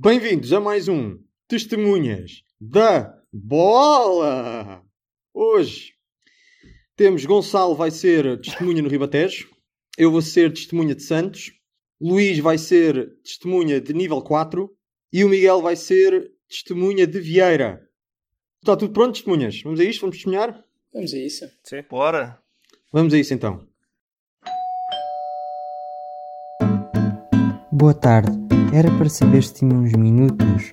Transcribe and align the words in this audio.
Bem-vindos 0.00 0.52
a 0.52 0.60
mais 0.60 0.86
um 0.86 1.18
Testemunhas 1.48 2.44
da 2.60 3.20
Bola! 3.32 4.80
Hoje 5.34 5.92
temos 6.94 7.26
Gonçalo 7.26 7.74
vai 7.74 7.90
ser 7.90 8.40
testemunha 8.40 8.80
no 8.80 8.88
Ribatejo, 8.88 9.50
eu 9.98 10.12
vou 10.12 10.22
ser 10.22 10.52
testemunha 10.52 10.94
de 10.94 11.02
Santos, 11.02 11.50
Luís 12.00 12.38
vai 12.38 12.56
ser 12.56 13.12
testemunha 13.24 13.80
de 13.80 13.92
nível 13.92 14.22
4 14.22 14.72
e 15.12 15.24
o 15.24 15.28
Miguel 15.28 15.60
vai 15.60 15.74
ser 15.74 16.30
testemunha 16.48 17.04
de 17.04 17.18
Vieira. 17.18 17.84
Está 18.62 18.76
tudo 18.76 18.92
pronto, 18.92 19.14
testemunhas? 19.14 19.60
Vamos 19.62 19.80
a 19.80 19.84
isto? 19.84 20.02
Vamos 20.02 20.14
testemunhar? 20.14 20.64
Vamos 20.94 21.12
a 21.12 21.18
isso. 21.18 21.44
Sim. 21.64 21.82
Bora. 21.90 22.40
Vamos 22.92 23.12
a 23.12 23.18
isso 23.18 23.34
então. 23.34 23.66
Boa 27.72 27.94
tarde. 27.94 28.47
Era 28.72 28.90
para 28.92 29.08
saber 29.08 29.42
se 29.42 29.54
tinha 29.54 29.74
uns 29.74 29.92
minutos 29.92 30.72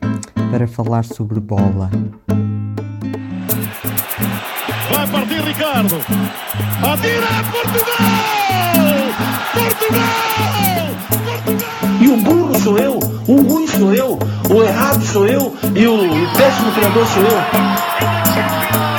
para 0.51 0.67
falar 0.67 1.05
sobre 1.05 1.39
bola. 1.39 1.89
Vai 4.91 5.07
partir 5.07 5.41
Ricardo. 5.41 5.95
Atira 6.83 7.27
Portugal! 7.51 7.95
Portugal! 9.53 10.87
Portugal! 11.23 11.65
E 12.01 12.07
o 12.07 12.17
burro 12.17 12.59
sou 12.59 12.77
eu, 12.77 12.99
o 13.27 13.41
ruim 13.41 13.67
sou 13.67 13.93
eu, 13.93 14.19
o 14.49 14.63
errado 14.63 15.03
sou 15.05 15.25
eu 15.25 15.55
e 15.73 15.87
o 15.87 15.97
péssimo 16.35 16.71
treinador 16.73 17.05
sou 17.07 17.23
eu. 17.23 18.94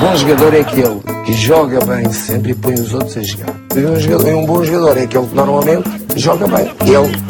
Bom 0.00 0.16
jogador 0.16 0.54
é 0.54 0.60
aquele 0.60 1.00
que 1.26 1.32
joga 1.32 1.84
bem 1.84 2.12
sempre 2.12 2.52
e 2.52 2.54
põe 2.54 2.74
os 2.74 2.94
outros 2.94 3.16
a 3.16 3.22
jogar. 3.22 3.54
E 3.74 3.80
um, 3.80 3.98
jogador, 3.98 4.34
um 4.34 4.46
bom 4.46 4.62
jogador 4.62 4.96
é 4.96 5.02
aquele 5.02 5.26
que 5.26 5.34
normalmente 5.34 5.88
joga 6.14 6.46
bem. 6.46 6.70
Ele 6.82 7.28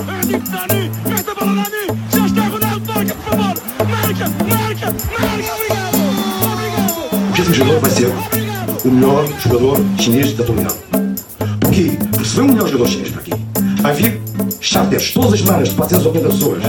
Ronaldo, 3.30 3.62
obrigado. 4.02 4.36
Esse 7.38 7.54
jogador 7.54 7.80
vai 7.80 7.90
ser 7.90 8.12
o 8.84 8.90
melhor 8.90 9.26
jogador 9.40 9.80
chinês 9.98 10.32
da 10.34 10.44
atualidade. 10.44 10.76
Porquê? 11.60 11.98
Porque 12.10 12.24
se 12.28 12.36
vem 12.36 12.44
o 12.44 12.48
melhor 12.48 12.68
jogador 12.68 12.90
chinês 12.90 13.10
para 13.10 13.20
aqui, 13.22 13.32
vai 13.80 13.94
vir 13.94 14.20
charters 14.60 15.12
todas 15.12 15.32
as 15.32 15.40
semanas 15.40 15.68
de 15.70 15.74
480 15.74 16.28
pessoas. 16.28 16.64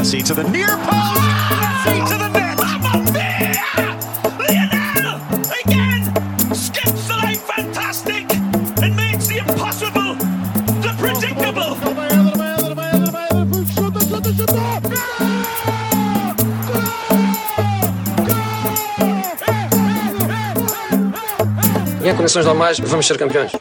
Condições 22.30 22.46
normais, 22.46 22.80
vamos 22.80 23.08
ser 23.08 23.18
campeões. 23.18 23.52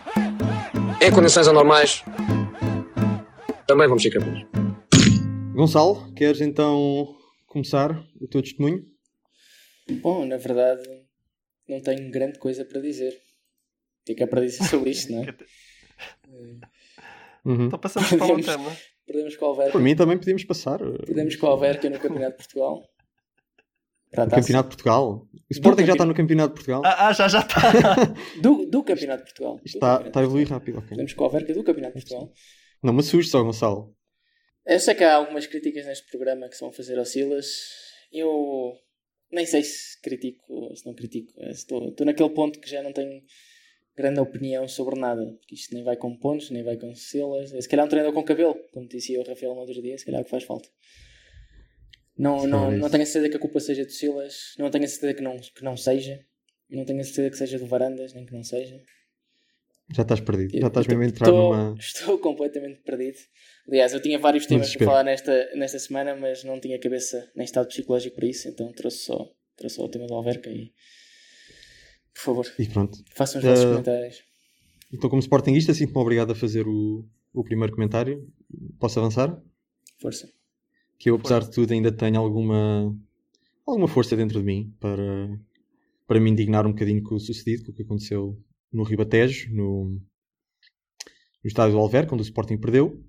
Em 1.00 1.10
condições 1.10 1.48
anormais, 1.48 2.04
também 3.66 3.88
vamos 3.88 4.02
ser 4.02 4.10
campeões. 4.10 4.46
Gonçalo, 5.54 6.12
queres 6.12 6.42
então 6.42 7.16
começar 7.46 7.98
o 8.20 8.28
teu 8.28 8.42
testemunho? 8.42 8.84
Bom, 10.02 10.26
na 10.26 10.36
verdade, 10.36 10.82
não 11.66 11.80
tenho 11.80 12.10
grande 12.10 12.38
coisa 12.38 12.62
para 12.62 12.78
dizer. 12.82 13.14
O 13.14 14.04
que 14.04 14.12
é 14.12 14.14
que 14.16 14.22
é 14.24 14.26
para 14.26 14.42
dizer 14.42 14.62
sobre 14.64 14.90
isto, 14.90 15.12
não 15.12 15.22
é? 15.24 15.34
Uhum. 17.44 17.66
Então 17.66 17.78
passamos 17.78 18.10
para 18.10 18.16
o 18.16 18.20
Podemos- 18.20 18.44
tema. 18.46 18.76
Perdemos 19.06 19.36
com 19.36 19.46
o 19.46 19.48
Alverca. 19.48 19.72
Por 19.72 19.80
mim 19.80 19.96
também 19.96 20.18
podíamos 20.18 20.44
passar. 20.44 20.78
Perdemos 21.06 21.34
com 21.36 21.46
o 21.46 21.48
Alverca 21.48 21.88
no 21.88 21.98
Campeonato 21.98 22.32
de 22.32 22.36
Portugal. 22.36 22.82
A 24.16 24.24
No 24.24 24.30
taça. 24.30 24.40
Campeonato 24.42 24.68
de 24.70 24.76
Portugal. 24.76 25.28
O 25.32 25.52
Sporting 25.52 25.84
já 25.86 25.92
está 25.92 26.04
no 26.06 26.14
Campeonato 26.14 26.48
de 26.48 26.54
Portugal. 26.54 26.82
Ah, 26.84 27.08
ah, 27.08 27.12
já 27.12 27.28
já 27.28 27.40
está. 27.40 27.60
Do, 28.42 28.66
do 28.66 28.82
Campeonato 28.82 29.24
de 29.24 29.30
Portugal. 29.30 29.56
Do 29.56 29.62
Está, 29.66 29.78
Campeonato 29.80 30.08
está 30.08 30.20
a 30.20 30.22
evoluir 30.22 30.48
rápido. 30.48 30.78
ok. 30.78 30.88
Perdemos 30.88 31.12
com 31.12 31.22
o 31.22 31.24
Alverca 31.26 31.54
do 31.54 31.64
Campeonato 31.64 31.98
de 31.98 32.04
Portugal. 32.04 32.32
Não 32.82 32.92
me 32.92 33.00
assuste 33.00 33.30
só, 33.30 33.42
Gonçalo. 33.42 33.94
Eu 34.66 34.78
sei 34.80 34.94
que 34.94 35.04
há 35.04 35.14
algumas 35.16 35.46
críticas 35.46 35.86
neste 35.86 36.10
programa 36.10 36.48
que 36.48 36.54
se 36.54 36.60
vão 36.60 36.72
fazer 36.72 36.98
ao 36.98 37.04
Silas. 37.04 37.46
Eu 38.12 38.74
nem 39.30 39.44
sei 39.46 39.62
se 39.62 40.00
critico 40.00 40.44
ou 40.52 40.74
se 40.76 40.86
não 40.86 40.94
critico. 40.94 41.32
Estou, 41.50 41.88
estou 41.88 42.06
naquele 42.06 42.30
ponto 42.30 42.60
que 42.60 42.68
já 42.68 42.82
não 42.82 42.92
tenho 42.92 43.22
grande 43.96 44.20
opinião 44.20 44.66
sobre 44.68 44.98
nada. 44.98 45.22
Porque 45.38 45.54
isto 45.54 45.74
nem 45.74 45.82
vai 45.84 45.96
com 45.96 46.16
pontos, 46.16 46.50
nem 46.50 46.62
vai 46.62 46.76
com 46.76 46.94
Silas. 46.94 47.50
Se 47.50 47.68
calhar 47.68 47.84
um 47.84 47.88
treinador 47.88 48.14
com 48.14 48.24
cabelo, 48.24 48.54
como 48.72 48.88
dizia 48.88 49.20
o 49.20 49.24
Rafael 49.26 49.54
no 49.54 49.60
outro 49.60 49.82
dia, 49.82 49.96
se 49.98 50.04
calhar 50.04 50.20
é 50.20 50.22
o 50.22 50.24
que 50.24 50.30
faz 50.30 50.44
falta. 50.44 50.68
Não, 52.18 52.40
Se 52.40 52.46
não, 52.48 52.72
é 52.72 52.76
não 52.76 52.90
tenho 52.90 53.02
a 53.02 53.06
certeza 53.06 53.28
que 53.30 53.36
a 53.36 53.40
culpa 53.40 53.60
seja 53.60 53.84
do 53.84 53.92
Silas. 53.92 54.54
Não 54.58 54.70
tenho 54.70 54.84
a 54.84 54.88
certeza 54.88 55.14
que 55.14 55.22
não, 55.22 55.36
que 55.38 55.62
não 55.62 55.76
seja. 55.76 56.20
Não 56.68 56.84
tenho 56.84 57.00
a 57.00 57.04
certeza 57.04 57.30
que 57.30 57.36
seja 57.36 57.58
do 57.58 57.66
Varandas, 57.66 58.12
nem 58.12 58.26
que 58.26 58.32
não 58.32 58.42
seja. 58.42 58.80
Já 59.94 60.02
estás 60.02 60.20
perdido. 60.20 60.54
Eu- 60.56 60.60
Já 60.62 60.66
estás 60.68 60.86
mesmo 60.86 61.02
a 61.02 61.06
entrar 61.06 61.28
estou, 61.28 61.42
numa. 61.54 61.74
estou 61.78 62.18
completamente 62.18 62.80
perdido. 62.80 63.16
Aliás, 63.68 63.92
eu 63.94 64.00
tinha 64.02 64.18
vários 64.18 64.46
temas 64.46 64.74
para 64.76 64.84
falar 64.86 65.04
nesta, 65.04 65.50
nesta 65.54 65.78
semana, 65.78 66.14
mas 66.16 66.42
não 66.44 66.60
tinha 66.60 66.78
cabeça 66.78 67.30
nem 67.36 67.44
estado 67.44 67.68
psicológico 67.68 68.16
para 68.16 68.26
isso, 68.26 68.48
então 68.48 68.70
trouxe 68.72 68.98
só, 68.98 69.30
trouxe 69.56 69.76
só 69.76 69.84
o 69.84 69.88
tema 69.88 70.06
do 70.06 70.14
Alverca 70.14 70.50
e 70.50 70.72
por 72.14 72.20
favor, 72.22 72.54
E 72.58 72.66
pronto. 72.66 72.98
façam 73.14 73.38
os 73.40 73.44
vossos 73.46 73.64
Eh, 73.64 73.68
comentários. 73.68 74.22
Então, 74.92 75.08
como 75.08 75.20
Sportingista, 75.20 75.72
sinto-me 75.72 76.00
obrigado 76.00 76.32
a 76.32 76.34
fazer 76.34 76.66
o, 76.66 77.06
o 77.32 77.44
primeiro 77.44 77.72
comentário. 77.74 78.26
Posso 78.80 78.98
avançar? 78.98 79.40
Força. 80.00 80.28
Que 80.98 81.10
eu, 81.10 81.16
apesar 81.16 81.40
de 81.40 81.50
tudo, 81.50 81.72
ainda 81.72 81.92
tenho 81.92 82.18
alguma, 82.18 82.96
alguma 83.66 83.88
força 83.88 84.16
dentro 84.16 84.40
de 84.40 84.44
mim 84.44 84.74
para, 84.80 85.38
para 86.06 86.20
me 86.20 86.30
indignar 86.30 86.66
um 86.66 86.72
bocadinho 86.72 87.02
com 87.02 87.14
o 87.14 87.20
sucedido, 87.20 87.64
com 87.64 87.72
o 87.72 87.74
que 87.74 87.82
aconteceu 87.82 88.36
no 88.72 88.82
Ribatejo, 88.82 89.54
no, 89.54 90.00
no 91.42 91.48
estádio 91.48 91.74
do 91.74 91.78
Alverca, 91.78 92.14
onde 92.14 92.22
o 92.22 92.24
Sporting 92.24 92.58
perdeu. 92.58 93.02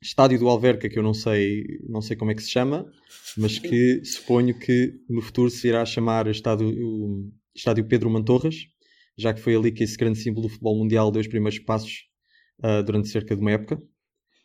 Estádio 0.00 0.38
do 0.38 0.48
Alverca, 0.48 0.88
que 0.88 0.98
eu 0.98 1.02
não 1.02 1.12
sei, 1.12 1.64
não 1.88 2.00
sei 2.00 2.16
como 2.16 2.30
é 2.30 2.34
que 2.34 2.42
se 2.42 2.50
chama, 2.50 2.90
mas 3.36 3.58
que 3.58 4.02
suponho 4.06 4.56
que 4.58 4.94
no 5.08 5.20
futuro 5.20 5.50
se 5.50 5.66
irá 5.68 5.84
chamar 5.84 6.28
Estádio, 6.28 6.68
o 6.68 7.32
estádio 7.54 7.84
Pedro 7.84 8.08
Mantorras, 8.08 8.56
já 9.16 9.34
que 9.34 9.40
foi 9.40 9.56
ali 9.56 9.72
que 9.72 9.82
esse 9.82 9.96
grande 9.96 10.18
símbolo 10.18 10.46
do 10.46 10.48
futebol 10.48 10.78
mundial 10.78 11.10
deu 11.10 11.20
os 11.20 11.26
primeiros 11.26 11.58
passos 11.58 12.08
ah, 12.62 12.82
durante 12.82 13.08
cerca 13.08 13.34
de 13.34 13.40
uma 13.40 13.50
época. 13.50 13.82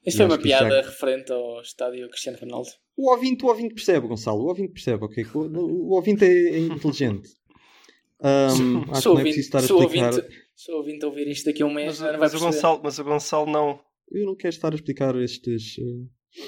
Isto 0.06 0.18
foi 0.18 0.26
acho 0.26 0.34
uma 0.34 0.38
que 0.38 0.44
piada 0.44 0.82
já- 0.82 0.90
referente 0.90 1.32
ao 1.32 1.62
estádio 1.62 2.10
Cristiano 2.10 2.38
Ronaldo. 2.40 2.70
O 2.98 3.10
ouvinte, 3.12 3.44
o 3.44 3.48
ouvinte 3.48 3.74
percebe, 3.74 4.08
Gonçalo. 4.08 4.44
O 4.44 4.48
ouvinte 4.48 4.72
percebe, 4.74 5.04
ok? 5.06 5.26
O, 5.34 5.40
o 5.40 5.96
ouvinte 5.96 6.24
é, 6.26 6.28
é 6.56 6.60
inteligente. 6.60 7.30
Ahm, 8.22 8.84
acho 8.84 8.92
que 8.94 9.02
Sou 9.02 9.14
não 9.16 9.20
é 9.22 9.24
preciso 9.24 9.46
estar 9.48 9.60
a 9.60 9.62
explicar. 9.64 10.14
ouvinte, 10.14 10.28
se 10.56 10.72
o 10.72 10.78
ouvinte 10.78 11.06
ouvir 11.06 11.28
isto 11.28 11.46
daqui 11.46 11.62
a 11.62 11.66
um 11.66 11.74
mês, 11.74 12.00
Mas, 12.00 12.00
não 12.00 12.08
vai 12.12 12.20
mas 12.20 12.34
o. 12.34 12.40
Gonçalo, 12.40 12.82
mas 12.84 13.00
o 13.00 13.04
Gonçalo 13.04 13.52
não. 13.52 13.80
Eu 14.12 14.26
não 14.26 14.36
quero 14.36 14.54
estar 14.54 14.72
a 14.72 14.76
explicar 14.76 15.16
estes, 15.22 15.76
eh, 15.80 16.42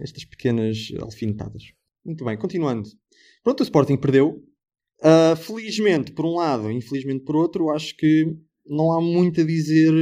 estas 0.00 0.24
pequenas 0.24 0.76
alfinetadas. 1.00 1.62
Muito 2.04 2.24
bem, 2.24 2.36
continuando. 2.36 2.88
Pronto, 3.42 3.60
o 3.60 3.62
Sporting 3.62 3.96
perdeu. 3.96 4.42
Ah, 5.02 5.34
felizmente 5.36 6.12
por 6.12 6.26
um 6.26 6.34
lado, 6.36 6.70
infelizmente 6.70 7.24
por 7.24 7.36
outro, 7.36 7.70
acho 7.70 7.96
que 7.96 8.26
não 8.66 8.92
há 8.92 9.00
muito 9.00 9.40
a 9.40 9.44
dizer 9.44 9.92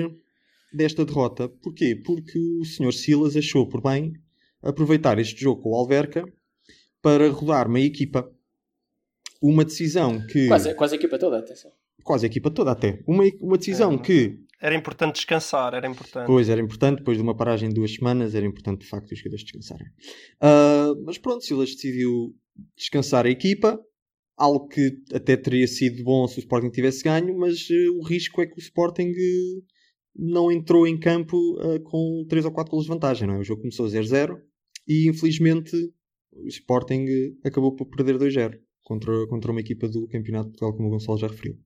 desta 0.75 1.05
derrota. 1.05 1.49
Porquê? 1.49 1.95
Porque 1.97 2.39
o 2.39 2.65
Sr. 2.65 2.93
Silas 2.93 3.37
achou 3.37 3.69
por 3.69 3.83
bem 3.83 4.13
aproveitar 4.63 5.19
este 5.19 5.41
jogo 5.41 5.63
com 5.63 5.71
o 5.71 5.75
Alverca 5.77 6.25
para 7.01 7.29
rodar 7.31 7.69
uma 7.69 7.81
equipa. 7.81 8.31
Uma 9.41 9.65
decisão 9.65 10.25
que. 10.27 10.47
Quase, 10.47 10.75
quase 10.75 10.95
a 10.95 10.99
equipa 10.99 11.19
toda, 11.19 11.39
atenção. 11.39 11.71
quase 12.05 12.27
a 12.27 12.29
equipa 12.29 12.51
toda 12.51 12.71
até. 12.71 13.03
Uma, 13.07 13.25
uma 13.41 13.59
decisão 13.59 13.95
É. 13.95 13.99
que, 13.99 14.39
Era 14.61 14.75
importante 14.77 15.17
descansar, 15.17 15.75
era 15.75 15.89
importante. 15.89 16.27
pois, 16.27 16.49
era 16.49 16.61
importante, 16.61 16.99
depois 16.99 17.17
de 17.17 17.23
uma 17.25 17.37
paragem 17.37 17.69
de 17.69 17.75
duas 17.75 17.93
semanas, 17.93 18.37
era 18.37 18.47
importante 18.47 18.83
de 18.83 18.87
facto 18.87 19.11
os 19.11 19.19
jogadores 19.19 19.43
descansarem. 19.43 19.89
Ah, 20.41 20.93
mas 21.05 21.19
pronto, 21.19 21.45
Silas 21.45 21.71
decidiu 21.75 22.33
descansar 22.77 23.27
a 23.27 23.31
equipa, 23.31 23.81
algo 24.37 24.69
que 24.69 24.99
até 25.13 25.37
teria 25.37 25.67
sido 25.67 26.05
bom 26.05 26.29
se 26.29 26.39
o 26.39 26.41
Sporting 26.41 26.71
tivesse 26.71 27.03
ganho, 27.03 27.37
mas 27.37 27.67
eh, 27.69 27.89
o 27.91 28.03
risco 28.03 28.41
é 28.41 28.47
que 28.47 28.57
o 28.57 28.61
Sporting 28.61 29.09
eh, 29.11 29.61
não 30.15 30.51
entrou 30.51 30.87
em 30.87 30.99
campo 30.99 31.37
eh, 31.61 31.79
com 31.81 32.25
3 32.29 32.45
ou 32.45 32.53
4 32.53 32.71
golos 32.71 32.87
de 32.87 32.93
vantagem, 32.93 33.27
não 33.27 33.35
é? 33.35 33.39
O 33.39 33.45
jogo 33.45 33.63
começou 33.63 33.87
a 33.87 33.89
0-0 33.89 34.39
e 34.87 35.09
infelizmente 35.09 35.77
o 36.33 36.49
Sporting 36.49 37.07
eh, 37.09 37.33
acabou 37.45 37.75
por 37.75 37.87
perder 37.87 38.19
2-0 38.19 38.59
contra, 38.83 39.27
contra 39.27 39.51
uma 39.51 39.61
equipa 39.61 39.89
do 39.89 40.07
Campeonato 40.09 40.51
de 40.51 40.53
Portugal, 40.53 40.77
como 40.77 40.89
o 40.89 40.91
Gonçalo 40.91 41.19
já 41.19 41.29
referiu. 41.29 41.59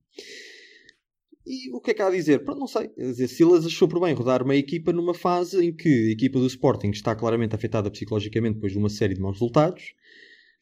E 1.45 1.71
o 1.73 1.79
que 1.79 1.91
é 1.91 1.93
que 1.93 2.01
há 2.01 2.07
a 2.07 2.11
dizer? 2.11 2.43
Pronto, 2.43 2.59
não 2.59 2.67
sei. 2.67 2.89
Dizer, 2.97 3.27
Silas 3.29 3.65
achou 3.65 3.87
por 3.87 4.01
bem 4.01 4.13
rodar 4.13 4.43
uma 4.43 4.55
equipa 4.55 4.91
numa 4.91 5.13
fase 5.13 5.65
em 5.65 5.73
que 5.73 6.09
a 6.09 6.11
equipa 6.11 6.39
do 6.39 6.47
Sporting 6.47 6.89
está 6.89 7.15
claramente 7.15 7.55
afetada 7.55 7.89
psicologicamente 7.89 8.55
depois 8.55 8.73
de 8.73 8.77
uma 8.77 8.89
série 8.89 9.13
de 9.13 9.21
maus 9.21 9.35
resultados. 9.35 9.93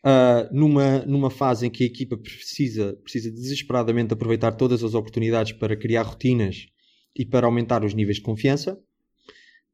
Ah, 0.07 0.47
numa, 0.51 0.99
numa 0.99 1.31
fase 1.31 1.65
em 1.65 1.71
que 1.71 1.83
a 1.83 1.87
equipa 1.87 2.15
precisa, 2.15 2.95
precisa 3.01 3.31
desesperadamente 3.31 4.13
aproveitar 4.13 4.51
todas 4.51 4.83
as 4.83 4.93
oportunidades 4.93 5.53
para 5.53 5.75
criar 5.75 6.03
rotinas 6.03 6.67
e 7.15 7.25
para 7.25 7.45
aumentar 7.45 7.83
os 7.83 7.93
níveis 7.93 8.17
de 8.17 8.23
confiança. 8.23 8.79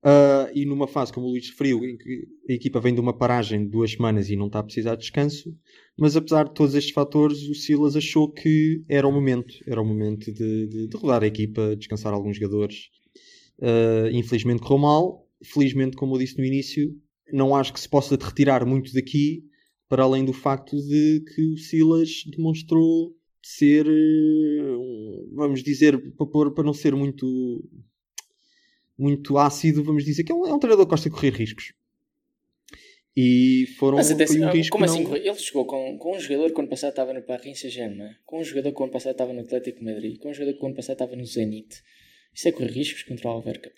Uh, 0.03 0.49
e 0.55 0.65
numa 0.65 0.87
fase, 0.87 1.13
como 1.13 1.27
o 1.27 1.29
Luís 1.29 1.47
referiu, 1.49 1.85
em 1.85 1.95
que 1.95 2.27
a 2.49 2.53
equipa 2.53 2.79
vem 2.79 2.93
de 2.93 2.99
uma 2.99 3.15
paragem 3.15 3.63
de 3.63 3.69
duas 3.69 3.91
semanas 3.91 4.29
e 4.29 4.35
não 4.35 4.47
está 4.47 4.57
a 4.59 4.63
precisar 4.63 4.95
de 4.95 5.01
descanso, 5.01 5.55
mas 5.95 6.15
apesar 6.15 6.45
de 6.45 6.55
todos 6.55 6.73
estes 6.73 6.91
fatores, 6.91 7.43
o 7.47 7.53
Silas 7.53 7.95
achou 7.95 8.31
que 8.31 8.83
era 8.89 9.07
o 9.07 9.11
momento, 9.11 9.53
era 9.67 9.79
o 9.79 9.85
momento 9.85 10.33
de, 10.33 10.67
de, 10.67 10.87
de 10.87 10.97
rodar 10.97 11.23
a 11.23 11.27
equipa, 11.27 11.75
descansar 11.75 12.13
alguns 12.13 12.37
jogadores. 12.37 12.89
Uh, 13.59 14.09
infelizmente 14.11 14.61
correu 14.61 14.79
mal, 14.79 15.27
felizmente, 15.43 15.95
como 15.95 16.15
eu 16.15 16.19
disse 16.19 16.35
no 16.35 16.45
início, 16.45 16.91
não 17.31 17.55
acho 17.55 17.71
que 17.71 17.79
se 17.79 17.87
possa 17.87 18.15
retirar 18.15 18.65
muito 18.65 18.91
daqui, 18.93 19.43
para 19.87 20.03
além 20.03 20.25
do 20.25 20.33
facto 20.33 20.75
de 20.77 21.23
que 21.35 21.53
o 21.53 21.57
Silas 21.57 22.23
demonstrou 22.25 23.15
ser, 23.41 23.85
eh, 23.87 25.31
vamos 25.33 25.63
dizer, 25.63 25.99
para, 26.15 26.51
para 26.51 26.63
não 26.63 26.73
ser 26.73 26.95
muito 26.95 27.63
muito 28.97 29.37
ácido, 29.37 29.83
vamos 29.83 30.05
dizer, 30.05 30.23
que 30.23 30.31
é 30.31 30.35
um, 30.35 30.45
é 30.45 30.53
um 30.53 30.59
treinador 30.59 30.85
que 30.85 30.91
gosta 30.91 31.09
de 31.09 31.15
correr 31.15 31.33
riscos. 31.33 31.73
E 33.17 33.65
foram 33.77 33.97
Mas 33.97 34.11
até 34.11 34.23
um 34.23 34.25
assim, 34.25 34.45
risco 34.51 34.71
como 34.71 34.85
não... 34.85 34.93
assim? 34.93 35.13
Ele 35.15 35.33
jogou 35.33 35.65
com, 35.65 35.97
com 35.97 36.15
um 36.15 36.19
jogador 36.19 36.53
que 36.53 36.61
ano 36.61 36.69
passado 36.69 36.91
estava 36.91 37.13
no 37.13 37.21
Paris 37.23 37.59
Saint-Germain, 37.59 38.11
com 38.25 38.39
um 38.39 38.43
jogador 38.43 38.71
que 38.71 38.83
ano 38.83 38.91
passado 38.91 39.11
estava 39.13 39.33
no 39.33 39.41
Atlético 39.41 39.83
Madrid, 39.83 40.17
com 40.19 40.29
um 40.29 40.33
jogador 40.33 40.57
que 40.57 40.65
ano 40.65 40.75
passado 40.75 40.95
estava 40.95 41.15
no 41.15 41.25
Zenit. 41.25 41.81
Isso 42.33 42.47
é 42.47 42.51
correr 42.51 42.71
riscos 42.71 43.03
contra 43.03 43.27
o 43.27 43.31
Alverca. 43.31 43.71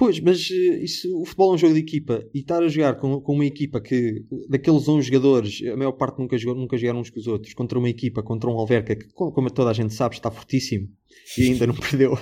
Pois, 0.00 0.18
mas 0.18 0.50
eh, 0.50 0.82
isso, 0.82 1.14
o 1.20 1.26
futebol 1.26 1.52
é 1.52 1.54
um 1.56 1.58
jogo 1.58 1.74
de 1.74 1.80
equipa 1.80 2.26
e 2.32 2.38
estar 2.38 2.62
a 2.62 2.68
jogar 2.68 2.94
com, 2.94 3.20
com 3.20 3.34
uma 3.34 3.44
equipa 3.44 3.82
que 3.82 4.24
daqueles 4.48 4.88
11 4.88 5.06
jogadores, 5.06 5.60
a 5.70 5.76
maior 5.76 5.92
parte 5.92 6.18
nunca, 6.18 6.38
jogou, 6.38 6.58
nunca 6.58 6.78
jogaram 6.78 7.00
uns 7.00 7.10
com 7.10 7.20
os 7.20 7.26
outros, 7.26 7.52
contra 7.52 7.78
uma 7.78 7.90
equipa, 7.90 8.22
contra 8.22 8.48
um 8.48 8.58
Alverca 8.58 8.96
que, 8.96 9.12
como 9.12 9.30
como 9.30 9.50
toda 9.50 9.68
a 9.68 9.74
gente 9.74 9.92
sabe, 9.92 10.14
está 10.14 10.30
fortíssimo 10.30 10.88
e 11.36 11.42
ainda 11.42 11.66
não 11.66 11.74
perdeu, 11.76 12.18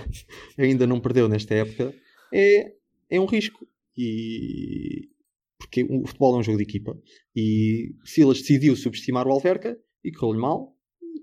ainda 0.59 0.89
não 0.89 0.99
perdeu 0.99 1.29
nesta 1.29 1.55
época, 1.55 1.95
é, 2.35 2.73
é 3.09 3.21
um 3.21 3.27
risco. 3.27 3.65
E 3.97 5.09
porque 5.57 5.85
o 5.85 6.05
futebol 6.05 6.35
é 6.35 6.39
um 6.39 6.43
jogo 6.43 6.59
de 6.59 6.65
equipa 6.65 7.01
e 7.37 7.95
Silas 8.05 8.41
decidiu 8.41 8.75
subestimar 8.75 9.25
o 9.29 9.31
Alverca 9.31 9.79
e 10.03 10.11
correu-lhe 10.11 10.41
mal, 10.41 10.75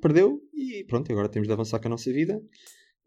perdeu 0.01 0.41
e 0.53 0.85
pronto, 0.85 1.11
agora 1.11 1.27
temos 1.27 1.49
de 1.49 1.53
avançar 1.53 1.79
com 1.79 1.89
a 1.89 1.91
nossa 1.91 2.13
vida. 2.13 2.41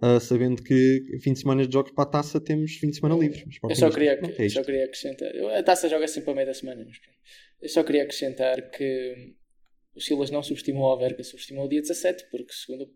Ah, 0.00 0.20
sabendo 0.20 0.62
que 0.62 1.18
fim 1.22 1.32
de 1.32 1.40
semana 1.40 1.66
de 1.66 1.72
jogos 1.72 1.92
para 1.92 2.04
a 2.04 2.10
taça 2.10 2.40
temos 2.40 2.72
fim 2.76 2.88
de 2.90 2.96
semana 2.96 3.16
livre. 3.16 3.44
Mas, 3.46 3.56
Eu 3.70 3.76
só 3.76 3.90
queria, 3.90 4.12
é 4.12 4.48
só 4.48 4.62
queria 4.62 4.84
acrescentar. 4.84 5.30
A 5.56 5.62
taça 5.62 5.88
joga 5.88 6.06
sempre 6.08 6.30
a 6.30 6.34
meio 6.34 6.46
da 6.46 6.54
semana. 6.54 6.84
Mas 6.84 6.96
eu 7.62 7.68
só 7.68 7.82
queria 7.82 8.02
acrescentar 8.04 8.70
que 8.70 9.34
o 9.94 10.00
Silas 10.00 10.30
não 10.30 10.42
subestimou 10.42 10.84
o 10.84 10.86
Alverca, 10.92 11.22
subestimou 11.24 11.66
o 11.66 11.68
dia 11.68 11.80
17, 11.80 12.26
porque 12.30 12.52
segundo 12.52 12.88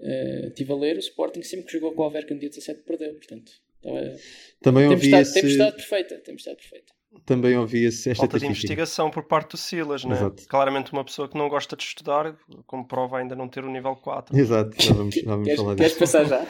eh, 0.00 0.46
estive 0.48 0.72
a 0.72 0.76
ler, 0.76 0.96
o 0.96 1.00
Sporting 1.00 1.42
sempre 1.42 1.66
que 1.66 1.72
jogou 1.72 1.92
com 1.94 2.02
o 2.02 2.04
Alverca 2.04 2.34
no 2.34 2.40
dia 2.40 2.50
17 2.50 2.82
perdeu. 2.82 3.14
Portanto, 3.14 3.50
estava- 3.76 4.16
Também 4.62 4.84
ouvi, 4.88 5.10
tempestade, 5.10 5.22
esse, 5.28 5.40
tempestade 5.40 5.76
perfeita. 5.76 6.18
Tempestade 6.18 6.56
perfeita. 6.58 6.92
Também 7.24 7.56
ouvi 7.56 7.84
esse, 7.84 8.10
esta 8.10 8.22
Falta 8.22 8.38
de 8.38 8.46
investigação 8.46 9.10
por 9.10 9.24
parte 9.24 9.52
do 9.52 9.56
Silas, 9.56 10.04
né? 10.04 10.14
Exato. 10.14 10.44
Claramente 10.48 10.92
uma 10.92 11.04
pessoa 11.04 11.28
que 11.28 11.36
não 11.36 11.48
gosta 11.48 11.76
de 11.76 11.82
estudar, 11.82 12.36
como 12.66 12.86
prova 12.86 13.18
ainda 13.18 13.34
não 13.34 13.48
ter 13.48 13.64
o 13.64 13.70
nível 13.70 13.96
4. 13.96 14.36
Exato, 14.36 14.70
já 14.82 14.92
vamos, 14.94 15.14
já 15.14 15.22
vamos 15.24 15.44
Queres, 15.46 15.60
falar 15.60 15.76
queres 15.76 15.92
disso. 15.92 16.00
passar 16.00 16.24
já? 16.24 16.46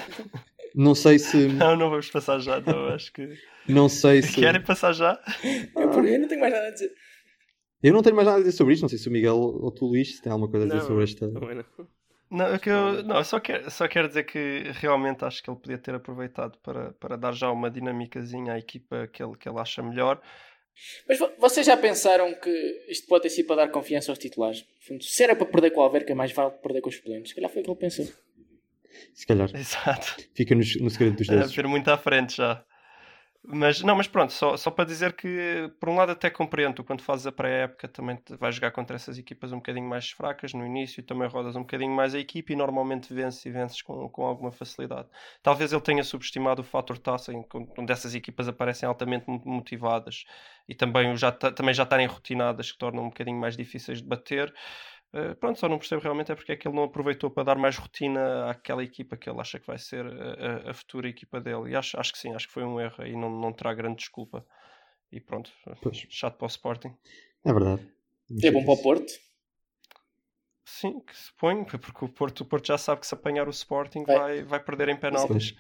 Não 0.75 0.95
sei 0.95 1.19
se. 1.19 1.49
Não, 1.49 1.75
não 1.77 1.89
vamos 1.91 2.11
passar 2.11 2.39
já, 2.39 2.61
não, 2.61 2.89
acho 2.89 3.13
que... 3.13 3.29
Não 3.69 3.89
sei 3.89 4.23
se. 4.23 4.35
Querem 4.35 4.63
passar 4.63 4.93
já? 4.93 5.19
Eu, 5.75 5.91
por- 5.91 6.07
eu 6.07 6.19
não 6.21 6.29
tenho 6.29 6.41
mais 6.41 6.53
nada 6.53 6.67
a 6.69 6.71
dizer. 6.71 6.91
Eu 7.83 7.93
não 7.93 8.03
tenho 8.03 8.17
mais 8.17 8.27
nada 8.27 8.39
a 8.39 8.43
dizer 8.43 8.57
sobre 8.57 8.75
isto. 8.75 8.83
Não 8.83 8.89
sei 8.89 8.99
se 8.99 9.09
o 9.09 9.13
Miguel 9.13 9.37
ou 9.37 9.71
tu, 9.71 9.87
Luís, 9.87 10.17
se 10.17 10.23
tem 10.23 10.31
alguma 10.33 10.51
coisa 10.51 10.67
a 10.67 10.69
dizer 10.69 10.81
Não, 10.81 10.87
sobre 10.87 11.05
esta. 11.05 11.27
não 12.31 12.47
é, 12.47 12.59
que 12.59 12.69
eu, 12.69 13.03
não, 13.05 13.17
eu 13.17 13.25
só 13.25 13.39
quero, 13.39 13.71
só 13.71 13.87
quero 13.87 14.09
dizer 14.09 14.25
que 14.25 14.71
realmente 14.75 15.25
acho 15.25 15.43
que 15.43 15.49
ele 15.51 15.59
podia 15.59 15.79
ter 15.79 15.95
aproveitado 15.95 16.59
para, 16.63 16.93
para 16.95 17.17
dar 17.17 17.33
já 17.33 17.51
uma 17.51 17.71
dinamicazinha 17.71 18.55
à 18.55 18.59
equipa 18.59 19.07
que 19.07 19.23
ele, 19.23 19.37
que 19.37 19.49
ele 19.49 19.59
acha 19.61 19.83
melhor. 19.83 20.21
Mas 21.09 21.19
vo- 21.19 21.31
vocês 21.39 21.67
já 21.67 21.77
pensaram 21.77 22.33
que 22.35 22.85
isto 22.89 23.07
pode 23.07 23.23
ter 23.25 23.31
sido 23.31 23.47
para 23.47 23.57
dar 23.65 23.69
confiança 23.69 24.13
aos 24.13 24.19
titulares? 24.19 24.65
Se 25.01 25.23
era 25.25 25.35
para 25.35 25.47
perder 25.47 25.71
com 25.71 25.81
o 25.81 25.83
Alverca, 25.83 26.15
mais 26.15 26.33
vale 26.33 26.51
perder 26.63 26.81
com 26.81 26.89
os 26.89 26.97
suplentes. 26.97 27.31
Se 27.31 27.35
calhar 27.35 27.51
foi 27.51 27.63
o 27.63 27.65
que 27.65 27.71
ele 27.71 27.79
pensou. 27.79 28.07
Se 29.15 29.27
calhar. 29.27 29.51
Exato. 29.55 30.17
Fica 30.35 30.55
no, 30.55 30.61
no 30.81 30.91
segredo 30.91 31.17
dos 31.17 31.29
a 31.29 31.35
deuses. 31.35 31.55
ver 31.55 31.67
muito 31.67 31.89
à 31.89 31.99
frente 31.99 32.37
já. 32.37 32.65
Mas 33.49 33.81
não, 33.81 33.95
mas 33.95 34.09
pronto, 34.09 34.33
só, 34.33 34.57
só 34.57 34.73
para 34.73 34.85
dizer 34.85 35.13
que 35.15 35.71
por 35.79 35.89
um 35.89 35.95
lado 35.95 36.11
até 36.11 36.29
compreendo 36.29 36.83
quando 36.83 37.01
fazes 37.03 37.29
a 37.29 37.33
pré-época 37.33 37.87
também 37.87 38.19
vais 38.41 38.57
jogar 38.57 38.73
contra 38.73 38.97
essas 38.97 39.19
equipas 39.19 39.53
um 39.53 39.57
bocadinho 39.59 39.89
mais 39.89 40.11
fracas 40.11 40.53
no 40.53 40.67
início 40.67 40.99
e 40.99 41.03
também 41.05 41.29
rodas 41.29 41.55
um 41.55 41.61
bocadinho 41.61 41.95
mais 41.95 42.13
a 42.13 42.19
equipa 42.19 42.53
e 42.53 42.57
normalmente 42.57 43.15
vences 43.15 43.47
e 43.47 43.51
vences 43.51 43.81
com, 43.83 44.09
com 44.09 44.27
alguma 44.27 44.51
facilidade. 44.51 45.07
Talvez 45.45 45.73
ele 45.73 45.81
tenha 45.81 46.03
subestimado 46.03 46.61
o 46.63 46.65
fator 46.65 46.99
taça 46.99 47.33
onde 47.79 47.93
essas 47.93 48.17
equipas 48.17 48.49
aparecem 48.49 48.89
altamente 48.89 49.29
mo- 49.31 49.41
motivadas 49.45 50.25
e 50.69 50.75
também, 50.75 51.17
já, 51.17 51.31
ta- 51.31 51.53
também 51.53 51.73
já 51.73 51.85
estarem 51.85 52.07
rotinadas 52.09 52.73
que 52.73 52.79
tornam 52.79 53.05
um 53.05 53.09
bocadinho 53.11 53.39
mais 53.39 53.57
difíceis 53.57 54.03
de 54.03 54.09
bater. 54.09 54.53
Uh, 55.15 55.35
pronto, 55.37 55.59
só 55.59 55.69
não 55.69 55.79
percebo 55.79 56.03
realmente 56.03 56.31
é 56.31 56.35
porque 56.35 56.53
é 56.53 56.57
que 56.57 56.69
ele 56.69 56.77
não 56.77 56.85
aproveitou 56.85 57.31
para 57.31 57.45
dar 57.45 57.57
mais 57.57 57.77
rotina 57.77 58.51
àquela 58.51 58.83
equipa 58.85 59.17
que 59.17 59.31
ele 59.31 59.41
acha 59.41 59.59
que 59.59 59.67
vai 59.67 59.79
ser 59.79 60.05
a, 60.05 60.67
a- 60.69 60.71
a 60.71 60.75
futura 60.75 61.09
equipa 61.09 61.41
dele. 61.41 61.71
E 61.71 61.77
acho, 61.77 61.99
acho 61.99 62.13
que 62.13 62.19
sim, 62.19 62.35
acho 62.35 62.47
que 62.49 62.53
foi 62.53 62.65
um 62.65 62.79
erro 62.81 63.05
e 63.07 63.17
não, 63.17 63.31
não 63.31 63.53
terá 63.53 63.73
grande 63.73 63.97
desculpa. 63.97 64.45
E 65.11 65.21
pronto, 65.21 65.51
Pois. 65.81 66.05
chato 66.11 66.37
para 66.37 66.45
o 66.47 66.49
Sporting. 66.49 66.95
É 67.45 67.53
verdade. 67.53 67.87
É 68.43 68.51
bom 68.51 68.65
para 68.65 68.75
o 68.75 68.83
Porto. 68.83 69.13
Sim, 70.65 70.99
que 71.01 71.17
se 71.17 71.33
põe, 71.39 71.65
porque 71.65 72.05
o 72.05 72.09
Porto, 72.09 72.41
o 72.41 72.45
Porto 72.45 72.67
já 72.67 72.77
sabe 72.77 73.01
que 73.01 73.07
se 73.07 73.15
apanhar 73.15 73.47
o 73.47 73.51
Sporting 73.53 74.05
Vai. 74.05 74.19
vai, 74.19 74.43
vai 74.43 74.61
perder 74.61 74.89
em 74.89 74.97
penaltis. 74.97 75.53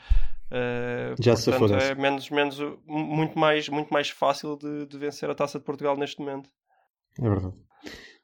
Uh, 0.50 1.14
Já 1.22 1.36
se 1.36 1.50
portanto, 1.50 1.74
é 1.74 1.94
menos, 1.94 2.28
menos, 2.28 2.58
muito, 2.84 3.38
mais, 3.38 3.68
muito 3.68 3.92
mais 3.92 4.10
fácil 4.10 4.56
de, 4.56 4.86
de 4.86 4.98
vencer 4.98 5.30
a 5.30 5.34
taça 5.34 5.58
de 5.60 5.64
Portugal 5.64 5.96
neste 5.96 6.18
momento. 6.20 6.50
É 7.20 7.28
verdade. 7.28 7.54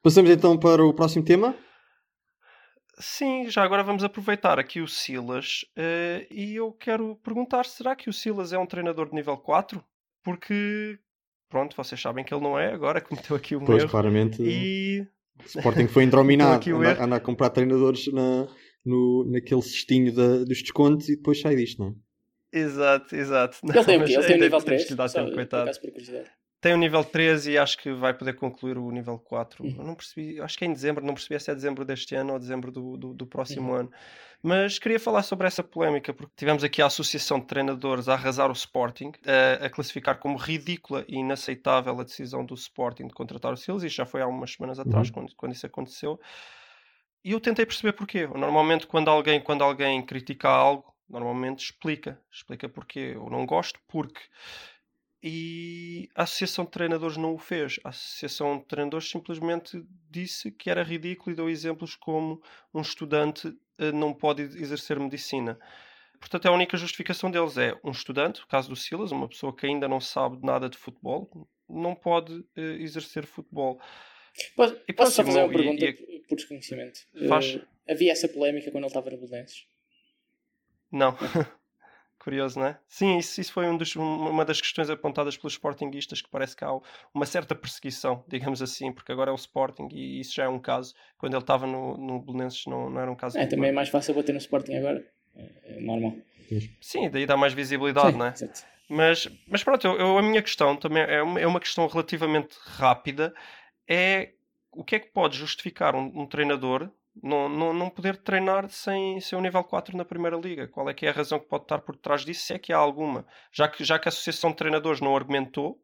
Passamos 0.03 0.29
então 0.29 0.57
para 0.57 0.83
o 0.85 0.93
próximo 0.93 1.23
tema. 1.23 1.55
Sim, 2.99 3.49
já 3.49 3.63
agora 3.63 3.81
vamos 3.83 4.03
aproveitar 4.03 4.59
aqui 4.59 4.79
o 4.81 4.87
Silas 4.87 5.61
eh, 5.75 6.27
e 6.29 6.55
eu 6.55 6.71
quero 6.73 7.15
perguntar: 7.23 7.65
será 7.65 7.95
que 7.95 8.09
o 8.09 8.13
Silas 8.13 8.51
é 8.53 8.59
um 8.59 8.65
treinador 8.67 9.07
de 9.09 9.15
nível 9.15 9.37
4? 9.37 9.83
Porque, 10.23 10.99
pronto, 11.49 11.75
vocês 11.75 11.99
sabem 11.99 12.23
que 12.23 12.33
ele 12.33 12.43
não 12.43 12.57
é, 12.59 12.71
agora 12.73 13.01
cometeu 13.01 13.35
aqui 13.35 13.55
um 13.55 13.65
Pois, 13.65 13.81
erro. 13.83 13.91
claramente, 13.91 14.41
E 14.43 15.07
o 15.41 15.45
Sporting 15.47 15.87
foi 15.87 16.03
indrominado. 16.05 16.49
Então 16.51 16.57
aqui 16.61 16.73
o 16.73 16.77
anda, 16.77 16.91
erro. 16.91 17.03
anda 17.03 17.15
a 17.15 17.19
comprar 17.19 17.49
treinadores 17.49 18.07
na, 18.13 18.47
no, 18.85 19.25
naquele 19.31 19.61
cestinho 19.61 20.13
da- 20.13 20.43
dos 20.43 20.61
descontos 20.61 21.09
e 21.09 21.15
depois 21.15 21.39
sai 21.41 21.55
disto, 21.55 21.79
não 21.81 21.89
é? 21.89 21.93
Exato, 22.59 23.15
exato. 23.15 23.57
Ele 23.63 23.83
tem 23.83 23.97
o? 23.97 24.03
Ele 24.03 24.07
tem 24.07 24.17
o 24.17 24.21
ainda 24.21 24.33
nível 24.45 24.61
temos 24.61 24.63
3? 24.65 24.83
que 24.83 24.89
lhe 24.91 24.95
dar 24.97 25.07
Só, 25.09 25.23
tempo, 25.23 25.33
coitado. 25.33 25.71
Tem 26.63 26.73
o 26.73 26.77
nível 26.77 27.03
13 27.03 27.51
e 27.51 27.57
acho 27.57 27.77
que 27.77 27.91
vai 27.91 28.13
poder 28.13 28.33
concluir 28.35 28.77
o 28.77 28.89
nível 28.89 29.19
4. 29.19 29.65
Uhum. 29.65 29.83
Não 29.83 29.95
percebi, 29.95 30.39
acho 30.39 30.57
que 30.57 30.63
é 30.63 30.67
em 30.69 30.71
dezembro, 30.71 31.05
não 31.05 31.13
percebi 31.13 31.37
se 31.37 31.51
é 31.51 31.53
dezembro 31.53 31.83
deste 31.83 32.15
ano 32.15 32.31
ou 32.31 32.39
dezembro 32.39 32.71
do, 32.71 32.95
do, 32.95 33.13
do 33.13 33.27
próximo 33.27 33.71
Uhum. 33.71 33.75
ano. 33.79 33.91
Mas 34.41 34.79
queria 34.79 34.97
falar 34.97 35.23
sobre 35.23 35.45
essa 35.45 35.61
polémica, 35.61 36.13
porque 36.13 36.31
tivemos 36.37 36.63
aqui 36.63 36.81
a 36.81 36.85
Associação 36.85 37.37
de 37.41 37.47
Treinadores 37.47 38.07
a 38.07 38.13
arrasar 38.13 38.49
o 38.49 38.53
Sporting, 38.53 39.11
a, 39.25 39.65
a 39.65 39.69
classificar 39.69 40.19
como 40.19 40.37
ridícula 40.37 41.03
e 41.07 41.17
inaceitável 41.17 41.99
a 41.99 42.03
decisão 42.03 42.45
do 42.45 42.53
Sporting 42.53 43.07
de 43.07 43.13
contratar 43.13 43.51
o 43.51 43.57
Silas. 43.57 43.83
Isto 43.83 43.97
já 43.97 44.05
foi 44.05 44.21
há 44.21 44.27
umas 44.27 44.53
semanas 44.53 44.79
atrás, 44.79 45.09
Uhum. 45.09 45.13
quando, 45.13 45.35
quando 45.35 45.51
isso 45.53 45.65
aconteceu. 45.65 46.17
E 47.25 47.31
eu 47.31 47.41
tentei 47.41 47.65
perceber 47.65 47.91
porquê. 47.91 48.25
Normalmente, 48.27 48.87
quando 48.87 49.09
alguém, 49.09 49.41
quando 49.41 49.63
alguém 49.65 50.01
critica 50.05 50.47
algo, 50.47 50.93
normalmente 51.09 51.59
explica. 51.65 52.17
Explica 52.31 52.69
porquê. 52.69 53.11
Eu 53.15 53.29
não 53.29 53.45
gosto 53.45 53.79
porque. 53.87 54.21
E 55.25 56.09
a 56.15 56.23
Associação 56.23 56.65
de 56.65 56.71
Treinadores 56.71 57.15
não 57.15 57.33
o 57.33 57.37
fez. 57.37 57.79
A 57.83 57.89
Associação 57.89 58.57
de 58.57 58.65
Treinadores 58.65 59.09
simplesmente 59.09 59.81
disse 60.11 60.51
que 60.51 60.69
era 60.69 60.83
ridículo 60.83 61.31
e 61.31 61.35
deu 61.35 61.49
exemplos 61.49 61.95
como 61.95 62.41
um 62.73 62.81
estudante 62.81 63.55
eh, 63.79 63.91
não 63.93 64.13
pode 64.13 64.41
exercer 64.41 64.99
medicina. 64.99 65.57
Portanto, 66.19 66.45
a 66.47 66.51
única 66.51 66.75
justificação 66.75 67.31
deles 67.31 67.57
é 67.57 67.73
um 67.83 67.91
estudante, 67.91 68.41
no 68.41 68.47
caso 68.47 68.67
do 68.69 68.75
Silas, 68.75 69.11
uma 69.11 69.27
pessoa 69.29 69.55
que 69.55 69.65
ainda 69.65 69.87
não 69.87 70.01
sabe 70.01 70.45
nada 70.45 70.69
de 70.69 70.77
futebol, 70.77 71.47
não 71.69 71.95
pode 71.95 72.43
eh, 72.57 72.77
exercer 72.81 73.25
futebol. 73.25 73.79
Posso, 74.57 74.77
E 74.87 74.91
posso 74.93 75.11
só 75.13 75.23
fazer 75.23 75.39
uma 75.43 75.49
pergunta 75.53 75.85
e- 75.85 75.93
por- 75.93 76.27
por 76.27 76.35
desconhecimento? 76.35 76.99
Faz. 77.29 77.55
Eh, 77.87 77.93
havia 77.93 78.11
essa 78.11 78.27
polémica 78.27 78.71
quando 78.71 78.83
ele 78.83 78.87
estava 78.87 79.09
no 79.09 79.17
Belenenses? 79.17 79.65
Não. 80.91 81.15
Curioso, 82.23 82.57
não 82.57 82.67
é? 82.67 82.79
Sim, 82.87 83.17
isso, 83.17 83.41
isso 83.41 83.51
foi 83.51 83.67
um 83.67 83.75
dos- 83.75 83.95
um- 83.97 84.29
uma 84.29 84.45
das 84.45 84.61
questões 84.61 84.89
apontadas 84.89 85.35
pelos 85.35 85.53
Sportinguistas, 85.53 86.21
que 86.21 86.29
parece 86.29 86.55
que 86.55 86.63
há 86.63 86.69
uma 87.13 87.25
certa 87.25 87.53
perseguição, 87.53 88.23
digamos 88.29 88.61
assim, 88.61 88.93
porque 88.93 89.11
agora 89.11 89.29
é 89.29 89.33
o 89.33 89.35
Sporting 89.35 89.89
e 89.91 90.21
isso 90.21 90.33
já 90.33 90.45
é 90.45 90.47
um 90.47 90.59
caso. 90.59 90.93
Quando 91.17 91.33
ele 91.33 91.43
estava 91.43 91.67
no, 91.67 91.97
no 91.97 92.19
Belenenses 92.21 92.65
não, 92.65 92.89
não 92.89 93.01
era 93.01 93.11
um 93.11 93.15
caso. 93.15 93.37
É, 93.37 93.45
também 93.45 93.69
é 93.69 93.73
mais 93.73 93.89
fácil 93.89 94.13
bater 94.13 94.31
no 94.31 94.37
Sporting 94.37 94.73
agora. 94.75 95.05
É, 95.35 95.75
é 95.75 95.79
normal. 95.81 96.15
Sim, 96.79 97.09
daí 97.09 97.25
dá 97.25 97.35
mais 97.35 97.53
visibilidade, 97.53 98.11
Sim, 98.13 98.17
não 98.17 98.25
é? 98.27 98.33
Mas, 98.89 99.27
mas 99.47 99.63
pronto, 99.63 99.85
eu, 99.87 99.97
eu- 99.97 100.17
a 100.17 100.21
minha 100.21 100.41
questão 100.41 100.75
também 100.77 101.03
é 101.03 101.21
uma, 101.21 101.39
é 101.41 101.47
uma 101.47 101.59
questão 101.59 101.87
relativamente 101.87 102.55
rápida. 102.65 103.33
É 103.87 104.31
o 104.71 104.83
que 104.83 104.95
é 104.95 104.99
que 104.99 105.07
pode 105.11 105.37
justificar 105.37 105.95
um, 105.95 106.11
um 106.21 106.25
treinador 106.25 106.89
Não, 107.21 107.47
não, 107.47 107.73
não 107.73 107.89
poder 107.89 108.17
treinar 108.17 108.67
sem, 108.69 109.19
sem 109.19 109.37
um 109.37 109.41
nível 109.41 109.63
4 109.63 109.95
na 109.95 110.03
Primeira 110.03 110.35
Liga. 110.35 110.67
Qual 110.67 110.89
é 110.89 110.93
que 110.93 111.05
é 111.05 111.09
a 111.09 111.13
razão 111.13 111.39
que 111.39 111.47
pode 111.47 111.65
estar 111.65 111.79
por 111.79 111.95
trás 111.95 112.25
disso? 112.25 112.45
Se 112.45 112.53
é 112.53 112.59
que 112.59 112.73
há 112.73 112.77
alguma. 112.77 113.25
Já 113.51 113.67
que, 113.67 113.83
já 113.83 113.99
que 113.99 114.07
a 114.07 114.09
Associação 114.09 114.49
de 114.49 114.57
Treinadores 114.57 114.99
não 114.99 115.15
argumentou, 115.15 115.79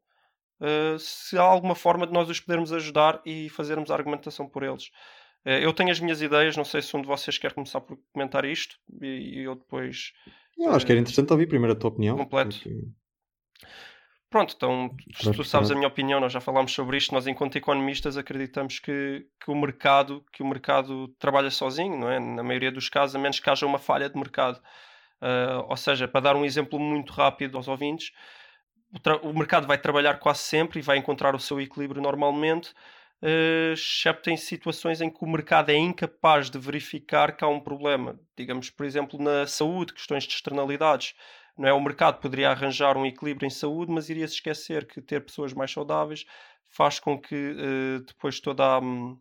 uh, 0.59 0.97
se 0.97 1.37
há 1.37 1.43
alguma 1.43 1.75
forma 1.75 2.07
de 2.07 2.13
nós 2.13 2.27
os 2.29 2.39
podermos 2.39 2.73
ajudar 2.73 3.21
e 3.25 3.47
fazermos 3.49 3.91
a 3.91 3.95
argumentação 3.95 4.49
por 4.49 4.63
eles. 4.63 4.85
Uh, 5.45 5.61
eu 5.61 5.71
tenho 5.71 5.91
as 5.91 5.99
minhas 5.99 6.21
ideias, 6.21 6.57
não 6.57 6.65
sei 6.65 6.81
se 6.81 6.97
um 6.97 7.01
de 7.01 7.07
vocês 7.07 7.37
quer 7.37 7.53
começar 7.53 7.79
por 7.81 7.97
comentar 8.11 8.43
isto 8.43 8.75
e, 9.01 9.41
e 9.41 9.43
eu 9.43 9.55
depois. 9.55 10.11
Eu 10.57 10.71
acho 10.73 10.85
que 10.85 10.91
era 10.91 10.99
interessante 10.99 11.31
ouvir 11.31 11.47
primeiro 11.47 11.73
a 11.73 11.75
tua 11.79 11.89
opinião. 11.91 12.17
Completo. 12.17 12.57
porque- 12.57 12.87
Pronto, 14.29 14.53
então 14.55 14.95
Para 15.23 15.33
tu 15.33 15.43
sabes 15.43 15.71
a 15.71 15.75
minha 15.75 15.87
opinião, 15.87 16.19
nós 16.19 16.31
já 16.31 16.39
falámos 16.39 16.71
sobre 16.71 16.97
isto, 16.97 17.13
nós 17.13 17.25
enquanto 17.25 17.55
economistas 17.55 18.15
acreditamos 18.15 18.77
que, 18.77 19.25
que 19.43 19.49
o 19.49 19.55
mercado 19.55 20.23
que 20.31 20.43
o 20.43 20.47
mercado 20.47 21.07
trabalha 21.17 21.49
sozinho, 21.49 21.97
não 21.97 22.09
é? 22.09 22.19
Na 22.19 22.43
maioria 22.43 22.71
dos 22.71 22.89
casos, 22.89 23.15
a 23.15 23.19
menos 23.19 23.39
que 23.39 23.49
haja 23.49 23.65
uma 23.65 23.79
falha 23.79 24.07
de 24.07 24.17
mercado. 24.17 24.61
Ah, 25.21 25.65
ou 25.67 25.77
seja, 25.77 26.07
para 26.07 26.21
dar 26.21 26.35
um 26.35 26.45
exemplo 26.45 26.79
muito 26.79 27.11
rápido 27.13 27.57
aos 27.57 27.67
ouvintes, 27.67 28.11
o, 29.23 29.29
o 29.29 29.37
mercado 29.37 29.67
vai 29.67 29.77
trabalhar 29.77 30.19
quase 30.19 30.41
sempre 30.41 30.79
e 30.79 30.81
vai 30.81 30.97
encontrar 30.97 31.35
o 31.35 31.39
seu 31.39 31.59
equilíbrio 31.61 32.01
normalmente, 32.01 32.73
eh, 33.21 33.71
excepto 33.73 34.29
em 34.29 34.37
situações 34.37 35.01
em 35.01 35.09
que 35.09 35.23
o 35.23 35.27
mercado 35.27 35.69
é 35.71 35.75
incapaz 35.75 36.49
de 36.49 36.57
verificar 36.57 37.35
que 37.35 37.43
há 37.43 37.47
um 37.47 37.59
problema. 37.59 38.19
Digamos, 38.37 38.69
por 38.69 38.85
exemplo, 38.85 39.21
na 39.21 39.45
saúde, 39.47 39.93
questões 39.93 40.23
de 40.23 40.33
externalidades. 40.33 41.13
Não 41.57 41.67
é? 41.67 41.73
O 41.73 41.81
mercado 41.81 42.19
poderia 42.19 42.49
arranjar 42.49 42.97
um 42.97 43.05
equilíbrio 43.05 43.45
em 43.47 43.49
saúde, 43.49 43.91
mas 43.91 44.09
iria 44.09 44.27
se 44.27 44.35
esquecer 44.35 44.85
que 44.87 45.01
ter 45.01 45.21
pessoas 45.25 45.53
mais 45.53 45.71
saudáveis 45.71 46.25
faz 46.69 46.99
com 46.99 47.19
que 47.19 47.35
eh, 47.35 47.99
depois 48.07 48.39
toda 48.39 48.63
a. 48.63 48.79
hum, 48.79 49.19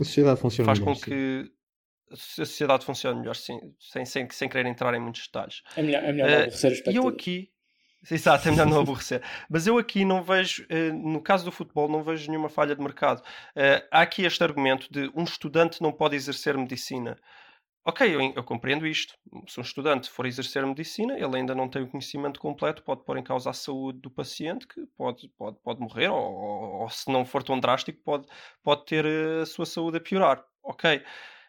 A 0.00 0.04
sociedade 0.04 0.40
funciona 0.40 0.66
faz 0.66 0.78
melhor, 0.78 0.94
com 0.94 0.94
sim. 1.00 1.10
que 1.10 1.52
a 2.10 2.16
sociedade 2.16 2.84
funcione 2.84 3.20
melhor, 3.20 3.34
sim, 3.34 3.58
sem, 3.80 4.04
sem, 4.04 4.28
sem 4.30 4.48
querer 4.48 4.66
entrar 4.66 4.94
em 4.94 5.00
muitos 5.00 5.22
detalhes. 5.26 5.62
É 5.76 5.82
melhor, 5.82 6.04
é 6.04 6.12
melhor 6.12 6.28
Eh, 6.28 6.32
não 6.32 6.38
aborrecer 6.42 6.72
o 6.86 6.90
E 6.90 6.96
eu 6.96 7.08
aqui. 7.08 7.50
Exato, 8.10 8.48
é 8.48 8.50
melhor 8.50 8.66
não 8.66 8.80
aborrecer. 8.80 9.22
Mas 9.48 9.66
eu 9.66 9.78
aqui 9.78 10.04
não 10.04 10.22
vejo, 10.22 10.66
eh, 10.68 10.92
no 10.92 11.22
caso 11.22 11.44
do 11.46 11.50
futebol, 11.50 11.88
não 11.88 12.02
vejo 12.02 12.28
nenhuma 12.30 12.50
falha 12.50 12.76
de 12.76 12.82
mercado. 12.82 13.22
Eh, 13.56 13.82
há 13.90 14.02
aqui 14.02 14.24
este 14.24 14.44
argumento 14.44 14.92
de 14.92 15.10
um 15.14 15.24
estudante 15.24 15.80
não 15.80 15.90
pode 15.90 16.14
exercer 16.14 16.56
medicina. 16.58 17.16
Ok, 17.86 18.14
eu, 18.14 18.20
eu 18.34 18.42
compreendo 18.42 18.86
isto. 18.86 19.14
Se 19.46 19.60
um 19.60 19.62
estudante 19.62 20.08
for 20.08 20.24
exercer 20.24 20.64
medicina, 20.64 21.14
ele 21.18 21.36
ainda 21.36 21.54
não 21.54 21.68
tem 21.68 21.82
o 21.82 21.86
conhecimento 21.86 22.40
completo, 22.40 22.82
pode 22.82 23.04
pôr 23.04 23.18
em 23.18 23.22
causa 23.22 23.50
a 23.50 23.52
saúde 23.52 23.98
do 24.00 24.10
paciente, 24.10 24.66
que 24.66 24.86
pode, 24.96 25.28
pode, 25.36 25.58
pode 25.62 25.80
morrer, 25.80 26.08
ou, 26.08 26.16
ou- 26.18 26.80
ou 26.82 26.88
se 26.88 27.10
não 27.12 27.26
for 27.26 27.42
tão 27.42 27.60
drástico, 27.60 28.00
pode, 28.02 28.26
pode 28.62 28.86
ter 28.86 29.04
eh, 29.04 29.42
a 29.42 29.46
sua 29.46 29.66
saúde 29.66 29.98
a 29.98 30.00
piorar. 30.00 30.42
Ok. 30.62 31.02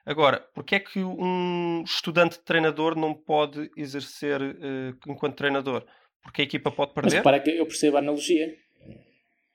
Agora, 0.06 0.42
porque 0.54 0.76
é 0.76 0.80
que 0.80 1.00
um 1.04 1.82
estudante 1.84 2.38
de 2.38 2.44
treinador 2.44 2.96
não 2.98 3.14
pode 3.14 3.72
exercer 3.78 4.42
eh, 4.42 4.94
enquanto 5.08 5.38
treinador? 5.38 5.86
Porque 6.22 6.42
a 6.42 6.46
equipa 6.46 6.70
pode 6.70 6.92
Mas 6.96 7.04
perder? 7.06 7.18
repara 7.20 7.40
que 7.40 7.52
eu 7.52 7.66
percebo 7.66 7.96
a 7.96 8.00
analogia. 8.00 8.54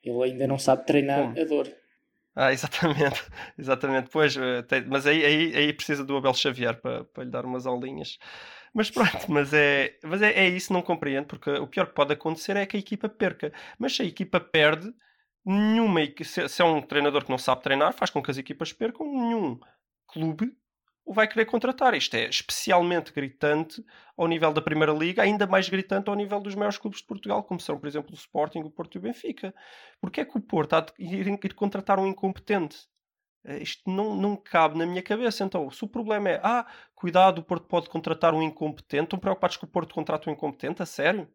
Ele 0.02 0.22
ainda 0.24 0.46
não 0.46 0.58
sabe 0.58 0.86
treinar 0.86 1.34
Como? 1.34 1.40
a 1.40 1.44
dor. 1.44 1.68
Ah, 2.34 2.52
exatamente, 2.52 3.20
exatamente. 3.58 4.08
Pois, 4.10 4.36
eh, 4.36 4.62
tem- 4.62 4.84
mas 4.86 5.06
aí, 5.06 5.24
aí, 5.24 5.56
aí 5.56 5.72
precisa 5.72 6.04
do 6.04 6.16
Abel 6.16 6.32
Xavier 6.34 6.80
para, 6.80 7.04
para 7.04 7.24
lhe 7.24 7.30
dar 7.30 7.44
umas 7.44 7.66
aulinhas. 7.66 8.18
Mas 8.72 8.90
pronto, 8.90 9.10
mas, 9.30 9.52
é, 9.52 9.98
mas 10.04 10.22
é, 10.22 10.32
é 10.32 10.48
isso, 10.48 10.72
não 10.72 10.80
compreendo, 10.82 11.26
porque 11.26 11.50
o 11.50 11.66
pior 11.66 11.86
que 11.86 11.94
pode 11.94 12.12
acontecer 12.12 12.56
é 12.56 12.66
que 12.66 12.76
a 12.76 12.80
equipa 12.80 13.08
perca. 13.08 13.52
Mas 13.78 13.96
se 13.96 14.02
a 14.02 14.04
equipa 14.04 14.40
perde, 14.40 14.92
nenhuma, 15.44 16.00
se, 16.22 16.48
se 16.48 16.62
é 16.62 16.64
um 16.64 16.80
treinador 16.82 17.24
que 17.24 17.30
não 17.30 17.38
sabe 17.38 17.62
treinar, 17.62 17.92
faz 17.94 18.10
com 18.10 18.22
que 18.22 18.30
as 18.30 18.38
equipas 18.38 18.72
percam, 18.72 19.06
nenhum 19.06 19.58
clube 20.06 20.52
o 21.04 21.12
vai 21.12 21.26
querer 21.26 21.44
contratar. 21.46 21.94
Isto 21.94 22.14
é 22.16 22.28
especialmente 22.28 23.12
gritante 23.12 23.84
ao 24.16 24.28
nível 24.28 24.52
da 24.52 24.60
Primeira 24.62 24.92
Liga, 24.92 25.22
ainda 25.22 25.46
mais 25.46 25.68
gritante 25.68 26.08
ao 26.08 26.14
nível 26.14 26.40
dos 26.40 26.54
maiores 26.54 26.78
clubes 26.78 27.00
de 27.00 27.06
Portugal, 27.06 27.42
como 27.42 27.58
são, 27.60 27.78
por 27.78 27.86
exemplo, 27.88 28.10
o 28.12 28.14
Sporting, 28.14 28.60
o 28.60 28.70
Porto 28.70 28.94
e 28.94 28.98
o 28.98 29.02
Benfica. 29.02 29.54
Porque 30.00 30.20
é 30.20 30.24
que 30.24 30.36
o 30.36 30.40
Porto 30.40 30.74
há 30.74 30.80
de 30.80 30.92
ir, 30.98 31.26
ir 31.26 31.54
contratar 31.54 31.98
um 31.98 32.06
incompetente? 32.06 32.76
Eh, 33.44 33.62
Isto 33.62 33.90
não, 33.90 34.14
não 34.14 34.36
cabe 34.36 34.78
na 34.78 34.86
minha 34.86 35.02
cabeça. 35.02 35.42
Então, 35.42 35.70
se 35.70 35.82
o 35.84 35.88
problema 35.88 36.28
é, 36.28 36.40
ah, 36.44 36.66
cuidado, 36.94 37.38
o 37.38 37.42
Porto 37.42 37.66
pode 37.66 37.88
contratar 37.88 38.34
um 38.34 38.42
incompetente, 38.42 39.04
estão 39.04 39.18
preocupados 39.18 39.56
que 39.56 39.64
o 39.64 39.68
Porto 39.68 39.94
contrate 39.94 40.28
um 40.28 40.32
incompetente? 40.32 40.82
A 40.82 40.86
sério? 40.86 41.26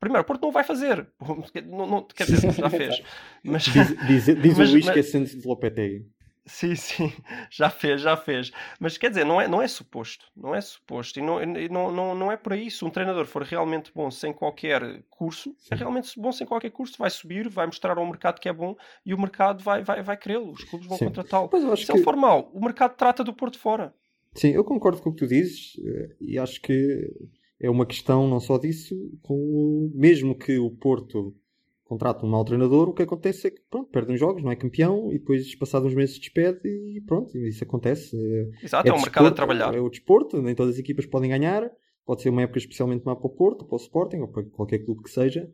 Primeiro, 0.00 0.22
o 0.22 0.26
Porto 0.26 0.42
não 0.42 0.52
vai 0.52 0.64
fazer. 0.64 1.08
Não, 1.64 1.86
não- 1.86 2.02
quer 2.08 2.26
dizer, 2.26 2.52
já 2.52 2.68
fez. 2.68 3.00
Mas, 3.42 3.62
Diz, 3.62 3.96
diz, 4.06 4.24
diz 4.42 4.58
Mas- 4.58 4.68
o 4.68 4.72
Luís 4.72 4.84
mas- 4.84 4.92
que 4.94 5.00
é 5.00 5.02
Santos 5.02 5.34
de 5.40 5.46
Lopetegui. 5.46 6.04
Sim, 6.46 6.74
sim, 6.76 7.12
já 7.50 7.70
fez, 7.70 8.00
já 8.00 8.16
fez. 8.16 8.52
Mas 8.78 8.98
quer 8.98 9.08
dizer, 9.08 9.24
não 9.24 9.40
é, 9.40 9.48
não 9.48 9.62
é 9.62 9.68
suposto. 9.68 10.26
Não 10.36 10.54
é 10.54 10.60
suposto. 10.60 11.18
E 11.18 11.22
não, 11.22 11.42
e 11.42 11.68
não, 11.68 11.90
não, 11.90 12.14
não 12.14 12.32
é 12.32 12.36
para 12.36 12.56
isso. 12.56 12.78
Se 12.78 12.84
um 12.84 12.90
treinador 12.90 13.24
for 13.26 13.42
realmente 13.42 13.90
bom 13.94 14.10
sem 14.10 14.32
qualquer 14.32 15.02
curso, 15.10 15.54
é 15.70 15.74
realmente 15.74 16.18
bom 16.18 16.32
sem 16.32 16.46
qualquer 16.46 16.70
curso, 16.70 16.96
vai 16.98 17.10
subir, 17.10 17.48
vai 17.48 17.66
mostrar 17.66 17.96
ao 17.96 18.06
mercado 18.06 18.40
que 18.40 18.48
é 18.48 18.52
bom 18.52 18.76
e 19.04 19.14
o 19.14 19.18
mercado 19.18 19.62
vai, 19.62 19.82
vai, 19.82 20.02
vai 20.02 20.16
querê-lo. 20.16 20.52
Os 20.52 20.64
clubes 20.64 20.86
vão 20.86 20.98
Sim. 20.98 21.06
contratá-lo. 21.06 21.48
Mas 21.52 21.62
eu 21.62 21.72
acho 21.72 21.82
Se 21.82 21.92
que... 21.92 21.98
ele 21.98 22.04
for 22.04 22.16
mau, 22.16 22.50
o 22.52 22.60
mercado 22.60 22.94
trata 22.96 23.24
do 23.24 23.32
Porto 23.32 23.58
fora. 23.58 23.94
Sim, 24.34 24.50
eu 24.50 24.64
concordo 24.64 25.00
com 25.00 25.10
o 25.10 25.12
que 25.12 25.18
tu 25.18 25.28
dizes 25.28 25.76
eh, 25.78 26.16
e 26.20 26.38
acho 26.38 26.60
que 26.60 27.08
é 27.60 27.70
uma 27.70 27.86
questão 27.86 28.28
não 28.28 28.40
só 28.40 28.58
disso, 28.58 28.94
com 29.22 29.34
o... 29.34 29.92
mesmo 29.94 30.36
que 30.36 30.58
o 30.58 30.70
Porto 30.70 31.34
contrate 31.94 32.24
um 32.24 32.28
mau 32.28 32.44
treinador, 32.44 32.88
o 32.88 32.92
que 32.92 33.02
acontece 33.02 33.46
é 33.46 33.50
que 33.50 33.60
pronto, 33.70 33.88
perde 33.90 34.12
uns 34.12 34.18
jogos, 34.18 34.42
não 34.42 34.50
é 34.50 34.56
campeão 34.56 35.12
e 35.12 35.18
depois, 35.18 35.54
passados 35.54 35.88
uns 35.88 35.94
meses, 35.94 36.18
despede 36.18 36.60
e 36.64 37.00
pronto, 37.06 37.36
isso 37.38 37.62
acontece. 37.62 38.16
Eh, 38.16 38.64
Exato, 38.64 38.88
é, 38.88 38.92
um 38.92 39.00
mercado 39.00 39.28
a 39.28 39.30
trabalhar. 39.30 39.74
É 39.74 39.80
o 39.80 39.88
desporto, 39.88 40.42
nem 40.42 40.54
todas 40.54 40.74
as 40.74 40.80
equipas 40.80 41.06
podem 41.06 41.30
ganhar, 41.30 41.70
pode 42.04 42.22
ser 42.22 42.30
uma 42.30 42.42
época 42.42 42.58
especialmente 42.58 43.04
má 43.04 43.14
para 43.14 43.26
o 43.26 43.30
Porto, 43.30 43.64
para 43.64 43.76
o 43.76 43.80
Sporting 43.80 44.16
ou 44.18 44.28
para 44.28 44.42
qualquer 44.44 44.78
clube 44.80 45.04
que 45.04 45.10
seja, 45.10 45.48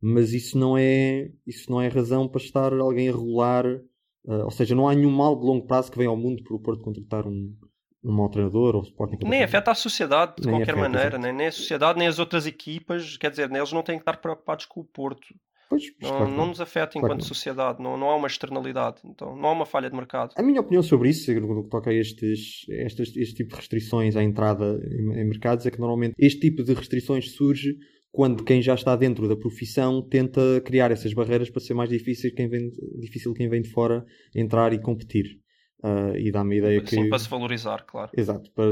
mas 0.00 0.32
isso 0.32 0.58
não 0.58 0.76
é, 0.76 1.30
isso 1.46 1.70
não 1.70 1.80
é 1.80 1.86
razão 1.86 2.28
para 2.28 2.42
estar 2.42 2.72
alguém 2.72 3.08
a 3.08 3.12
regular, 3.12 3.64
eh, 3.64 4.44
ou 4.44 4.50
seja, 4.50 4.74
não 4.74 4.88
há 4.88 4.94
nenhum 4.94 5.12
mal 5.12 5.38
de 5.38 5.46
longo 5.46 5.66
prazo 5.66 5.92
que 5.92 5.98
venha 5.98 6.10
ao 6.10 6.16
mundo 6.16 6.42
por 6.42 6.56
o 6.56 6.60
Porto 6.60 6.82
contratar 6.82 7.24
um, 7.24 7.54
um 8.02 8.12
mau 8.12 8.28
treinador 8.28 8.74
ou 8.74 8.82
Sporting 8.82 9.18
Nem 9.22 9.44
afeta 9.44 9.70
a 9.70 9.74
sociedade 9.76 10.34
de 10.38 10.46
Nem 10.46 10.56
qualquer 10.56 10.72
afeta, 10.72 10.88
maneira, 10.88 11.18
nem, 11.18 11.32
nem 11.32 11.46
a 11.46 11.52
sociedade, 11.52 11.98
nem 12.00 12.08
as 12.08 12.18
outras 12.18 12.46
equipas. 12.46 13.16
Quer 13.16 13.30
dizer, 13.30 13.50
eles 13.50 13.72
não 13.72 13.82
têm 13.82 13.96
que 13.96 14.02
estar 14.02 14.16
preocupados 14.16 14.66
com 14.66 14.80
o 14.80 14.84
Porto. 14.84 15.26
Pois, 15.68 15.82
Não, 16.00 16.08
claro 16.10 16.26
que 16.26 16.36
não 16.36 16.46
nos 16.46 16.60
afeta 16.60 16.92
Claro 16.92 17.06
enquanto 17.06 17.20
que 17.20 17.24
não. 17.24 17.34
sociedade. 17.34 17.82
Não, 17.82 17.96
não 17.96 18.10
há 18.10 18.16
uma 18.16 18.26
externalidade. 18.26 18.96
Então, 19.04 19.36
não 19.36 19.48
há 19.48 19.52
uma 19.52 19.66
falha 19.66 19.88
de 19.90 19.96
mercado. 19.96 20.32
A 20.36 20.42
minha 20.42 20.60
opinião 20.60 20.82
sobre 20.82 21.08
isso, 21.08 21.32
no 21.34 21.64
que 21.64 21.70
toca 21.70 21.90
a 21.90 21.94
estes, 21.94 22.66
estes, 22.68 23.16
este 23.16 23.34
tipo 23.34 23.50
de 23.50 23.56
restrições 23.56 24.16
à 24.16 24.22
entrada 24.22 24.80
em, 24.90 25.20
em 25.20 25.24
mercados, 25.24 25.66
é 25.66 25.70
que 25.70 25.78
normalmente 25.78 26.14
este 26.18 26.40
tipo 26.40 26.62
de 26.62 26.74
restrições 26.74 27.32
surge 27.32 27.76
quando 28.12 28.44
quem 28.44 28.62
já 28.62 28.74
está 28.74 28.94
dentro 28.94 29.28
da 29.28 29.36
profissão 29.36 30.00
tenta 30.00 30.40
criar 30.64 30.92
essas 30.92 31.12
barreiras 31.12 31.50
para 31.50 31.60
ser 31.60 31.74
mais 31.74 31.90
difícil 31.90 32.32
quem 32.32 32.48
vem, 32.48 32.70
difícil 33.00 33.34
quem 33.34 33.48
vem 33.48 33.60
de 33.60 33.70
fora 33.70 34.04
entrar 34.34 34.72
e 34.72 34.80
competir. 34.80 35.40
Ah, 35.82 36.12
e 36.16 36.30
dá-me 36.30 36.54
a 36.54 36.58
ideia 36.58 36.80
que. 36.80 36.90
Sim, 36.90 37.08
para 37.10 37.18
se 37.18 37.28
valorizar, 37.28 37.84
claro. 37.84 38.10
Exato, 38.16 38.50
para 38.52 38.64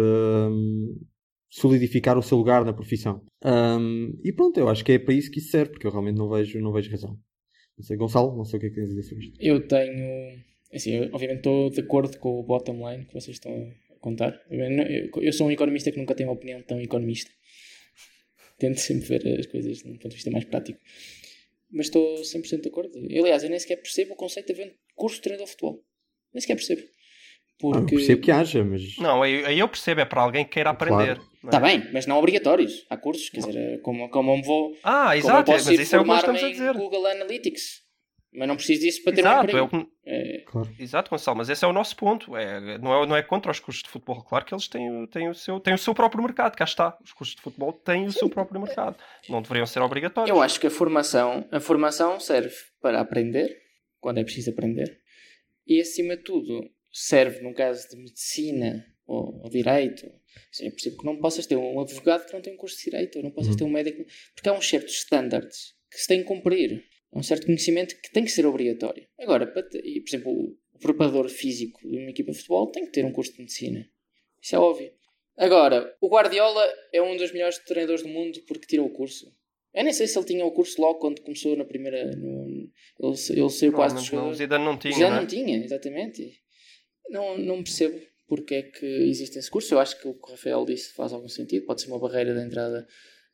hum, 0.49 0.97
solidificar 1.55 2.17
o 2.17 2.23
seu 2.23 2.39
lugar 2.39 2.65
na 2.65 2.73
profissão. 2.73 3.23
Hum, 3.45 4.19
e 4.25 4.33
pronto, 4.33 4.59
eu 4.59 4.69
acho 4.71 4.83
que 4.83 4.93
é 4.93 4.99
para 4.99 5.13
isso 5.13 5.31
que 5.31 5.39
isso 5.39 5.51
serve, 5.51 5.73
porque 5.73 5.87
eu 5.87 5.91
realmente 5.91 6.17
não 6.17 6.29
vejo, 6.31 6.59
não 6.61 6.73
vejo 6.73 6.91
razão. 6.91 7.19
Não 7.77 7.85
sei, 7.85 7.97
Gonçalo, 7.97 8.35
não 8.35 8.45
sei 8.45 8.57
o 8.57 8.61
que 8.61 8.67
é 8.67 8.71
que 8.71 8.75
tens 8.77 8.85
a 8.87 8.89
dizer 8.89 9.03
sobre 9.03 9.25
isto. 9.27 9.37
Eu 9.39 9.67
tenho. 9.69 10.39
Assim, 10.73 10.93
eu, 10.93 11.11
obviamente 11.13 11.39
estou 11.39 11.69
de 11.69 11.81
acordo 11.81 12.19
com 12.19 12.41
o 12.41 12.43
bottom 12.43 12.89
line 12.91 13.05
que 13.05 13.13
vocês 13.13 13.37
estão 13.37 13.53
a 13.95 13.99
contar. 14.01 14.41
Eu, 14.51 14.61
eu- 14.61 15.11
eu 15.23 15.33
sou 15.33 15.47
um 15.47 15.51
economista 15.51 15.93
que 15.93 15.99
nunca 15.99 16.15
tem 16.15 16.25
uma 16.27 16.33
opinião 16.33 16.63
tão 16.63 16.81
economista. 16.81 17.31
Tento 18.59 18.79
sempre 18.81 19.07
ver 19.19 19.41
as 19.41 19.47
coisas 19.47 19.79
de 19.79 19.89
um 19.89 19.93
ponto 19.93 20.09
de 20.09 20.15
vista 20.15 20.31
mais 20.31 20.45
prático. 20.47 20.79
Mas 21.71 21.87
estou 21.87 22.23
100% 22.25 22.63
de 22.63 22.69
acordo. 22.69 22.93
Eu, 23.11 23.25
aliás, 23.25 23.43
eu 23.43 23.51
nem 23.51 23.59
sequer 23.59 23.77
percebo 23.77 24.13
o 24.15 24.17
conceito 24.17 24.47
de 24.47 24.53
haver 24.53 24.73
um 24.73 24.75
curso 24.95 25.17
de 25.17 25.23
treinador 25.23 25.47
de 25.47 25.51
futebol. 25.53 25.85
Nem 26.33 26.41
sequer 26.41 26.55
percebo. 26.55 26.81
Ah, 26.83 26.85
eu 26.85 27.59
Porque. 27.59 27.97
percebo 27.97 28.23
que 28.23 28.31
haja, 28.31 28.65
mas. 28.65 28.97
Não, 28.99 29.23
aí, 29.23 29.45
aí 29.45 29.59
eu 29.59 29.69
percebo, 29.69 30.01
é 30.01 30.05
para 30.07 30.23
alguém 30.23 30.45
que 30.45 30.53
queira 30.53 30.75
Claro. 30.75 31.21
Não 31.43 31.49
é? 31.51 31.55
Está 31.57 31.61
bem, 31.61 31.91
mas 31.93 32.07
não 32.07 32.19
obrigatórios. 32.19 32.87
Há 32.89 32.97
cursos, 32.97 33.29
quer 33.31 33.41
dizer, 33.41 33.81
como, 33.83 34.09
como 34.11 34.31
eu 34.33 34.37
me 34.37 34.43
vou. 34.45 34.77
Ah, 34.83 35.03
como 35.05 35.13
eu 35.13 35.19
exato, 35.19 35.51
é, 35.51 35.55
posso 35.55 35.67
mas 35.71 35.79
ir 35.79 35.83
isso 35.83 35.97
é 35.97 35.99
o 35.99 36.03
que 36.03 36.09
nós 36.09 36.19
estamos 36.21 36.43
a 36.45 36.49
dizer. 36.49 36.75
Google 36.75 37.07
Analytics. 37.07 37.83
Mas 38.35 38.49
não 38.49 38.57
preciso 38.57 38.81
disso 38.81 39.03
para 39.05 39.13
ter 39.13 39.21
um 39.21 39.27
Exato, 39.29 39.41
é 39.41 39.45
emprego. 39.51 39.67
o 39.67 39.85
que- 39.85 39.93
É, 40.07 40.39
Claro. 40.47 40.71
Exato, 40.79 41.11
Gonçalo, 41.11 41.37
mas 41.37 41.51
esse 41.51 41.63
é 41.65 41.69
o 41.69 41.73
nosso 41.73 41.95
ponto. 41.97 42.35
É, 42.35 42.79
não, 42.79 43.03
é, 43.03 43.07
não 43.07 43.15
é 43.17 43.23
contra 43.23 43.53
os 43.53 43.61
cursos 43.61 43.83
de 43.83 43.91
futebol. 43.91 44.23
Claro 44.25 44.47
que 44.47 44.55
eles 44.55 44.67
têm, 44.69 44.91
o- 45.03 45.07
têm, 45.07 45.29
o 45.29 45.35
seu, 45.35 45.61
têm 45.61 45.75
o 45.75 45.79
seu 45.79 45.95
próprio 45.95 46.23
mercado, 46.25 46.57
cá 46.57 46.65
está. 46.65 46.97
Os 47.05 47.13
cursos 47.13 47.37
de 47.37 47.43
futebol 47.43 47.75
têm 47.75 48.07
o 48.07 48.13
seu 48.13 48.31
próprio 48.31 48.59
mercado. 48.59 48.97
Não 49.29 49.43
deveriam 49.43 49.67
ser 49.67 49.81
obrigatórios. 49.81 50.35
Eu 50.35 50.41
acho 50.43 50.59
que 50.59 50.67
a 50.67 50.71
formação, 50.71 51.47
a 51.53 51.61
formação 51.61 52.19
serve 52.19 52.55
para 52.81 53.01
aprender, 53.03 53.55
quando 54.01 54.17
é 54.19 54.25
preciso 54.25 54.49
aprender, 54.51 54.99
e 55.67 55.79
acima 55.79 56.17
de 56.17 56.23
tudo 56.23 56.71
serve 56.91 57.43
num 57.43 57.53
caso 57.53 57.87
de 57.91 57.97
medicina 57.97 58.83
ou, 59.07 59.43
ou 59.43 59.51
direito. 59.51 60.07
Eu 60.61 60.71
percebo 60.71 60.97
que 60.99 61.05
não 61.05 61.17
possas 61.19 61.47
ter 61.47 61.57
um 61.57 61.81
advogado 61.81 62.27
que 62.27 62.33
não 62.33 62.41
tem 62.43 62.53
um 62.55 62.57
curso 62.57 62.77
de 62.79 62.85
direito, 62.85 63.17
ou 63.17 63.25
não 63.25 63.31
possas 63.31 63.53
Uhum. 63.53 63.57
ter 63.59 63.65
um 63.65 63.71
médico, 63.71 64.05
porque 64.35 64.49
há 64.49 64.53
uns 64.53 64.69
certos 64.69 64.95
standards 64.95 65.75
que 65.91 65.99
se 65.99 66.07
têm 66.07 66.19
que 66.21 66.25
cumprir. 66.27 66.85
Há 67.13 67.19
um 67.19 67.23
certo 67.23 67.47
conhecimento 67.47 67.95
que 68.01 68.11
tem 68.13 68.25
que 68.25 68.31
ser 68.31 68.47
obrigatório. 68.47 69.07
Agora, 69.19 69.47
para 69.47 69.63
te- 69.69 69.79
e, 69.85 70.01
por 70.01 70.09
exemplo, 70.09 70.33
o 70.73 70.79
preparador 70.79 71.29
físico 71.29 71.81
de 71.89 71.99
uma 71.99 72.11
equipa 72.11 72.33
de 72.33 72.39
futebol 72.39 72.71
tem 72.71 72.85
que 72.87 72.93
ter 72.93 73.05
um 73.05 73.13
curso 73.13 73.33
de 73.33 73.39
medicina. 73.41 73.87
Isso 74.41 74.57
é 74.57 74.59
óbvio. 74.59 74.91
Agora, 75.37 75.95
o 76.01 76.09
Guardiola 76.09 76.67
é 76.93 77.01
um 77.03 77.17
dos 77.17 77.33
melhores 77.33 77.59
treinadores 77.59 78.03
do 78.03 78.09
mundo 78.09 78.41
porque 78.47 78.67
tirou 78.67 78.87
o 78.87 78.91
curso. 78.91 79.27
Eu 79.75 79.85
nem 79.85 79.93
sei 79.93 80.07
se 80.07 80.19
ele 80.19 80.27
tinha 80.27 80.45
o 80.45 80.51
curso 80.53 80.81
logo 80.81 80.99
quando 80.99 81.23
começou 81.23 81.57
na 81.57 81.65
primeira. 81.65 82.15
No, 82.17 82.71
ele, 83.01 83.17
ele 83.31 83.51
saiu 83.51 83.73
quase 83.73 83.95
dos 83.95 84.05
não, 84.05 84.11
jogadores. 84.35 84.39
Não 84.51 84.79
tinha, 84.79 84.93
Já 84.93 85.09
não 85.11 85.17
é? 85.17 85.21
não 85.21 85.27
tinha, 85.27 85.65
exatamente. 85.65 86.41
Não, 87.09 87.39
não 87.39 87.63
percebo 87.63 87.99
porque 88.35 88.55
é 88.55 88.63
que 88.63 88.87
existe 88.87 89.39
esse 89.39 89.51
curso. 89.51 89.75
Eu 89.75 89.79
acho 89.79 90.01
que 90.01 90.09
o 90.09 90.15
que 90.15 90.27
o 90.27 90.31
Rafael 90.31 90.65
disse 90.65 90.95
faz 90.95 91.13
algum 91.13 91.29
sentido. 91.29 91.67
Pode 91.67 91.83
ser 91.83 91.89
uma 91.89 91.99
barreira 91.99 92.33
de 92.33 92.41
entrada 92.41 92.89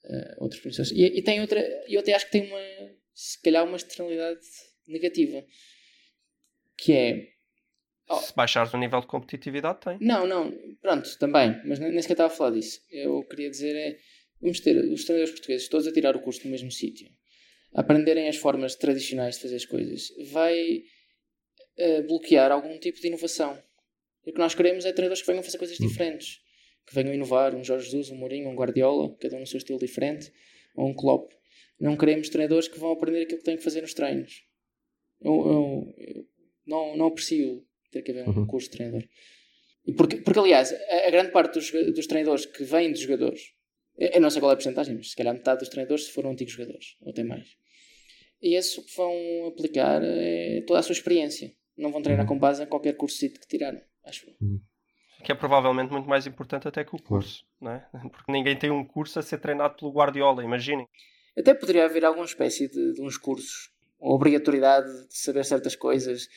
a 0.04 0.42
outros 0.42 0.60
professores. 0.60 0.90
E, 0.90 1.04
e 1.04 1.22
tem 1.22 1.40
outra. 1.40 1.60
Eu 1.86 2.00
até 2.00 2.12
acho 2.14 2.26
que 2.26 2.32
tem 2.32 2.48
uma. 2.48 2.58
Se 3.14 3.40
calhar 3.40 3.64
uma 3.64 3.76
externalidade 3.76 4.40
negativa. 4.88 5.44
Que 6.76 6.92
é. 6.92 7.28
Oh. 8.10 8.16
Se 8.16 8.34
baixares 8.34 8.74
o 8.74 8.76
nível 8.76 9.00
de 9.00 9.06
competitividade, 9.06 9.78
tem. 9.82 9.98
Não, 10.00 10.26
não. 10.26 10.52
Pronto, 10.82 11.16
também. 11.20 11.54
Mas 11.64 11.78
nem 11.78 12.02
sequer 12.02 12.14
estava 12.14 12.32
a 12.34 12.36
falar 12.36 12.50
disso. 12.50 12.80
Eu 12.90 13.22
queria 13.22 13.50
dizer 13.50 13.76
é. 13.76 13.98
Vamos 14.40 14.58
ter 14.58 14.76
os 14.78 15.04
treinadores 15.04 15.30
portugueses 15.30 15.68
todos 15.68 15.86
a 15.86 15.92
tirar 15.92 16.16
o 16.16 16.20
curso 16.20 16.44
no 16.44 16.50
mesmo 16.50 16.72
sítio. 16.72 17.08
Aprenderem 17.72 18.26
as 18.28 18.36
formas 18.36 18.74
tradicionais 18.74 19.36
de 19.36 19.42
fazer 19.42 19.54
as 19.54 19.64
coisas. 19.64 20.08
Vai 20.32 20.82
eh, 21.76 22.02
bloquear 22.02 22.50
algum 22.50 22.76
tipo 22.80 23.00
de 23.00 23.06
inovação. 23.06 23.62
E 24.28 24.30
o 24.30 24.34
que 24.34 24.38
nós 24.40 24.54
queremos 24.54 24.84
é 24.84 24.92
treinadores 24.92 25.22
que 25.22 25.26
venham 25.26 25.42
fazer 25.42 25.56
coisas 25.56 25.78
diferentes. 25.78 26.42
Que 26.86 26.94
venham 26.94 27.14
inovar. 27.14 27.54
Um 27.54 27.64
Jorge 27.64 27.86
Jesus, 27.86 28.10
um 28.10 28.16
Mourinho, 28.16 28.50
um 28.50 28.54
Guardiola. 28.54 29.16
Cada 29.18 29.36
um 29.36 29.40
no 29.40 29.46
seu 29.46 29.56
estilo 29.56 29.78
diferente. 29.78 30.30
Ou 30.76 30.86
um 30.88 30.94
Klopp. 30.94 31.32
Não 31.80 31.96
queremos 31.96 32.28
treinadores 32.28 32.68
que 32.68 32.78
vão 32.78 32.92
aprender 32.92 33.22
aquilo 33.22 33.38
que 33.38 33.44
têm 33.44 33.56
que 33.56 33.62
fazer 33.62 33.80
nos 33.80 33.94
treinos. 33.94 34.44
Eu, 35.20 35.32
eu- 35.32 35.94
eu 35.96 36.26
não, 36.66 36.94
não 36.96 37.06
aprecio 37.06 37.64
ter 37.90 38.02
que 38.02 38.10
haver 38.10 38.28
um 38.28 38.32
Uhum. 38.36 38.46
curso 38.46 38.70
de 38.70 38.76
treinador. 38.76 39.08
E 39.86 39.92
porque, 39.94 40.16
porque 40.16 40.38
aliás, 40.38 40.72
a, 40.72 41.08
a 41.08 41.10
grande 41.10 41.30
parte 41.32 41.54
dos, 41.54 41.70
dos 41.94 42.06
treinadores 42.06 42.44
que 42.44 42.62
vêm 42.64 42.90
dos 42.92 43.00
jogadores, 43.00 43.40
eu, 43.96 44.20
não 44.20 44.28
sei 44.28 44.40
qual 44.40 44.50
é 44.50 44.52
a 44.52 44.56
porcentagem, 44.56 44.94
mas 44.94 45.10
se 45.10 45.16
calhar 45.16 45.32
metade 45.32 45.60
dos 45.60 45.70
treinadores 45.70 46.06
foram 46.08 46.30
antigos 46.32 46.52
jogadores, 46.52 46.96
ou 47.00 47.10
até 47.10 47.24
mais. 47.24 47.48
E 48.42 48.54
esses 48.54 48.76
o 48.76 48.84
que 48.84 48.94
vão 48.94 49.46
aplicar 49.46 50.02
é 50.04 50.60
toda 50.66 50.80
a 50.80 50.82
sua 50.82 50.92
experiência. 50.92 51.52
Não 51.76 51.90
vão 51.90 52.02
treinar 52.02 52.26
Uhum. 52.26 52.34
com 52.34 52.38
base 52.38 52.62
em 52.62 52.66
qualquer 52.66 52.94
curso 52.96 53.18
que 53.20 53.46
tiraram, 53.48 53.80
acho 54.08 54.26
eu. 54.28 54.60
Que 55.24 55.32
é 55.32 55.34
provavelmente 55.34 55.90
muito 55.90 56.08
mais 56.08 56.26
importante 56.26 56.68
até 56.68 56.84
que 56.84 56.94
o 56.94 57.02
curso, 57.02 57.44
não 57.60 57.72
é? 57.72 57.86
Porque 58.12 58.30
ninguém 58.30 58.56
tem 58.56 58.70
um 58.70 58.84
curso 58.84 59.18
a 59.18 59.22
ser 59.22 59.38
treinado 59.38 59.76
pelo 59.76 59.92
Guardiola, 59.92 60.44
imaginem. 60.44 60.86
Até 61.36 61.54
poderia 61.54 61.84
haver 61.84 62.04
alguma 62.04 62.24
espécie 62.24 62.68
de, 62.68 62.94
de 62.94 63.02
uns 63.02 63.16
cursos, 63.16 63.70
ou 63.98 64.14
obrigatoriedade 64.14 65.08
de 65.08 65.16
saber 65.16 65.44
certas 65.44 65.76
coisas, 65.76 66.28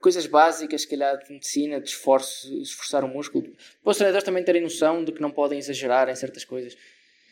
coisas 0.00 0.26
básicas, 0.26 0.82
se 0.82 0.88
calhar, 0.88 1.18
de 1.18 1.32
medicina, 1.32 1.80
de 1.80 1.88
esforço, 1.88 2.52
esforçar 2.60 3.04
o 3.04 3.08
músculo. 3.08 3.44
Para 3.82 3.90
os 3.90 3.96
treinadores 3.96 4.24
também 4.24 4.44
terem 4.44 4.62
noção 4.62 5.04
de 5.04 5.12
que 5.12 5.20
não 5.20 5.30
podem 5.30 5.58
exagerar 5.58 6.08
em 6.08 6.14
certas 6.14 6.44
coisas. 6.44 6.76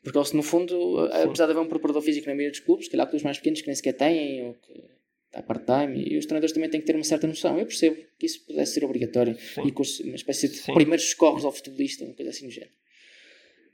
Porque 0.03 0.37
no 0.37 0.43
fundo, 0.43 0.99
apesar 1.07 1.47
de 1.47 1.53
haver 1.53 1.61
um 1.61 1.69
preparador 1.69 2.03
físico 2.03 2.27
na 2.27 2.35
maioria 2.35 2.51
dos 2.51 2.61
clubes, 2.61 2.87
se 2.87 2.91
calhar 2.91 3.07
clubes 3.07 3.25
mais 3.25 3.39
pequenos 3.39 3.63
que 3.63 3.67
nem 3.67 3.75
sequer 3.75 3.95
têm, 3.95 4.49
ou 4.49 4.55
que 4.55 4.85
está 5.35 5.43
part-time, 5.43 6.05
e 6.09 6.17
os 6.17 6.27
treinadores 6.27 6.53
também 6.55 6.71
têm 6.71 6.81
que 6.81 6.87
ter 6.87 6.95
uma 6.95 7.05
certa 7.05 7.27
noção. 7.27 7.59
Eu 7.59 7.67
percebo 7.67 7.97
que 8.19 8.27
isso 8.27 8.45
pudesse 8.47 8.75
ser 8.75 8.85
obrigatório, 8.85 9.37
Sim. 9.39 9.67
e 9.67 9.73
curso, 9.73 10.03
uma 10.05 10.15
espécie 10.17 10.49
de 10.49 10.57
Sim. 10.57 10.75
primeiros 10.75 11.11
socorros 11.11 11.45
ao 11.45 11.53
futebolista, 11.53 12.05
uma 12.05 12.15
coisa 12.15 12.31
assim 12.31 12.47
do 12.47 12.53
género. 12.53 12.73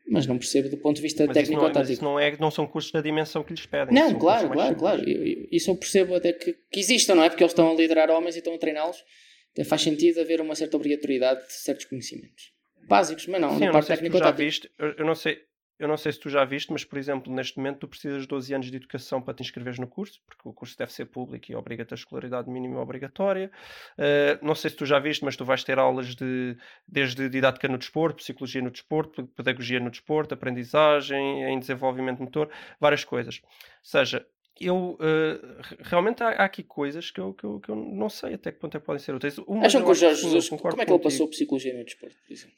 Mas 0.09 0.27
não 0.27 0.39
percebo 0.39 0.69
do 0.69 0.77
ponto 0.77 0.97
de 0.97 1.03
vista 1.03 1.25
Mas, 1.27 1.35
técnico 1.35 1.57
não, 1.57 1.63
ou 1.63 1.67
é, 1.67 1.69
mas 1.69 1.75
tático. 1.77 1.93
isso 1.93 2.03
não, 2.05 2.19
é, 2.19 2.37
não 2.39 2.51
são 2.51 2.67
cursos 2.67 2.91
da 2.91 3.01
dimensão 3.01 3.45
que 3.45 3.53
lhes 3.53 3.65
pedem. 3.67 3.95
Não, 3.95 4.19
claro, 4.19 4.51
claro, 4.51 4.75
claro. 4.75 5.09
Eu- 5.09 5.25
eu- 5.25 5.49
Isso 5.53 5.71
eu 5.71 5.77
percebo 5.77 6.15
até 6.17 6.33
que, 6.33 6.53
que 6.71 6.81
existam, 6.81 7.15
não 7.15 7.23
é? 7.23 7.29
Porque 7.29 7.45
eles 7.45 7.53
estão 7.53 7.71
a 7.71 7.75
liderar 7.75 8.11
homens 8.11 8.35
e 8.35 8.39
estão 8.39 8.55
a 8.55 8.59
treiná-los. 8.59 9.05
Até 9.53 9.63
faz 9.63 9.83
sentido 9.83 10.21
haver 10.21 10.41
uma 10.41 10.55
certa 10.57 10.77
obrigatoriedade 10.77 11.47
de 11.47 11.53
certos 11.53 11.85
conhecimentos. 11.85 12.53
Básicos, 12.89 13.27
mas 13.29 13.41
não, 13.41 13.57
Sim, 13.57 13.67
na 13.67 13.73
parte 13.73 13.87
técnica 13.89 14.19
já 14.19 14.25
tática. 14.25 14.43
viste, 14.45 14.71
eu, 14.79 14.95
eu 14.99 15.05
não 15.07 15.15
sei, 15.15 15.39
eu 15.81 15.89
não 15.89 15.97
sei 15.97 16.13
se 16.13 16.21
tu 16.21 16.29
já 16.29 16.45
viste, 16.45 16.73
mas 16.73 16.85
por 16.85 16.99
exemplo, 16.99 17.33
neste 17.33 17.57
momento 17.59 17.79
tu 17.79 17.89
precisas 17.89 18.23
de 18.23 18.29
12 18.29 18.55
anos 18.55 18.71
de 18.71 18.77
educação 18.77 19.21
para 19.21 19.35
te 19.35 19.43
inscreveres 19.43 19.79
no 19.79 19.87
curso, 19.87 20.21
porque 20.27 20.49
o 20.49 20.53
curso 20.53 20.77
deve 20.79 20.93
ser 20.93 21.07
público 21.07 21.51
e 21.51 21.55
obriga-te 21.57 21.95
a 21.95 21.97
escolaridade 21.97 22.49
mínima 22.51 22.81
obrigatória. 22.81 23.51
Uh, 23.99 24.45
não 24.45 24.55
sei 24.55 24.71
se 24.71 24.77
tu 24.77 24.87
já 24.87 24.99
viste, 24.99 25.25
mas 25.25 25.37
tu 25.37 25.45
vais 25.45 25.65
ter 25.65 25.79
aulas 25.79 26.15
de 26.15 26.57
desde 26.87 27.29
didática 27.29 27.67
no 27.67 27.79
desporto, 27.79 28.17
psicologia 28.19 28.63
no 28.63 28.71
desporto, 28.71 29.27
pedagogia 29.29 29.81
no 29.81 29.91
desporto, 29.91 30.35
aprendizagem, 30.35 31.45
em 31.45 31.59
desenvolvimento 31.59 32.23
motor, 32.23 32.51
várias 32.79 33.05
coisas. 33.05 33.41
Ou 33.43 33.49
seja, 33.83 34.27
eu 34.61 34.77
uh, 35.01 35.63
re- 35.63 35.79
realmente 35.81 36.23
há, 36.23 36.29
há 36.29 36.45
aqui 36.45 36.63
coisas 36.63 37.11
que 37.11 37.19
eu, 37.19 37.33
que, 37.33 37.45
eu, 37.45 37.59
que 37.61 37.71
eu 37.71 37.77
não 37.77 38.11
sei 38.11 38.35
até 38.35 38.53
que 38.53 38.59
ponto 38.59 38.77
é 38.77 38.81
que 38.81 38.85
podem 38.87 39.01
ser 39.01 39.15
úteis. 39.15 39.39
Acham 39.65 39.83
que 39.83 39.91
o 39.91 39.95
Jorge 39.95 40.23
Jesus, 40.23 40.49
como 40.51 40.61
é 40.61 40.61
que 40.61 40.69
ele 40.77 40.87
contigo. 40.87 41.03
passou 41.03 41.29
psicologia 41.29 41.73
no 41.77 41.85
desporto, 41.85 42.17
por 42.27 42.33
exemplo? 42.33 42.57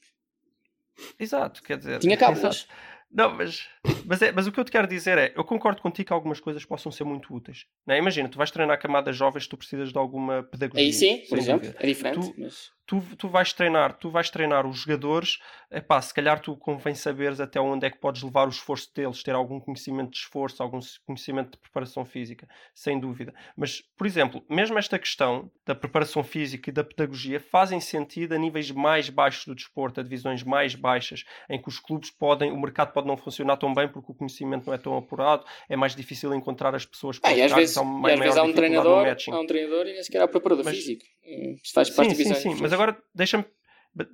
Exato, 1.18 1.62
quer 1.62 1.78
dizer. 1.78 1.98
Tinha 2.00 2.14
exato. 2.32 2.66
Não, 3.12 3.34
mas, 3.34 3.68
mas, 4.06 4.22
é, 4.22 4.32
mas 4.32 4.46
o 4.46 4.52
que 4.52 4.58
eu 4.58 4.64
te 4.64 4.70
quero 4.72 4.86
dizer 4.88 5.18
é, 5.18 5.32
eu 5.36 5.44
concordo 5.44 5.82
contigo 5.82 6.06
que 6.06 6.12
algumas 6.12 6.40
coisas 6.40 6.64
possam 6.64 6.90
ser 6.90 7.04
muito 7.04 7.34
úteis. 7.34 7.66
Não 7.86 7.94
é? 7.94 7.98
Imagina, 7.98 8.28
tu 8.28 8.38
vais 8.38 8.50
treinar 8.50 8.78
camadas 8.80 9.14
jovens, 9.16 9.46
tu 9.46 9.56
precisas 9.56 9.92
de 9.92 9.98
alguma 9.98 10.42
pedagogia. 10.44 10.86
Aí 10.86 10.92
sim, 10.92 11.22
por 11.28 11.36
exemplo, 11.38 11.74
é 11.78 11.86
diferente. 11.86 12.14
Tu- 12.20 12.34
mas... 12.38 12.70
Tu, 12.84 13.00
tu 13.16 13.28
vais 13.28 13.52
treinar, 13.52 13.94
tu 13.94 14.10
vais 14.10 14.28
treinar 14.28 14.66
os 14.66 14.80
jogadores, 14.80 15.38
epá, 15.70 16.02
se 16.02 16.12
calhar 16.12 16.40
tu 16.40 16.56
convém 16.56 16.94
saberes 16.94 17.40
até 17.40 17.60
onde 17.60 17.86
é 17.86 17.90
que 17.90 17.96
podes 17.98 18.22
levar 18.22 18.46
o 18.46 18.50
esforço 18.50 18.90
deles, 18.94 19.22
ter 19.22 19.34
algum 19.34 19.60
conhecimento 19.60 20.10
de 20.10 20.16
esforço, 20.18 20.62
algum 20.62 20.80
conhecimento 21.06 21.52
de 21.52 21.58
preparação 21.58 22.04
física, 22.04 22.46
sem 22.74 22.98
dúvida. 22.98 23.32
Mas, 23.56 23.80
por 23.96 24.06
exemplo, 24.06 24.44
mesmo 24.50 24.78
esta 24.78 24.98
questão 24.98 25.50
da 25.64 25.74
preparação 25.76 26.24
física 26.24 26.70
e 26.70 26.72
da 26.72 26.82
pedagogia 26.82 27.38
fazem 27.40 27.80
sentido 27.80 28.34
a 28.34 28.38
níveis 28.38 28.70
mais 28.72 29.08
baixos 29.08 29.46
do 29.46 29.54
desporto, 29.54 30.00
a 30.00 30.02
divisões 30.02 30.42
mais 30.42 30.74
baixas, 30.74 31.24
em 31.48 31.62
que 31.62 31.68
os 31.68 31.78
clubes 31.78 32.10
podem, 32.10 32.50
o 32.50 32.60
mercado 32.60 32.92
pode 32.92 33.06
não 33.06 33.16
funcionar 33.16 33.56
tão 33.58 33.72
bem 33.72 33.88
porque 33.88 34.10
o 34.10 34.14
conhecimento 34.14 34.66
não 34.66 34.74
é 34.74 34.78
tão 34.78 34.96
apurado, 34.96 35.44
é 35.68 35.76
mais 35.76 35.94
difícil 35.94 36.34
encontrar 36.34 36.74
as 36.74 36.84
pessoas 36.84 37.18
Ah, 37.22 37.32
e 37.32 37.42
às 37.42 37.52
vezes, 37.52 37.78
há 37.78 37.80
e 37.80 37.84
uma 37.84 38.12
às 38.12 38.18
vezes 38.18 38.36
há 38.36 38.42
um 38.42 38.52
treinador, 38.52 39.06
há 39.06 39.40
um 39.40 39.46
treinador 39.46 39.86
e 39.86 39.92
nem 39.92 40.02
sequer 40.02 40.20
há 40.20 40.26
preparador 40.28 40.64
Mas- 40.64 40.74
físico. 40.76 41.04
Hum, 41.24 41.56
Isso 41.62 41.72
faz 41.72 41.88
parte 41.88 42.16
Sim, 42.16 42.24
sim, 42.24 42.34
sim. 42.34 42.56
Mas 42.60 42.72
agora 42.72 42.81
deixa-me. 43.14 43.44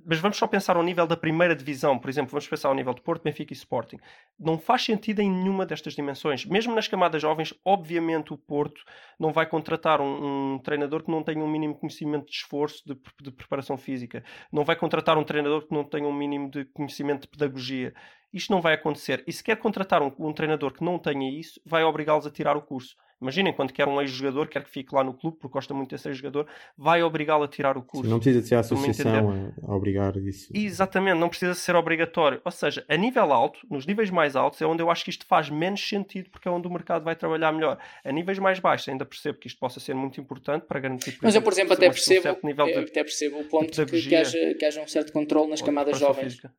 Mas 0.04 0.18
vamos 0.18 0.36
só 0.36 0.46
pensar 0.48 0.76
ao 0.76 0.82
nível 0.82 1.06
da 1.06 1.16
primeira 1.16 1.54
divisão, 1.54 2.00
por 2.00 2.10
exemplo, 2.10 2.32
vamos 2.32 2.48
pensar 2.48 2.68
ao 2.68 2.74
nível 2.74 2.92
de 2.92 3.00
Porto, 3.00 3.22
Benfica 3.22 3.52
e 3.52 3.56
Sporting. 3.56 3.96
Não 4.36 4.58
faz 4.58 4.82
sentido 4.82 5.20
em 5.20 5.30
nenhuma 5.30 5.64
destas 5.64 5.94
dimensões. 5.94 6.44
Mesmo 6.44 6.74
nas 6.74 6.88
camadas 6.88 7.22
jovens, 7.22 7.54
obviamente 7.64 8.32
o 8.32 8.36
Porto 8.36 8.82
não 9.20 9.32
vai 9.32 9.46
contratar 9.46 10.00
um, 10.00 10.54
um 10.54 10.58
treinador 10.58 11.04
que 11.04 11.10
não 11.12 11.22
tenha 11.22 11.44
um 11.44 11.48
mínimo 11.48 11.76
conhecimento 11.76 12.26
de 12.26 12.32
esforço, 12.32 12.82
de, 12.84 12.98
de 13.22 13.30
preparação 13.30 13.76
física. 13.76 14.24
Não 14.50 14.64
vai 14.64 14.74
contratar 14.74 15.16
um 15.16 15.22
treinador 15.22 15.64
que 15.64 15.72
não 15.72 15.84
tenha 15.84 16.08
um 16.08 16.12
mínimo 16.12 16.50
de 16.50 16.64
conhecimento 16.64 17.22
de 17.22 17.28
pedagogia. 17.28 17.94
Isto 18.32 18.50
não 18.52 18.60
vai 18.60 18.74
acontecer. 18.74 19.22
E 19.28 19.32
se 19.32 19.44
quer 19.44 19.56
contratar 19.58 20.02
um, 20.02 20.12
um 20.18 20.32
treinador 20.32 20.72
que 20.72 20.82
não 20.82 20.98
tenha 20.98 21.30
isso, 21.38 21.60
vai 21.64 21.84
obrigá-los 21.84 22.26
a 22.26 22.32
tirar 22.32 22.56
o 22.56 22.62
curso. 22.62 22.96
Imaginem, 23.20 23.52
quando 23.52 23.72
quer 23.72 23.88
um 23.88 24.00
ex-jogador, 24.00 24.46
quer 24.46 24.62
que 24.62 24.70
fique 24.70 24.94
lá 24.94 25.02
no 25.02 25.12
clube, 25.12 25.38
porque 25.40 25.52
gosta 25.52 25.74
muito 25.74 25.90
desse 25.90 26.08
ex-jogador, 26.08 26.46
vai 26.76 27.02
obrigá-lo 27.02 27.42
a 27.42 27.48
tirar 27.48 27.76
o 27.76 27.82
curso. 27.82 28.04
Sim, 28.04 28.10
não 28.10 28.18
precisa 28.18 28.40
de 28.40 28.46
ser 28.46 28.54
a 28.54 28.60
associação 28.60 29.52
a, 29.66 29.72
a 29.72 29.76
obrigar 29.76 30.16
isso. 30.18 30.52
Exatamente, 30.54 31.18
não 31.18 31.28
precisa 31.28 31.54
ser 31.54 31.74
obrigatório. 31.74 32.40
Ou 32.44 32.52
seja, 32.52 32.84
a 32.88 32.96
nível 32.96 33.32
alto, 33.32 33.58
nos 33.68 33.86
níveis 33.86 34.08
mais 34.08 34.36
altos, 34.36 34.62
é 34.62 34.66
onde 34.66 34.82
eu 34.82 34.90
acho 34.90 35.02
que 35.02 35.10
isto 35.10 35.26
faz 35.26 35.50
menos 35.50 35.86
sentido, 35.86 36.30
porque 36.30 36.46
é 36.46 36.50
onde 36.50 36.68
o 36.68 36.70
mercado 36.70 37.02
vai 37.02 37.16
trabalhar 37.16 37.50
melhor. 37.50 37.78
A 38.04 38.12
níveis 38.12 38.38
mais 38.38 38.60
baixos, 38.60 38.88
ainda 38.88 39.04
percebo 39.04 39.38
que 39.38 39.48
isto 39.48 39.58
possa 39.58 39.80
ser 39.80 39.94
muito 39.94 40.20
importante 40.20 40.66
para 40.66 40.78
garantir. 40.78 41.18
Mas 41.20 41.34
eu, 41.34 41.42
por 41.42 41.52
exemplo, 41.52 41.72
até 41.72 41.88
um 41.88 41.90
percebo, 41.90 42.28
eu 42.28 42.54
de 42.66 42.90
até 42.90 43.02
percebo 43.02 43.40
o 43.40 43.44
ponto 43.44 43.86
que, 43.86 44.00
que, 44.02 44.14
haja, 44.14 44.54
que 44.54 44.64
haja 44.64 44.80
um 44.80 44.86
certo 44.86 45.12
controle 45.12 45.50
nas 45.50 45.60
camadas 45.60 45.98
jovens. 45.98 46.34
física. 46.34 46.52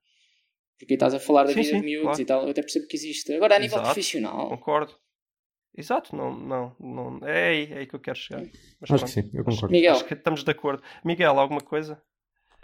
Porque 0.78 0.94
aí 0.94 0.96
estás 0.96 1.14
a 1.14 1.20
falar 1.20 1.44
da 1.44 1.50
Sim, 1.50 1.62
vida 1.62 1.70
sim, 1.72 1.80
de 1.82 1.86
miúdos 1.86 2.04
claro. 2.06 2.22
e 2.22 2.26
tal. 2.26 2.44
Eu 2.44 2.50
até 2.52 2.62
percebo 2.62 2.88
que 2.88 2.96
existe. 2.96 3.34
Agora, 3.34 3.56
a 3.56 3.60
nível 3.60 3.78
Exato. 3.78 3.94
profissional, 3.94 4.50
Concordo. 4.50 4.94
Exato, 5.76 6.16
não, 6.16 6.36
não, 6.36 6.76
não. 6.80 7.28
É 7.28 7.50
aí, 7.50 7.72
é 7.72 7.78
aí 7.80 7.86
que 7.88 7.96
eu 7.96 8.00
quero 8.00 8.18
chegar. 8.18 8.44
Mas 8.80 8.92
Acho 8.92 9.06
que 9.06 9.12
sim, 9.12 9.30
eu 9.34 9.44
concordo. 9.44 9.72
Miguel, 9.72 9.94
Acho 9.94 10.06
que 10.06 10.14
estamos 10.14 10.44
de 10.44 10.52
acordo. 10.52 10.84
Miguel, 11.06 11.40
alguma 11.40 11.62
coisa? 11.62 12.02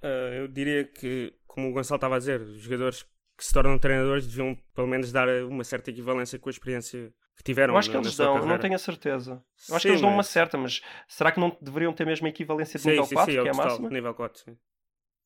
Ah, 0.03 0.07
eu 0.35 0.47
diria 0.47 0.83
que, 0.85 1.33
como 1.47 1.69
o 1.69 1.73
Gonçalo 1.73 1.97
estava 1.97 2.15
a 2.15 2.19
dizer, 2.19 2.41
os 2.41 2.61
jogadores 2.61 3.03
que 3.37 3.45
se 3.45 3.53
tornam 3.53 3.77
treinadores 3.77 4.27
deviam 4.27 4.57
pelo 4.73 4.87
menos 4.87 5.11
dar 5.11 5.27
uma 5.45 5.63
certa 5.63 5.89
equivalência 5.91 6.39
com 6.39 6.49
a 6.49 6.51
experiência 6.51 7.13
que 7.37 7.43
tiveram. 7.43 7.73
Eu 7.73 7.77
acho 7.77 7.91
que 7.91 7.97
eles 7.97 8.15
dão, 8.15 8.45
não 8.45 8.57
tenho 8.57 8.75
a 8.75 8.77
certeza. 8.79 9.43
Eu 9.69 9.75
acho 9.75 9.81
Sim, 9.81 9.81
que 9.81 9.87
eles 9.89 10.01
dão 10.01 10.09
uma 10.09 10.23
certa, 10.23 10.57
mas 10.57 10.81
será 11.07 11.31
que 11.31 11.39
não 11.39 11.55
deveriam 11.61 11.93
ter 11.93 12.05
mesmo 12.05 12.25
a 12.27 12.29
equivalência 12.29 12.77
de 12.77 12.83
Sim, 12.83 12.89
nível 12.91 13.05
sim, 13.05 13.15
4, 13.15 13.33
sim, 13.33 13.41
que 13.41 13.47
é 13.47 13.51
a 13.51 13.53
máxima? 13.53 13.89
nível 13.89 14.13
4. 14.13 14.41
Sim. 14.41 14.57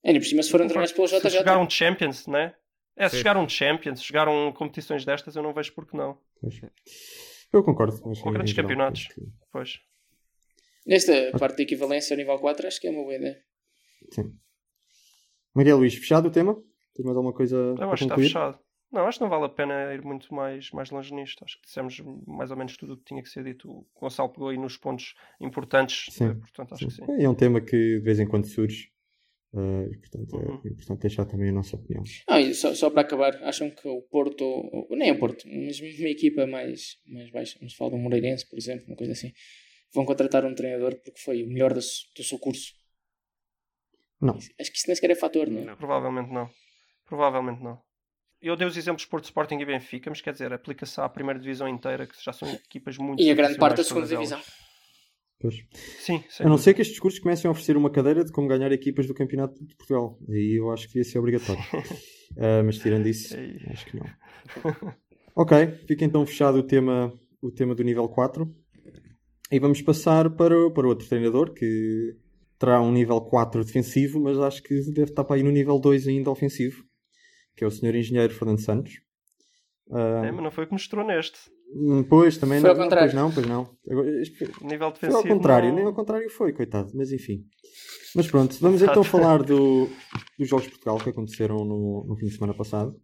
ainda 0.04 0.20
por 0.20 0.26
cima, 0.26 0.44
se 0.44 0.50
forem 0.52 0.68
treinados 0.68 0.92
pelo 0.92 1.08
Se 1.08 1.20
JJ, 1.20 1.30
jogaram 1.30 1.70
Champions, 1.70 2.28
né? 2.28 2.56
É, 2.96 3.08
se 3.08 3.18
jogaram 3.18 3.48
Champions, 3.48 4.00
se 4.00 4.06
jogaram 4.08 4.52
competições 4.54 5.06
destas, 5.06 5.36
eu 5.36 5.44
não 5.44 5.54
vejo 5.54 5.72
porque 5.74 5.96
não. 5.96 6.18
Eu 7.52 7.64
concordo. 7.64 8.00
Ou 8.04 8.14
em 8.14 8.34
grandes 8.34 8.54
campeonatos. 8.54 9.02
acho 9.08 9.16
que- 9.16 9.28
Pois. 9.52 9.80
nesta 10.86 11.32
parte 11.40 11.58
da 11.58 11.64
equivalência 11.64 12.14
ao 12.14 12.18
nível 12.18 12.38
4, 12.40 12.68
acho 12.68 12.80
que 12.80 12.88
é 12.88 12.92
uma 12.92 13.02
boa 13.04 13.16
ideia. 13.16 13.42
Sim. 14.12 14.34
Miguel 15.56 15.78
Luís, 15.78 15.96
fechado 15.96 16.28
o 16.28 16.32
tema? 16.32 16.56
Tens 16.94 17.06
mais 17.06 17.18
alguma 17.18 17.34
coisa 17.34 17.56
Eu 17.56 17.76
para 17.76 17.86
acho 17.88 17.96
que 17.98 18.04
está 18.04 18.16
concluir? 18.16 18.28
fechado. 18.28 18.60
Não, 18.92 19.06
acho 19.08 19.20
que 19.20 19.24
não 19.24 19.30
vale 19.30 19.46
a 19.46 19.50
pena 19.50 19.94
ir 19.94 20.02
muito 20.04 20.34
mais, 20.34 20.72
mais 20.72 20.90
longe 20.90 21.14
nisto. 21.14 21.44
Acho 21.46 21.58
que 21.60 21.66
dissemos 21.68 22.00
mais 22.26 22.50
ou 22.50 22.58
menos 22.58 22.76
tudo 22.76 22.94
o 22.94 22.98
que 22.98 23.04
tinha 23.04 23.22
que 23.22 23.30
ser 23.30 23.44
dito. 23.44 23.70
O 23.70 23.88
Gonçalo 24.00 24.30
pegou 24.30 24.50
aí 24.50 24.58
nos 24.58 24.78
pontos 24.78 25.14
importantes, 25.40 26.12
Sim, 26.14 26.34
portanto 26.40 26.74
acho 26.74 26.88
que 26.88 26.94
sim. 26.94 27.04
É 27.20 27.30
um 27.30 27.36
tema 27.36 27.62
que 27.62 27.76
de 27.78 28.00
vez 28.00 28.20
em 28.20 28.28
quando 28.28 28.46
surge. 28.48 28.92
Eh, 29.56 29.90
e, 29.92 29.98
portanto, 29.98 30.36
Uhum. 30.36 30.62
é 30.66 30.68
importante 30.70 31.00
deixar 31.02 31.26
também 31.26 31.50
a 31.50 31.54
nossa 31.54 31.76
opinião. 31.76 32.04
E 32.40 32.54
só, 32.54 32.74
só 32.76 32.90
para 32.90 33.02
acabar, 33.02 33.36
acham 33.44 33.70
que 33.70 33.88
o 33.88 34.02
Porto, 34.04 34.44
ou- 34.44 34.88
nem 34.96 35.12
o 35.12 35.20
Porto, 35.20 35.48
mas 35.48 35.80
mesmo 35.80 36.00
uma 36.02 36.10
equipa 36.10 36.46
mais, 36.48 36.98
mais 37.08 37.30
baixa, 37.32 37.58
vamos 37.60 37.74
falar 37.74 37.92
do 37.92 37.98
Moreirense, 37.98 38.48
por 38.50 38.58
exemplo, 38.58 38.86
uma 38.88 38.96
coisa 38.96 39.14
assim, 39.14 39.32
vão 39.94 40.06
contratar 40.06 40.46
um 40.46 40.54
treinador 40.54 40.96
porque 41.04 41.20
foi 41.20 41.44
o 41.44 41.48
melhor 41.48 41.74
do, 41.74 41.80
do 41.80 42.24
seu 42.24 42.38
curso? 42.40 42.74
Não. 44.22 44.36
Acho 44.36 44.50
que 44.72 44.78
isso 44.78 44.88
nem 44.88 44.96
sequer 44.96 45.12
é 45.12 45.16
fator, 45.16 45.50
não 45.50 45.62
é? 45.62 45.66
Não. 45.66 45.76
Provavelmente 45.78 46.32
não. 46.32 46.50
Provavelmente 47.06 47.64
não. 47.64 47.80
Eu 48.42 48.56
dei 48.56 48.68
os 48.68 48.78
exemplos 48.78 49.04
de 49.04 49.10
Porto 49.10 49.26
Sporting 49.26 49.56
e 49.60 49.66
Benfica, 49.66 50.10
mas 50.10 50.22
quer 50.22 50.32
dizer, 50.34 50.52
aplica-se 50.54 51.00
à 51.02 51.10
primeira 51.10 51.40
divisão 51.40 51.68
inteira, 51.68 52.06
que 52.08 52.22
já 52.24 52.32
são 52.32 52.48
equipas 52.66 52.98
muito 52.98 53.22
E 53.22 53.30
a 53.30 53.34
grande 53.34 53.58
parte 53.58 53.78
da 53.78 53.84
segunda 53.84 54.08
divisão. 54.08 54.42
Pois. 55.40 55.56
Sim, 56.00 56.22
A 56.42 56.50
não 56.50 56.58
ser 56.58 56.74
que 56.74 56.82
estes 56.82 57.00
cursos 57.00 57.20
comecem 57.20 57.48
a 57.48 57.52
oferecer 57.52 57.78
uma 57.78 57.90
cadeira 57.90 58.26
de 58.26 58.32
como 58.32 58.48
ganhar 58.48 58.72
equipas 58.74 59.08
do 59.08 59.14
Campeonato 59.14 59.64
de 59.66 59.74
Portugal. 59.76 60.20
Aí 60.30 60.56
eu 60.60 60.70
acho 60.70 60.88
que 60.88 60.94
devia 60.96 61.10
ser 61.10 61.20
obrigatório. 61.20 61.62
Ah, 62.38 62.62
mas 62.64 62.78
tirando 62.78 63.08
isso, 63.08 63.36
Ei. 63.36 63.58
acho 63.72 63.88
que 63.88 63.98
não. 63.98 64.06
Ok, 65.36 65.66
fica 65.88 66.06
então 66.06 66.24
fechado 66.28 66.60
o 66.60 66.64
tema, 66.64 67.12
o 67.42 67.52
tema 67.52 67.74
do 67.74 67.84
nível 67.84 68.08
4. 68.08 68.48
E 69.52 69.60
vamos 69.60 69.82
passar 69.82 70.30
para, 70.30 70.70
para 70.70 70.88
outro 70.88 71.08
treinador 71.08 71.52
que 71.54 72.16
terá 72.60 72.80
um 72.82 72.92
nível 72.92 73.20
4 73.20 73.66
defensivo, 73.66 74.20
mas 74.20 74.38
acho 74.38 74.62
que 74.62 74.76
deve 74.92 75.10
estar 75.10 75.24
para 75.24 75.38
aí 75.38 75.44
no 75.44 75.50
nível 75.50 75.80
2 75.80 76.08
ainda 76.08 76.30
ofensivo, 76.30 76.84
que 77.58 77.64
é 77.64 77.68
o 77.68 77.72
senhor 77.72 77.96
engenheiro 77.96 78.32
Fernando 78.32 78.60
Santos. 78.62 79.02
Ah, 79.92 80.22
É, 80.24 80.32
mas 80.32 80.44
não 80.44 80.52
foi 80.52 80.66
o 80.66 80.68
que 80.68 80.74
mostrou 80.74 81.04
neste. 81.04 81.40
Hum, 81.74 82.04
pois, 82.04 82.38
também 82.38 82.60
Foi 82.60 82.70
não, 82.70 82.76
ao 82.78 82.84
contrário. 82.84 83.12
Pois 83.12 83.14
não, 83.14 83.32
pois 83.32 83.48
não. 83.48 83.70
Agora, 83.90 84.08
foi- 84.38 84.48
nível 84.70 84.92
foi 84.92 85.10
defensivo. 85.10 85.18
ao 85.18 85.24
contrário, 85.38 85.70
não- 85.70 85.76
nem 85.76 85.86
ao 85.86 85.94
contrário 85.94 86.30
foi, 86.30 86.54
coitado, 86.54 86.92
mas 86.96 87.12
enfim. 87.12 87.46
Mas 88.16 88.28
pronto, 88.28 88.56
vamos 88.60 88.82
então 88.82 89.04
falar 89.04 89.44
do, 89.44 89.88
dos 90.38 90.48
Jogos 90.48 90.66
de 90.66 90.72
Portugal 90.72 90.98
que 90.98 91.10
aconteceram 91.10 91.64
no, 91.64 92.06
no 92.08 92.16
fim 92.18 92.26
de 92.26 92.34
semana 92.34 92.54
passado. 92.54 93.00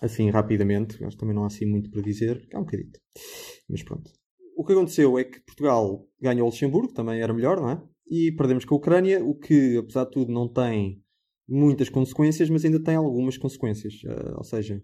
Assim, 0.00 0.30
rapidamente, 0.30 1.02
acho 1.04 1.16
que 1.16 1.20
também 1.20 1.34
não 1.34 1.44
há 1.44 1.48
assim 1.48 1.66
muito 1.66 1.90
para 1.90 2.00
dizer, 2.00 2.48
há 2.54 2.58
um 2.58 2.64
bocadinho. 2.64 2.90
Mas 3.68 3.82
pronto. 3.82 4.10
O 4.56 4.64
que 4.64 4.72
aconteceu 4.72 5.18
é 5.18 5.24
que 5.24 5.40
Portugal 5.40 6.06
ganhou 6.20 6.46
o 6.46 6.50
Luxemburgo, 6.50 6.92
também 6.92 7.20
era 7.20 7.34
melhor, 7.34 7.60
não 7.60 7.70
é? 7.70 7.82
E 8.08 8.32
perdemos 8.32 8.64
com 8.64 8.74
a 8.74 8.78
Ucrânia, 8.78 9.22
o 9.24 9.34
que, 9.34 9.76
apesar 9.76 10.04
de 10.04 10.10
tudo, 10.12 10.32
não 10.32 10.48
tem 10.48 11.02
muitas 11.48 11.88
consequências, 11.88 12.48
mas 12.48 12.64
ainda 12.64 12.82
tem 12.82 12.94
algumas 12.94 13.36
consequências. 13.36 13.94
Ah, 14.06 14.34
ou 14.38 14.44
seja, 14.44 14.80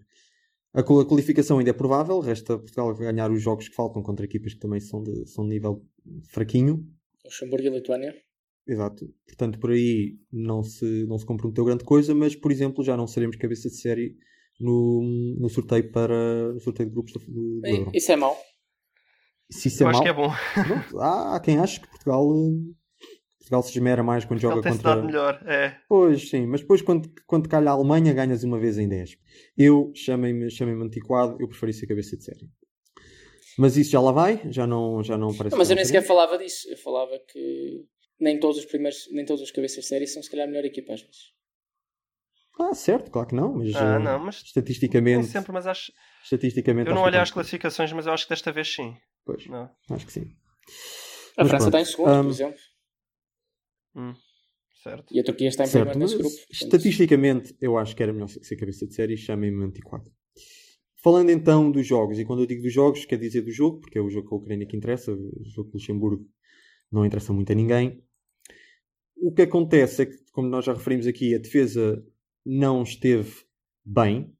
a 0.79 0.83
qual- 0.83 0.99
a 0.99 1.05
qualificação 1.05 1.57
ainda 1.57 1.71
é 1.71 1.73
provável, 1.73 2.19
resta 2.19 2.57
Portugal 2.57 2.93
ganhar 2.95 3.31
os 3.31 3.41
jogos 3.41 3.67
que 3.67 3.75
faltam 3.75 4.03
contra 4.03 4.25
equipas 4.25 4.53
que 4.53 4.59
também 4.59 4.79
são 4.79 5.01
de, 5.01 5.25
são 5.27 5.43
de 5.43 5.55
nível 5.55 5.83
fraquinho. 6.29 6.85
Luxemburgo 7.25 7.65
e 7.67 7.69
Lituânia. 7.69 8.15
Exato. 8.67 9.11
Portanto, 9.25 9.59
por 9.59 9.71
aí 9.71 10.17
não 10.31 10.61
se, 10.61 11.05
não 11.07 11.17
se 11.17 11.25
comprometeu 11.25 11.65
grande 11.65 11.83
coisa, 11.83 12.13
mas, 12.13 12.35
por 12.35 12.51
exemplo, 12.51 12.83
já 12.83 12.95
não 12.95 13.07
seremos 13.07 13.35
cabeça 13.37 13.69
de 13.69 13.75
série 13.75 14.15
no, 14.59 15.35
no 15.39 15.49
sorteio 15.49 15.91
para 15.91 16.53
no 16.53 16.59
sorteio 16.59 16.89
de 16.89 16.93
grupos 16.93 17.13
do, 17.13 17.19
do, 17.61 17.67
Euro. 17.67 17.91
Isso 17.93 18.11
é 18.11 18.15
mau. 18.15 18.37
Se 19.49 19.69
isso 19.69 19.81
é 19.81 19.85
Eu 19.85 19.89
acho 19.89 19.97
mau, 19.97 20.03
que 20.03 20.09
é 20.09 20.13
bom. 20.13 20.29
pronto, 20.67 20.99
há, 20.99 21.35
há 21.35 21.39
quem 21.39 21.57
ache 21.57 21.79
que 21.79 21.87
Portugal, 21.87 22.27
Portugal 23.47 23.63
se 23.63 23.69
esmera 23.71 24.03
mais 24.03 24.25
quando 24.25 24.39
Ele 24.39 24.49
joga 24.49 24.61
contra. 24.69 25.01
melhor. 25.01 25.41
É. 25.47 25.77
Pois, 25.87 26.29
sim, 26.29 26.45
mas 26.45 26.61
depois 26.61 26.81
quando, 26.81 27.09
quando 27.25 27.47
calha 27.47 27.69
a 27.71 27.73
Alemanha 27.73 28.13
ganhas 28.13 28.43
uma 28.43 28.59
vez 28.59 28.77
em 28.77 28.87
10. 28.87 29.17
Eu, 29.57 29.91
chamem-me 29.95 30.49
chamem 30.51 30.75
antiquado, 30.81 31.37
eu 31.39 31.47
preferi 31.47 31.73
ser 31.73 31.87
cabeça 31.87 32.17
de 32.17 32.23
série. 32.23 32.49
Mas 33.57 33.75
isso 33.77 33.91
já 33.91 34.01
lá 34.01 34.11
vai, 34.11 34.41
já 34.51 34.67
não, 34.67 35.03
já 35.03 35.17
não 35.17 35.33
parece 35.35 35.53
Não, 35.53 35.57
mas 35.57 35.69
eu 35.69 35.75
nem 35.75 35.85
sequer 35.85 36.03
falava 36.03 36.37
disso. 36.37 36.69
Eu 36.69 36.77
falava 36.77 37.17
que 37.31 37.85
nem 38.19 38.39
todos 38.39 38.57
os 38.57 38.65
primeiros, 38.65 39.07
nem 39.11 39.25
todos 39.25 39.41
os 39.41 39.51
cabeças 39.51 39.83
de 39.83 39.87
série 39.87 40.05
são 40.07 40.21
se 40.21 40.29
calhar 40.29 40.45
a 40.45 40.49
melhor 40.49 40.65
equipa 40.65 40.93
às 40.93 41.01
vezes. 41.01 41.35
Ah, 42.59 42.73
certo, 42.73 43.11
claro 43.11 43.27
que 43.27 43.35
não, 43.35 43.53
mas, 43.53 43.75
Ah, 43.75 43.95
eh, 43.95 43.99
não, 43.99 44.19
mas 44.19 44.35
nem 44.37 44.45
estatisticamente, 44.45 45.27
sempre, 45.27 45.51
mas 45.51 45.67
acho. 45.67 45.91
estatisticamente 46.23 46.89
Eu 46.89 46.95
não 46.95 47.03
olhei 47.03 47.19
é 47.19 47.21
às 47.21 47.29
classificações, 47.31 47.91
mas 47.93 48.07
eu 48.07 48.13
acho 48.13 48.25
que 48.25 48.29
desta 48.31 48.51
vez 48.51 48.73
sim. 48.73 48.95
Pois, 49.25 49.45
Não. 49.47 49.69
acho 49.91 50.05
que 50.05 50.11
sim. 50.11 50.21
A 51.37 51.43
Mas 51.43 51.49
França 51.49 51.57
pronto. 51.57 51.67
está 51.67 51.81
em 51.81 51.85
segundo, 51.85 52.11
Um, 52.19 52.23
por 52.23 52.29
exemplo. 52.31 52.59
Hum, 53.97 54.13
certo. 54.83 55.13
E 55.13 55.19
a 55.19 55.23
Turquia 55.23 55.47
está 55.47 55.63
em 55.63 55.67
Certo, 55.67 55.89
primeiro 55.89 56.11
nesse 56.11 56.21
grupo. 56.21 56.35
Portanto, 56.35 56.53
estatisticamente 56.63 57.55
eu 57.59 57.77
acho 57.77 57.95
que 57.95 58.03
era 58.03 58.13
melhor 58.13 58.27
ser 58.29 58.55
cabeça 58.55 58.85
de 58.85 58.93
série, 58.93 59.17
chamem-me 59.17 59.65
antiquado. 59.65 60.11
Falando 61.03 61.29
então 61.29 61.71
dos 61.71 61.85
jogos, 61.85 62.19
e 62.19 62.25
quando 62.25 62.41
eu 62.41 62.45
digo 62.45 62.61
dos 62.61 62.73
jogos, 62.73 63.05
quer 63.05 63.17
dizer 63.17 63.41
do 63.41 63.51
jogo, 63.51 63.79
porque 63.79 63.97
é 63.97 64.01
o 64.01 64.09
jogo 64.09 64.27
com 64.29 64.35
a 64.35 64.37
Ucrânia 64.39 64.67
que 64.67 64.75
interessa, 64.77 65.11
o 65.13 65.43
jogo 65.45 65.69
com 65.71 65.77
o 65.77 65.79
Luxemburgo 65.79 66.27
não 66.91 67.05
interessa 67.05 67.33
muito 67.33 67.51
a 67.51 67.55
ninguém. 67.55 68.03
O 69.15 69.31
que 69.33 69.41
acontece 69.43 70.03
é 70.03 70.05
que, 70.05 70.17
como 70.31 70.47
nós 70.47 70.65
já 70.65 70.73
referimos 70.73 71.07
aqui, 71.07 71.33
a 71.33 71.39
defesa 71.39 72.03
não 72.45 72.83
esteve 72.83 73.31
bem, 73.83 74.33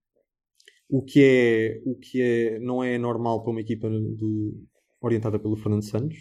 o 0.89 1.03
que 1.03 1.23
é, 1.23 1.81
o 1.85 1.95
que 1.95 2.21
é, 2.21 2.59
não 2.59 2.83
é 2.83 2.97
normal 2.97 3.43
para 3.43 3.51
uma 3.51 3.61
equipa 3.61 3.89
do- 3.89 4.63
orientada 5.01 5.39
pelo 5.39 5.55
Fernando 5.57 5.83
Santos, 5.83 6.17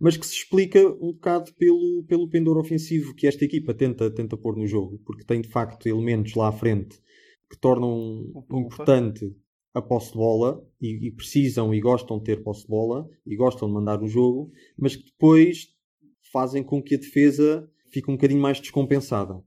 mas 0.00 0.16
que 0.16 0.26
se 0.26 0.34
explica 0.34 0.80
um 1.00 1.12
bocado 1.12 1.52
pelo, 1.54 2.04
pelo 2.06 2.28
pendor 2.28 2.58
ofensivo 2.58 3.14
que 3.14 3.26
esta 3.26 3.44
equipa 3.44 3.72
tenta, 3.74 4.10
tenta 4.10 4.36
pôr 4.36 4.56
no 4.56 4.66
jogo, 4.66 4.98
porque 5.04 5.24
tem 5.24 5.40
de 5.40 5.48
facto 5.48 5.86
elementos 5.88 6.34
lá 6.34 6.48
à 6.48 6.52
frente 6.52 6.98
que 7.50 7.58
tornam 7.58 8.32
importante 8.52 9.24
a 9.72 9.80
posse 9.82 10.12
de 10.12 10.18
bola 10.18 10.64
e, 10.80 11.06
e 11.08 11.10
precisam 11.12 11.72
e 11.74 11.80
gostam 11.80 12.18
de 12.18 12.24
ter 12.24 12.42
posse 12.42 12.62
de 12.62 12.68
bola 12.68 13.06
e 13.26 13.36
gostam 13.36 13.68
de 13.68 13.74
mandar 13.74 14.00
no 14.00 14.08
jogo, 14.08 14.50
mas 14.76 14.96
que 14.96 15.04
depois 15.04 15.68
fazem 16.32 16.62
com 16.62 16.82
que 16.82 16.94
a 16.94 16.98
defesa 16.98 17.70
fique 17.92 18.10
um 18.10 18.14
bocadinho 18.14 18.40
mais 18.40 18.58
descompensada. 18.60 19.40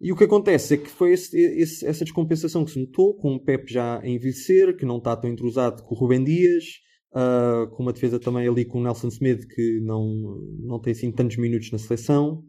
E 0.00 0.10
o 0.12 0.16
que 0.16 0.24
acontece 0.24 0.74
é 0.74 0.76
que 0.78 0.88
foi 0.88 1.12
esse- 1.12 1.36
esse- 1.36 1.84
essa 1.84 2.04
descompensação 2.04 2.64
que 2.64 2.70
se 2.70 2.78
notou, 2.80 3.14
com 3.16 3.34
o 3.34 3.40
Pep 3.44 3.70
já 3.70 4.00
a 4.00 4.08
envelhecer, 4.08 4.74
que 4.76 4.86
não 4.86 4.96
está 4.96 5.14
tão 5.14 5.30
entrosado 5.30 5.82
com 5.82 5.94
o 5.94 5.98
Rubem 5.98 6.24
Dias, 6.24 6.64
ah, 7.12 7.66
com 7.72 7.82
uma 7.82 7.92
defesa 7.92 8.18
também 8.18 8.46
ali 8.48 8.64
com 8.64 8.78
o 8.78 8.82
Nelson 8.82 9.08
Smith, 9.08 9.46
que 9.46 9.80
não, 9.80 10.40
não 10.60 10.80
tem 10.80 10.92
assim 10.92 11.10
tantos 11.10 11.36
minutos 11.36 11.70
na 11.70 11.78
seleção, 11.78 12.44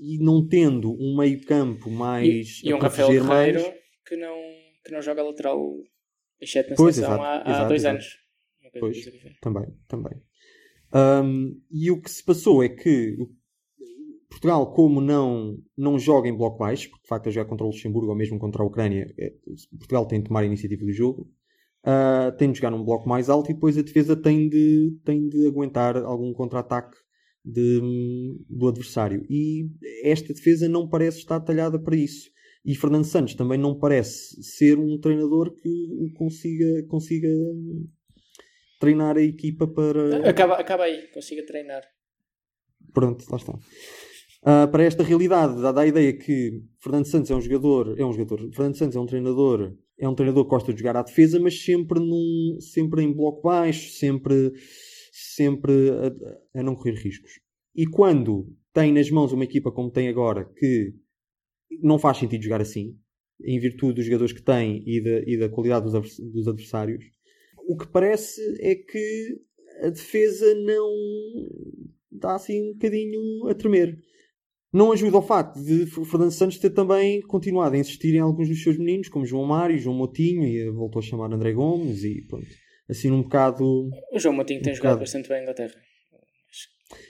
e 0.00 0.18
não 0.18 0.46
tendo 0.46 0.92
um 0.92 1.16
meio 1.16 1.40
campo 1.44 1.90
mais... 1.90 2.60
E, 2.62 2.68
e 2.68 2.74
um 2.74 2.78
Rafael 2.78 3.08
proteger 3.08 3.24
mais- 3.28 3.52
Guerreiro 3.56 3.78
que 4.06 4.16
não, 4.16 4.36
que 4.84 4.92
não 4.92 5.02
joga 5.02 5.22
lateral 5.22 5.60
exceto 6.40 6.70
na 6.70 6.76
Pois, 6.76 6.94
seleção 6.94 7.14
exato, 7.16 7.24
há, 7.28 7.48
há 7.48 7.50
exato, 7.50 7.68
dois 7.68 7.80
exato. 7.82 7.94
anos. 7.96 8.28
Pois. 8.80 9.04
Também, 9.40 9.66
também. 9.88 10.12
Ahm, 10.92 11.60
e 11.70 11.90
o 11.90 12.00
que 12.00 12.10
se 12.10 12.24
passou 12.24 12.62
é 12.62 12.68
que 12.68 13.16
Portugal, 14.30 14.72
como 14.72 15.00
não, 15.00 15.58
não 15.76 15.98
joga 15.98 16.28
em 16.28 16.36
bloco 16.36 16.58
baixo, 16.58 16.88
porque 16.90 17.02
de 17.02 17.08
facto 17.08 17.26
a 17.28 17.30
jogar 17.30 17.48
contra 17.48 17.64
o 17.64 17.70
Luxemburgo 17.70 18.10
ou 18.10 18.16
mesmo 18.16 18.38
contra 18.38 18.62
a 18.62 18.66
Ucrânia, 18.66 19.12
é- 19.18 19.32
Portugal 19.78 20.06
tem 20.06 20.20
de 20.20 20.28
tomar 20.28 20.40
a 20.40 20.46
iniciativa 20.46 20.84
do 20.84 20.92
jogo, 20.92 21.28
ah, 21.84 22.34
tem 22.38 22.50
de 22.50 22.58
jogar 22.58 22.70
num 22.70 22.84
bloco 22.84 23.08
mais 23.08 23.28
alto 23.28 23.50
e 23.50 23.54
depois 23.54 23.78
a 23.78 23.82
defesa 23.82 24.16
tem 24.16 24.48
de, 24.48 24.96
tem 25.04 25.28
de 25.28 25.46
aguentar 25.46 25.96
algum 25.96 26.32
contra-ataque 26.32 26.96
do 27.44 28.68
adversário. 28.68 29.24
E 29.28 29.70
esta 30.02 30.32
defesa 30.34 30.68
não 30.68 30.88
parece 30.88 31.18
estar 31.18 31.40
talhada 31.40 31.78
para 31.78 31.96
isso. 31.96 32.30
E 32.64 32.74
Fernando 32.74 33.04
Santos 33.04 33.34
também 33.34 33.58
não 33.58 33.78
parece 33.78 34.42
ser 34.42 34.78
um 34.78 34.98
treinador 34.98 35.54
que 35.54 36.12
consiga, 36.16 36.82
consiga 36.88 37.28
treinar 38.78 39.16
a 39.16 39.22
equipa 39.22 39.66
para. 39.66 40.28
Acaba, 40.28 40.54
acaba 40.54 40.84
aí, 40.84 41.08
consiga 41.12 41.44
treinar. 41.46 41.82
Pronto, 42.92 43.24
lá 43.30 43.36
está. 43.36 43.58
Ah, 44.42 44.68
para 44.68 44.84
esta 44.84 45.02
realidade, 45.02 45.60
dá 45.60 45.80
a 45.80 45.86
ideia 45.86 46.12
que 46.12 46.62
Fernando 46.80 47.06
Santos 47.06 47.30
é 47.30 47.34
um 47.34 47.40
jogador, 47.40 47.98
é 47.98 48.04
um 48.04 48.12
jogador, 48.12 48.38
Fernando 48.52 48.76
Santos 48.76 48.96
é 48.96 49.00
um 49.00 49.06
treinador, 49.06 49.74
é 49.98 50.08
um 50.08 50.14
treinador 50.14 50.44
que 50.44 50.50
gosta 50.50 50.72
de 50.72 50.78
jogar 50.78 50.96
à 50.96 51.02
defesa, 51.02 51.40
mas 51.40 51.62
sempre, 51.62 51.98
num, 51.98 52.58
sempre 52.60 53.02
em 53.02 53.12
bloco 53.12 53.42
baixo, 53.42 53.90
sempre, 53.90 54.52
sempre 55.12 55.72
a, 56.54 56.60
a 56.60 56.62
não 56.62 56.76
correr 56.76 56.94
riscos. 56.94 57.40
E 57.74 57.86
quando 57.86 58.54
tem 58.72 58.92
nas 58.92 59.10
mãos 59.10 59.32
uma 59.32 59.44
equipa 59.44 59.72
como 59.72 59.90
tem 59.90 60.08
agora, 60.08 60.44
que 60.56 60.94
não 61.82 61.98
faz 61.98 62.18
sentido 62.18 62.42
jogar 62.42 62.60
assim, 62.60 62.96
em 63.42 63.58
virtude 63.58 63.94
dos 63.94 64.04
jogadores 64.04 64.32
que 64.32 64.42
tem 64.42 64.82
e 64.86 65.00
da, 65.00 65.18
e 65.26 65.36
da 65.36 65.48
qualidade 65.48 65.84
dos, 65.84 65.94
advers- 65.94 66.18
dos 66.18 66.48
adversários, 66.48 67.04
o 67.68 67.76
que 67.76 67.86
parece 67.88 68.40
é 68.60 68.74
que 68.74 69.40
a 69.82 69.90
defesa 69.90 70.54
não 70.54 70.90
está 72.12 72.34
assim 72.34 72.70
um 72.70 72.72
bocadinho 72.72 73.46
a 73.48 73.54
tremer. 73.54 73.98
Não 74.72 74.92
ajuda 74.92 75.16
ao 75.16 75.26
facto 75.26 75.58
de 75.62 75.86
Fernando 75.86 76.30
Santos 76.30 76.58
ter 76.58 76.70
também 76.70 77.22
continuado 77.22 77.74
a 77.74 77.78
insistir 77.78 78.14
em 78.14 78.18
alguns 78.20 78.48
dos 78.48 78.62
seus 78.62 78.76
meninos, 78.76 79.08
como 79.08 79.24
João 79.24 79.44
Mário, 79.46 79.78
João 79.78 79.96
Motinho, 79.96 80.44
e 80.44 80.68
voltou 80.70 81.00
a 81.00 81.02
chamar 81.02 81.32
André 81.32 81.52
Gomes, 81.52 82.04
e 82.04 82.22
pronto. 82.26 82.46
Assim, 82.88 83.10
um 83.10 83.22
bocado. 83.22 83.64
O 84.12 84.18
João 84.18 84.34
Moutinho 84.34 84.62
tem 84.62 84.72
Um 84.72 84.76
jogado 84.76 84.92
bocado. 84.92 85.00
bastante 85.00 85.28
bem 85.28 85.38
em 85.38 85.42
Inglaterra. 85.42 85.74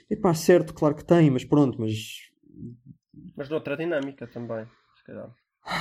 Epá, 0.09 0.33
certo, 0.33 0.73
claro 0.73 0.95
que 0.95 1.05
tem, 1.05 1.29
mas 1.29 1.43
pronto, 1.45 1.79
mas. 1.79 1.93
Mas 3.35 3.49
noutra 3.49 3.77
dinâmica 3.77 4.27
também, 4.27 4.65
se 4.97 5.03
calhar. 5.05 5.29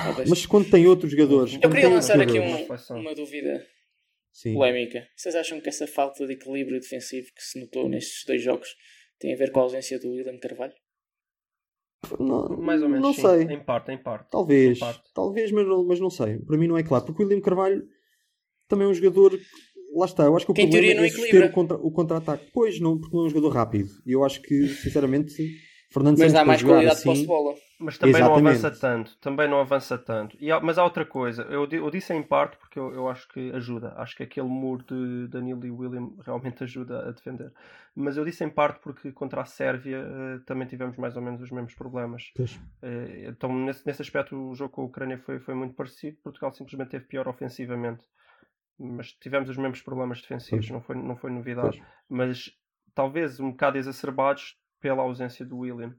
Talvez. 0.04 0.28
Mas 0.28 0.46
quando 0.46 0.70
tem 0.70 0.86
outros 0.86 1.10
jogadores. 1.10 1.54
Eu 1.54 1.60
queria 1.70 1.86
tem 1.86 1.94
lançar 1.94 2.20
aqui 2.20 2.38
um- 2.38 3.00
uma 3.00 3.14
dúvida 3.14 3.64
Sim. 4.32 4.54
polémica. 4.54 5.06
Vocês 5.16 5.34
acham 5.34 5.60
que 5.60 5.68
essa 5.68 5.86
falta 5.86 6.26
de 6.26 6.32
equilíbrio 6.34 6.78
defensivo 6.80 7.26
que 7.34 7.42
se 7.42 7.58
notou 7.60 7.88
nestes 7.88 8.24
dois 8.26 8.42
jogos 8.42 8.68
tem 9.18 9.32
a 9.32 9.36
ver 9.36 9.50
com 9.50 9.60
a 9.60 9.62
ausência 9.64 9.98
do 9.98 10.10
William 10.10 10.38
Carvalho? 10.38 10.74
Não, 12.18 12.56
Mais 12.58 12.82
ou 12.82 12.88
menos. 12.88 13.02
não 13.04 13.12
sim. 13.12 13.22
sei. 13.22 13.42
Em 13.54 13.64
parte, 13.64 13.90
em 13.92 13.98
parte. 13.98 14.28
Talvez, 14.30 14.76
Em 14.76 14.80
parte. 14.80 15.02
talvez, 15.14 15.50
mas 15.52 15.66
não, 15.66 15.84
mas 15.86 16.00
não 16.00 16.10
sei. 16.10 16.38
Para 16.38 16.56
mim 16.56 16.68
não 16.68 16.78
é 16.78 16.82
claro. 16.82 17.04
Porque 17.04 17.22
o 17.22 17.26
William 17.26 17.40
Carvalho 17.40 17.82
também 18.68 18.86
é 18.86 18.90
um 18.90 18.94
jogador. 18.94 19.38
Lá 19.94 20.04
está, 20.06 20.24
eu 20.24 20.36
acho 20.36 20.44
que 20.44 20.52
o 20.52 20.54
Que 20.54 20.62
em 20.62 20.70
problema 20.70 20.94
teoria 20.94 21.00
não 21.00 21.04
é 21.04 21.08
equilibra. 21.08 21.46
o, 21.48 21.52
contra, 21.52 21.76
o 21.78 21.90
contra-ataque. 21.90 22.46
Pois, 22.52 22.78
não, 22.78 22.98
porque 22.98 23.16
não 23.16 23.24
é 23.24 23.26
um 23.26 23.30
jogador 23.30 23.48
rápido. 23.48 23.88
E 24.06 24.12
eu 24.12 24.22
acho 24.24 24.40
que, 24.42 24.68
sinceramente, 24.68 25.32
Fernando 25.90 26.18
Mas 26.18 26.30
Santos 26.30 26.32
dá 26.34 26.44
mais 26.44 26.62
qualidade 26.62 26.86
de 26.86 26.92
assim, 26.92 27.08
posse 27.08 27.20
de 27.22 27.26
bola. 27.26 27.54
Mas 27.80 27.96
também 27.96 28.16
Exatamente. 28.16 28.42
não 28.42 28.50
avança 28.50 28.70
tanto. 28.72 29.16
Também 29.18 29.48
não 29.48 29.60
avança 29.60 29.96
tanto. 29.96 30.36
E 30.40 30.50
há- 30.50 30.60
mas 30.60 30.78
há 30.78 30.82
outra 30.84 31.04
coisa. 31.04 31.42
Eu, 31.44 31.64
eu 31.70 31.88
disse 31.92 32.12
em 32.12 32.22
parte 32.24 32.56
porque 32.56 32.76
eu, 32.76 32.92
eu 32.92 33.08
acho 33.08 33.28
que 33.28 33.52
ajuda. 33.52 33.94
Acho 33.96 34.16
que 34.16 34.24
aquele 34.24 34.48
muro 34.48 34.82
de 34.84 35.28
Danilo 35.28 35.64
e 35.64 35.70
William 35.70 36.10
realmente 36.26 36.64
ajuda 36.64 37.08
a 37.08 37.12
defender. 37.12 37.52
Mas 37.94 38.16
eu 38.16 38.24
disse 38.24 38.42
em 38.44 38.50
parte 38.50 38.80
porque 38.80 39.12
contra 39.12 39.42
a 39.42 39.44
Sérvia 39.44 39.98
eh, 39.98 40.40
também 40.44 40.66
tivemos 40.66 40.96
mais 40.96 41.14
ou 41.16 41.22
menos 41.22 41.40
os 41.40 41.52
mesmos 41.52 41.74
problemas. 41.74 42.32
Eh, 42.82 43.26
então, 43.28 43.52
nesse, 43.54 43.86
nesse 43.86 44.02
aspecto, 44.02 44.34
o 44.36 44.54
jogo 44.56 44.72
com 44.72 44.82
a 44.82 44.86
Ucrânia 44.86 45.16
foi, 45.18 45.38
foi 45.38 45.54
muito 45.54 45.74
parecido. 45.74 46.16
Portugal 46.22 46.50
simplesmente 46.52 46.90
teve 46.90 47.04
pior 47.04 47.28
ofensivamente. 47.28 48.04
Mas 48.76 49.12
tivemos 49.12 49.48
os 49.48 49.56
mesmos 49.56 49.82
problemas 49.82 50.20
defensivos, 50.20 50.66
Pois. 50.66 50.70
não 50.70 50.80
foi, 50.80 50.96
não 50.96 51.16
foi 51.16 51.30
novidade. 51.30 51.78
Pois. 51.78 51.90
Mas 52.08 52.50
talvez 52.92 53.38
um 53.38 53.50
bocado 53.50 53.78
exacerbados 53.78 54.56
pela 54.80 55.02
ausência 55.02 55.44
do 55.46 55.58
William 55.58 55.94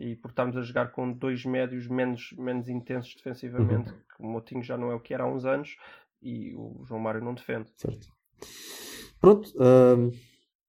e 0.00 0.16
por 0.16 0.30
estarmos 0.30 0.56
a 0.56 0.62
jogar 0.62 0.92
com 0.92 1.12
dois 1.12 1.44
médios 1.44 1.86
menos, 1.86 2.32
menos 2.38 2.68
intensos 2.68 3.14
defensivamente. 3.14 3.90
Uhum. 3.90 3.98
que 4.16 4.22
O 4.22 4.26
Motinho 4.26 4.62
já 4.62 4.76
não 4.76 4.90
é 4.90 4.94
o 4.94 5.00
que 5.00 5.12
era 5.12 5.24
há 5.24 5.32
uns 5.32 5.44
anos 5.44 5.76
e 6.22 6.54
o 6.56 6.82
João 6.86 7.00
Mário 7.00 7.22
não 7.22 7.34
defende. 7.34 7.70
Certo. 7.76 8.08
Pronto, 9.20 9.52
ahm, 9.60 10.10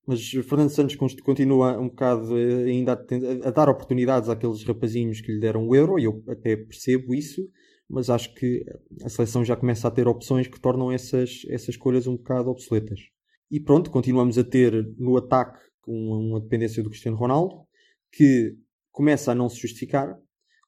mas 0.05 0.29
Fernando 0.29 0.69
Santos 0.69 0.95
continua 1.21 1.79
um 1.79 1.87
bocado 1.87 2.37
eh, 2.37 2.65
ainda 2.65 2.93
a, 2.93 3.47
a 3.47 3.51
dar 3.51 3.69
oportunidades 3.69 4.27
àqueles 4.27 4.63
rapazinhos 4.63 5.21
que 5.21 5.31
lhe 5.31 5.39
deram 5.39 5.65
o 5.65 5.73
euro, 5.73 5.97
e 5.97 6.03
eu 6.03 6.21
até 6.27 6.57
percebo 6.57 7.15
isso, 7.15 7.41
mas 7.89 8.09
acho 8.09 8.33
que 8.35 8.65
a 9.03 9.09
seleção 9.09 9.45
já 9.45 9.55
começa 9.55 9.87
a 9.87 9.91
ter 9.91 10.07
opções 10.07 10.47
que 10.47 10.59
tornam 10.59 10.91
essas, 10.91 11.43
essas 11.47 11.69
escolhas 11.69 12.07
um 12.07 12.17
bocado 12.17 12.49
obsoletas. 12.49 12.99
E 13.49 13.59
pronto, 13.59 13.89
continuamos 13.89 14.37
a 14.37 14.43
ter 14.43 14.73
no 14.97 15.15
ataque 15.15 15.59
uma, 15.87 16.17
uma 16.17 16.41
dependência 16.41 16.83
do 16.83 16.89
Cristiano 16.89 17.17
Ronaldo, 17.17 17.65
que 18.11 18.57
começa 18.91 19.31
a 19.31 19.35
não 19.35 19.49
se 19.49 19.59
justificar 19.59 20.15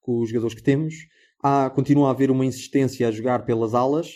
com 0.01 0.19
os 0.19 0.29
jogadores 0.29 0.55
que 0.55 0.63
temos. 0.63 0.93
Há, 1.41 1.69
continua 1.69 2.07
a 2.07 2.11
haver 2.11 2.31
uma 2.31 2.45
insistência 2.45 3.07
a 3.07 3.11
jogar 3.11 3.45
pelas 3.45 3.73
alas, 3.73 4.09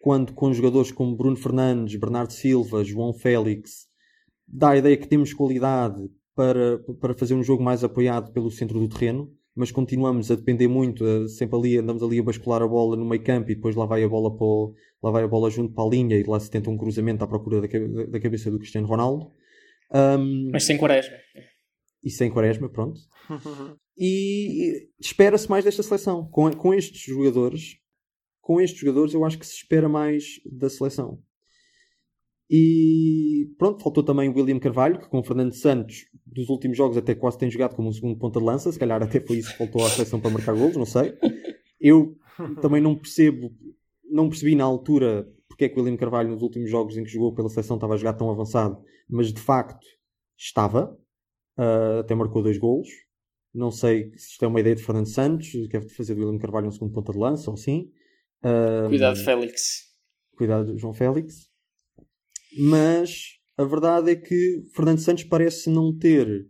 quando 0.00 0.32
com 0.32 0.52
jogadores 0.52 0.90
como 0.92 1.16
Bruno 1.16 1.36
Fernandes, 1.36 1.96
Bernardo 1.98 2.32
Silva, 2.32 2.84
João 2.84 3.12
Félix, 3.12 3.86
dá 4.46 4.70
a 4.70 4.76
ideia 4.76 4.96
que 4.96 5.06
temos 5.08 5.32
qualidade 5.32 6.02
para, 6.34 6.78
para 7.00 7.14
fazer 7.14 7.34
um 7.34 7.42
jogo 7.42 7.62
mais 7.62 7.82
apoiado 7.82 8.32
pelo 8.32 8.50
centro 8.50 8.78
do 8.78 8.88
terreno, 8.88 9.32
mas 9.54 9.70
continuamos 9.72 10.30
a 10.30 10.34
depender 10.36 10.68
muito, 10.68 11.28
sempre 11.28 11.56
ali, 11.58 11.78
andamos 11.78 12.02
ali 12.02 12.18
a 12.18 12.22
bascular 12.22 12.62
a 12.62 12.68
bola 12.68 12.94
no 12.96 13.06
meio 13.06 13.22
campo 13.24 13.50
e 13.50 13.54
depois 13.54 13.74
lá 13.74 13.86
vai 13.86 14.04
a 14.04 14.08
bola 14.08 14.30
para 14.36 14.44
o- 14.46 14.74
lá 15.02 15.10
vai 15.10 15.24
a 15.24 15.28
bola 15.28 15.48
junto 15.50 15.72
para 15.72 15.84
a 15.84 15.88
linha 15.88 16.16
e 16.16 16.22
lá 16.24 16.38
se 16.38 16.50
tenta 16.50 16.68
um 16.68 16.76
cruzamento 16.76 17.24
à 17.24 17.26
procura 17.26 17.60
da, 17.62 17.68
da 18.06 18.20
cabeça 18.20 18.50
do 18.50 18.58
Cristiano 18.58 18.86
Ronaldo. 18.86 19.32
Ahm, 19.90 20.50
Mas 20.52 20.64
sem 20.64 20.76
quaresma. 20.76 21.16
E 22.06 22.10
sem 22.10 22.30
quaresma, 22.30 22.68
pronto. 22.68 23.00
E 23.98 24.90
espera-se 25.00 25.48
mais 25.48 25.64
desta 25.64 25.82
seleção. 25.82 26.28
Com, 26.30 26.52
com 26.52 26.74
estes 26.74 27.00
jogadores, 27.00 27.78
com 28.42 28.60
estes 28.60 28.78
jogadores, 28.78 29.14
eu 29.14 29.24
acho 29.24 29.38
que 29.38 29.46
se 29.46 29.54
espera 29.54 29.88
mais 29.88 30.38
da 30.44 30.68
seleção. 30.68 31.18
E 32.50 33.50
pronto, 33.56 33.82
faltou 33.82 34.02
também 34.02 34.28
o 34.28 34.34
William 34.34 34.58
Carvalho, 34.58 35.00
que 35.00 35.08
com 35.08 35.20
o 35.20 35.24
Fernando 35.24 35.54
Santos, 35.54 36.04
dos 36.26 36.50
últimos 36.50 36.76
jogos, 36.76 36.98
até 36.98 37.14
quase 37.14 37.38
tem 37.38 37.50
jogado 37.50 37.74
como 37.74 37.88
um 37.88 37.92
segundo 37.92 38.18
ponta 38.18 38.38
de 38.38 38.44
lança. 38.44 38.70
Se 38.70 38.78
calhar 38.78 39.02
até 39.02 39.18
foi 39.18 39.38
isso 39.38 39.52
que 39.52 39.56
faltou 39.56 39.82
à 39.82 39.88
seleção 39.88 40.20
para 40.20 40.30
marcar 40.30 40.54
golos, 40.54 40.76
não 40.76 40.84
sei. 40.84 41.16
Eu 41.80 42.18
também 42.60 42.82
não 42.82 42.94
percebo, 42.94 43.50
não 44.04 44.28
percebi 44.28 44.54
na 44.54 44.64
altura 44.64 45.26
porque 45.48 45.64
é 45.64 45.68
que 45.70 45.80
o 45.80 45.82
William 45.82 45.96
Carvalho, 45.96 46.28
nos 46.28 46.42
últimos 46.42 46.70
jogos 46.70 46.98
em 46.98 47.02
que 47.02 47.10
jogou 47.10 47.34
pela 47.34 47.48
seleção, 47.48 47.78
estava 47.78 47.94
a 47.94 47.96
jogar 47.96 48.12
tão 48.12 48.30
avançado, 48.30 48.78
mas 49.08 49.32
de 49.32 49.40
facto 49.40 49.86
estava. 50.36 50.94
Uh, 51.58 52.00
até 52.00 52.14
marcou 52.14 52.42
dois 52.42 52.58
golos. 52.58 52.88
Não 53.54 53.70
sei 53.70 54.10
se 54.16 54.32
isto 54.32 54.44
é 54.44 54.48
uma 54.48 54.60
ideia 54.60 54.76
de 54.76 54.82
Fernando 54.82 55.08
Santos, 55.08 55.50
quer 55.70 55.82
fazer 55.88 56.14
do 56.14 56.20
William 56.20 56.38
Carvalho 56.38 56.68
um 56.68 56.70
segundo 56.70 56.92
ponta 56.92 57.12
de 57.12 57.18
lança 57.18 57.50
ou 57.50 57.54
assim. 57.54 57.90
Uh, 58.44 58.88
Cuidado, 58.88 59.18
Félix. 59.18 59.84
Cuidado 60.36 60.72
do 60.72 60.78
João 60.78 60.92
Félix. 60.92 61.48
Mas 62.58 63.36
a 63.56 63.64
verdade 63.64 64.10
é 64.10 64.16
que 64.16 64.64
Fernando 64.74 64.98
Santos 64.98 65.24
parece 65.24 65.70
não 65.70 65.96
ter 65.96 66.46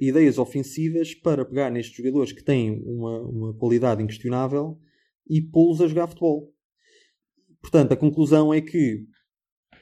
ideias 0.00 0.38
ofensivas 0.38 1.14
para 1.14 1.44
pegar 1.44 1.70
nestes 1.70 1.96
jogadores 1.96 2.32
que 2.32 2.42
têm 2.42 2.82
uma, 2.84 3.20
uma 3.20 3.54
qualidade 3.54 4.02
inquestionável 4.02 4.78
e 5.28 5.42
pô-los 5.42 5.80
a 5.80 5.88
jogar 5.88 6.06
futebol. 6.06 6.52
Portanto, 7.60 7.92
a 7.92 7.96
conclusão 7.96 8.54
é 8.54 8.60
que 8.60 9.04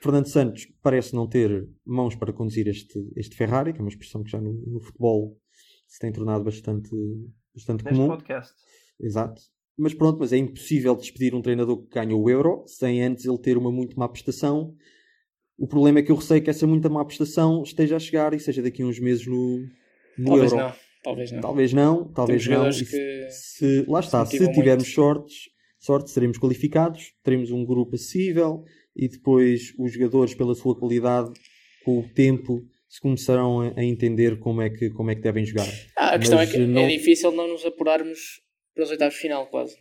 Fernando 0.06 0.26
Santos 0.28 0.66
parece 0.82 1.14
não 1.14 1.26
ter 1.28 1.68
mãos 1.84 2.14
para 2.14 2.32
conduzir 2.32 2.66
este, 2.68 2.98
este 3.16 3.36
Ferrari, 3.36 3.72
que 3.72 3.78
é 3.78 3.82
uma 3.82 3.88
expressão 3.90 4.22
que 4.22 4.30
já 4.30 4.40
no, 4.40 4.52
no 4.52 4.80
futebol 4.80 5.36
se 5.86 5.98
tem 5.98 6.12
tornado 6.12 6.44
bastante, 6.44 6.90
bastante 7.54 7.84
Neste 7.84 7.98
comum. 7.98 8.08
podcast. 8.08 8.54
Exato. 9.00 9.40
Mas 9.78 9.92
pronto, 9.92 10.18
mas 10.20 10.32
é 10.32 10.38
impossível 10.38 10.94
despedir 10.96 11.34
um 11.34 11.42
treinador 11.42 11.82
que 11.82 11.90
ganha 11.94 12.16
o 12.16 12.30
Euro 12.30 12.64
sem 12.66 13.02
antes 13.02 13.24
ele 13.26 13.38
ter 13.38 13.58
uma 13.58 13.70
muito 13.70 13.98
má 13.98 14.08
prestação. 14.08 14.74
O 15.58 15.66
problema 15.66 15.98
é 15.98 16.02
que 16.02 16.10
eu 16.10 16.16
receio 16.16 16.42
que 16.42 16.50
essa 16.50 16.66
muito 16.66 16.88
má 16.90 17.04
prestação 17.04 17.62
esteja 17.62 17.96
a 17.96 17.98
chegar 17.98 18.32
e 18.32 18.40
seja 18.40 18.62
daqui 18.62 18.82
a 18.82 18.86
uns 18.86 18.98
meses 18.98 19.26
no, 19.26 19.58
no 20.18 20.24
Talvez 20.26 20.52
Euro. 20.52 20.64
não. 20.64 20.72
Talvez 21.02 21.30
não. 21.32 21.40
Talvez 21.40 21.72
não, 21.72 22.12
talvez 22.12 22.44
Temos 22.48 22.80
não. 22.80 22.82
E 22.82 22.86
que 22.86 23.30
se, 23.30 23.84
lá 23.86 24.00
está, 24.00 24.24
se 24.26 24.38
se 24.38 24.52
tivermos 24.52 24.84
muito. 24.84 24.94
sortes, 24.94 25.36
sorte, 25.78 26.10
seremos 26.10 26.36
qualificados, 26.38 27.14
teremos 27.22 27.50
um 27.50 27.64
grupo 27.64 27.94
acessível 27.94 28.64
e 28.96 29.09
depois 29.09 29.72
os 29.78 29.92
jogadores, 29.92 30.35
pela 30.35 30.54
sua 30.54 30.74
qualidade, 30.78 31.32
com 31.85 32.00
o 32.00 32.09
tempo, 32.09 32.66
se 32.88 33.00
começarão 33.00 33.61
a, 33.61 33.78
a 33.80 33.85
entender 33.85 34.38
como 34.38 34.62
é, 34.62 34.70
que, 34.70 34.90
como 34.90 35.11
é 35.11 35.14
que 35.14 35.20
devem 35.20 35.44
jogar. 35.44 35.66
Ah, 35.96 36.14
a 36.14 36.18
questão 36.18 36.38
Mas, 36.38 36.48
é 36.48 36.52
que 36.52 36.59
não- 36.66 36.82
é 36.82 36.88
difícil 36.88 37.30
não 37.32 37.46
nos 37.48 37.64
apurarmos 37.64 38.18
para 38.74 38.85
os 38.85 38.90
oitavos 38.90 39.14
de 39.14 39.20
final, 39.20 39.46
quase. 39.48 39.76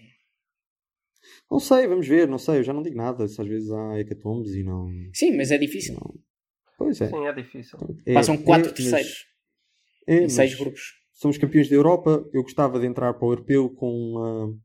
Não 1.49 1.59
sei, 1.59 1.87
vamos 1.87 2.07
ver, 2.07 2.27
não 2.27 2.37
sei, 2.37 2.59
eu 2.59 2.63
já 2.63 2.73
não 2.73 2.81
digo 2.83 2.95
nada. 2.97 3.27
Se 3.27 3.39
às 3.41 3.47
vezes 3.47 3.71
há 3.71 3.99
hecatombes 3.99 4.53
e 4.53 4.63
não. 4.63 4.89
Sim, 5.13 5.35
mas 5.35 5.51
é 5.51 5.57
difícil. 5.57 5.95
Pois 6.77 6.99
é. 7.01 7.09
Sim, 7.09 7.25
é 7.25 7.33
difícil. 7.33 7.79
É- 8.05 8.13
Passam 8.13 8.37
quatro 8.37 8.69
é, 8.69 8.73
terceiros 8.73 9.25
é, 10.07 10.23
em 10.23 10.29
seis 10.29 10.55
grupos. 10.55 10.81
Somos 11.13 11.37
campeões 11.37 11.69
da 11.69 11.75
Europa. 11.75 12.27
Eu 12.33 12.43
gostava 12.43 12.79
de 12.79 12.85
entrar 12.85 13.13
para 13.13 13.25
o 13.27 13.31
europeu 13.31 13.69
com, 13.69 14.17
ah, 14.17 14.59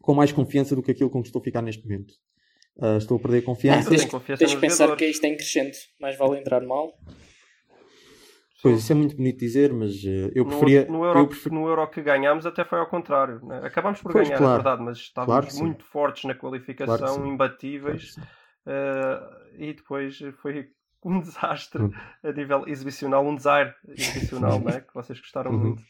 com 0.00 0.14
mais 0.14 0.30
confiança 0.30 0.76
do 0.76 0.82
que 0.82 0.90
aquilo 0.92 1.10
com 1.10 1.20
que 1.22 1.28
estou 1.28 1.40
a 1.40 1.44
ficar 1.44 1.62
neste 1.62 1.82
momento. 1.82 2.14
Ah, 2.80 2.96
estou 2.96 3.16
a 3.16 3.20
perder 3.20 3.42
confiança. 3.42 3.90
tens, 3.90 4.04
confiança 4.06 4.38
tens 4.38 4.54
que 4.54 4.60
pensar 4.60 4.84
jogadores. 4.84 4.98
que 4.98 5.10
isto 5.10 5.24
é 5.24 5.28
em 5.28 5.36
crescente. 5.36 5.78
Mais 6.00 6.16
vale 6.16 6.38
entrar 6.38 6.60
mal. 6.62 6.92
Pois, 8.62 8.80
isso 8.80 8.90
é 8.92 8.94
muito 8.94 9.16
bonito 9.16 9.38
dizer, 9.38 9.72
mas 9.72 9.92
eh, 10.04 10.32
eu 10.34 10.44
No- 10.44 10.50
preferia. 10.50 10.86
No, 10.88 11.04
Euro, 11.04 11.20
eu 11.20 11.28
prefer- 11.28 11.52
no 11.52 11.68
Euro 11.68 11.88
que 11.90 12.02
ganhámos 12.02 12.44
até 12.44 12.64
foi 12.64 12.78
ao 12.80 12.88
contrário. 12.88 13.40
né? 13.44 13.60
Acabámos 13.64 14.00
por 14.02 14.12
Pois, 14.12 14.26
ganhar, 14.28 14.38
claro. 14.38 14.52
é 14.52 14.56
verdade, 14.56 14.82
mas 14.82 14.98
estávamos 14.98 15.48
Claro 15.52 15.64
muito 15.64 15.84
fortes 15.84 16.24
na 16.24 16.34
qualificação, 16.34 16.96
Claro 17.16 17.28
imbatíveis. 17.28 18.16
eh, 18.66 19.20
e 19.58 19.72
depois 19.74 20.18
foi 20.42 20.68
um 21.04 21.20
desastre 21.20 21.84
Hum. 21.84 21.90
a 22.24 22.32
nível 22.32 22.64
exibicional, 22.66 23.24
um 23.24 23.34
desaire 23.36 23.72
exibicional, 23.88 24.58
né? 24.60 24.80
que 24.80 24.92
vocês 24.92 25.20
gostaram 25.20 25.52
Uhum. 25.52 25.58
muito. 25.58 25.82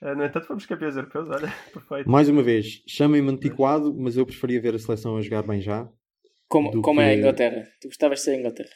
Eh, 0.00 0.14
no 0.14 0.24
entanto, 0.24 0.46
fomos 0.46 0.64
campeões 0.64 0.96
europeus, 0.96 1.28
olha, 1.28 1.52
perfeito. 1.72 2.10
Mais 2.10 2.26
uma 2.30 2.42
vez, 2.42 2.82
chamem-me 2.88 3.30
antiquado, 3.30 3.94
mas 3.94 4.16
eu 4.16 4.24
preferia 4.24 4.60
ver 4.62 4.74
a 4.74 4.78
seleção 4.78 5.16
a 5.18 5.20
jogar 5.20 5.42
bem 5.42 5.60
já. 5.60 5.86
Como, 6.48 6.82
como 6.82 7.00
é 7.00 7.06
a 7.10 7.12
que- 7.14 7.18
Inglaterra. 7.20 7.68
Tu 7.80 7.88
gostavas 7.88 8.18
de 8.20 8.24
ser 8.24 8.30
a 8.32 8.36
Inglaterra. 8.38 8.70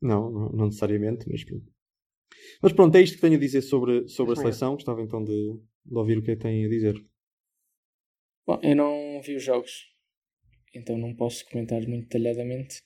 Não, 0.00 0.30
não, 0.30 0.48
não 0.52 0.66
necessariamente, 0.66 1.26
mas 1.28 1.44
pronto. 1.44 1.66
Mas 2.62 2.72
pronto, 2.72 2.96
é 2.96 3.02
isto 3.02 3.14
que 3.16 3.20
tenho 3.20 3.34
a 3.36 3.40
dizer 3.40 3.62
sobre, 3.62 4.08
sobre 4.08 4.32
a 4.32 4.36
seleção. 4.36 4.74
Gostava 4.74 5.02
então 5.02 5.22
de, 5.24 5.32
de 5.84 5.94
ouvir 5.96 6.18
o 6.18 6.22
que 6.22 6.30
é 6.32 6.36
que 6.36 6.42
têm 6.42 6.64
a 6.64 6.68
dizer. 6.68 6.94
Bom, 8.46 8.58
eu 8.62 8.76
não 8.76 9.20
vi 9.22 9.36
os 9.36 9.42
jogos. 9.42 9.86
Então 10.74 10.96
não 10.96 11.14
posso 11.14 11.44
comentar 11.48 11.80
muito 11.86 12.04
detalhadamente. 12.08 12.82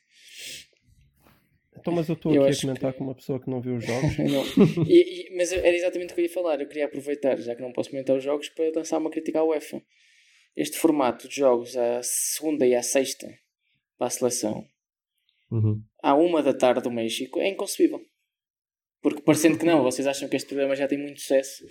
Então, 1.78 1.92
mas 1.92 2.08
eu 2.08 2.14
estou 2.14 2.32
aqui 2.32 2.52
a 2.56 2.60
comentar 2.60 2.92
que- 2.92 2.98
com 2.98 3.04
uma 3.04 3.14
pessoa 3.14 3.40
que 3.40 3.50
não 3.50 3.60
viu 3.60 3.76
os 3.76 3.84
jogos. 3.84 4.16
Não. 4.18 4.84
E- 4.86 5.28
e- 5.32 5.36
mas 5.36 5.52
era 5.52 5.74
exatamente 5.74 6.12
o 6.12 6.14
que 6.14 6.20
eu 6.20 6.24
ia 6.26 6.30
falar. 6.32 6.60
Eu 6.60 6.68
queria 6.68 6.84
aproveitar, 6.84 7.36
já 7.40 7.54
que 7.56 7.62
não 7.62 7.72
posso 7.72 7.90
comentar 7.90 8.16
os 8.16 8.22
jogos, 8.22 8.48
para 8.50 8.70
lançar 8.76 8.98
uma 8.98 9.10
crítica 9.10 9.40
à 9.40 9.44
UEFA. 9.44 9.82
Este 10.56 10.78
formato 10.78 11.28
de 11.28 11.36
jogos 11.36 11.76
à 11.76 12.00
segunda 12.02 12.66
e 12.66 12.74
à 12.74 12.82
sexta 12.82 13.26
para 13.98 14.06
a 14.08 14.10
seleção, 14.10 14.66
Uhum. 15.50 15.82
à 16.02 16.14
uma 16.14 16.42
da 16.42 16.52
tarde 16.54 16.82
do 16.82 16.90
México, 16.90 17.38
é 17.40 17.48
inconcebível. 17.48 18.00
Porque 19.02 19.20
parecendo 19.22 19.58
que 19.58 19.64
não, 19.66 19.82
vocês 19.82 20.06
acham 20.06 20.28
que 20.28 20.36
este 20.36 20.46
programa 20.48 20.74
já 20.76 20.86
tem 20.88 20.98
muito 20.98 21.20
sucesso, 21.20 21.64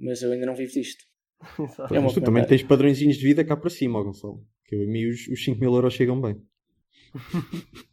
mas 0.00 0.22
eu 0.22 0.32
ainda 0.32 0.46
não 0.46 0.54
vivo 0.56 0.72
disto. 0.72 1.04
Exato. 1.58 1.94
É 1.94 2.00
Mas 2.00 2.12
tu 2.14 2.20
também 2.20 2.46
tens 2.46 2.62
padrõezinhos 2.62 3.16
de 3.16 3.24
vida 3.24 3.44
cá 3.44 3.56
para 3.56 3.70
cima, 3.70 3.98
ó, 3.98 4.02
Gonçalo. 4.04 4.44
Que 4.64 4.76
a 4.76 4.86
mim 4.86 5.06
os, 5.06 5.26
os 5.28 5.44
5 5.44 5.60
mil 5.60 5.72
euros 5.74 5.94
chegam 5.94 6.20
bem. 6.20 6.36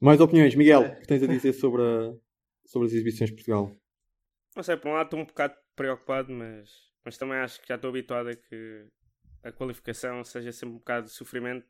Mais 0.00 0.20
opiniões, 0.20 0.54
Miguel, 0.54 0.82
o 0.82 1.00
que 1.00 1.06
tens 1.06 1.22
a 1.22 1.26
dizer 1.26 1.52
sobre, 1.54 1.82
a- 1.82 2.12
sobre 2.66 2.86
as 2.86 2.92
exibições 2.92 3.30
de 3.30 3.36
Portugal? 3.36 3.74
Não 4.54 4.62
sei, 4.62 4.76
por 4.76 4.88
um 4.90 4.94
lado 4.94 5.06
estou 5.06 5.20
um 5.20 5.24
bocado 5.24 5.54
preocupado, 5.74 6.30
mas, 6.32 6.68
mas 7.04 7.16
também 7.18 7.38
acho 7.38 7.60
que 7.60 7.68
já 7.68 7.74
estou 7.76 7.90
habituado 7.90 8.28
a 8.28 8.34
que 8.36 8.86
a 9.42 9.52
qualificação 9.52 10.24
seja 10.24 10.52
sempre 10.52 10.74
um 10.76 10.78
bocado 10.78 11.06
de 11.06 11.12
sofrimento 11.12 11.66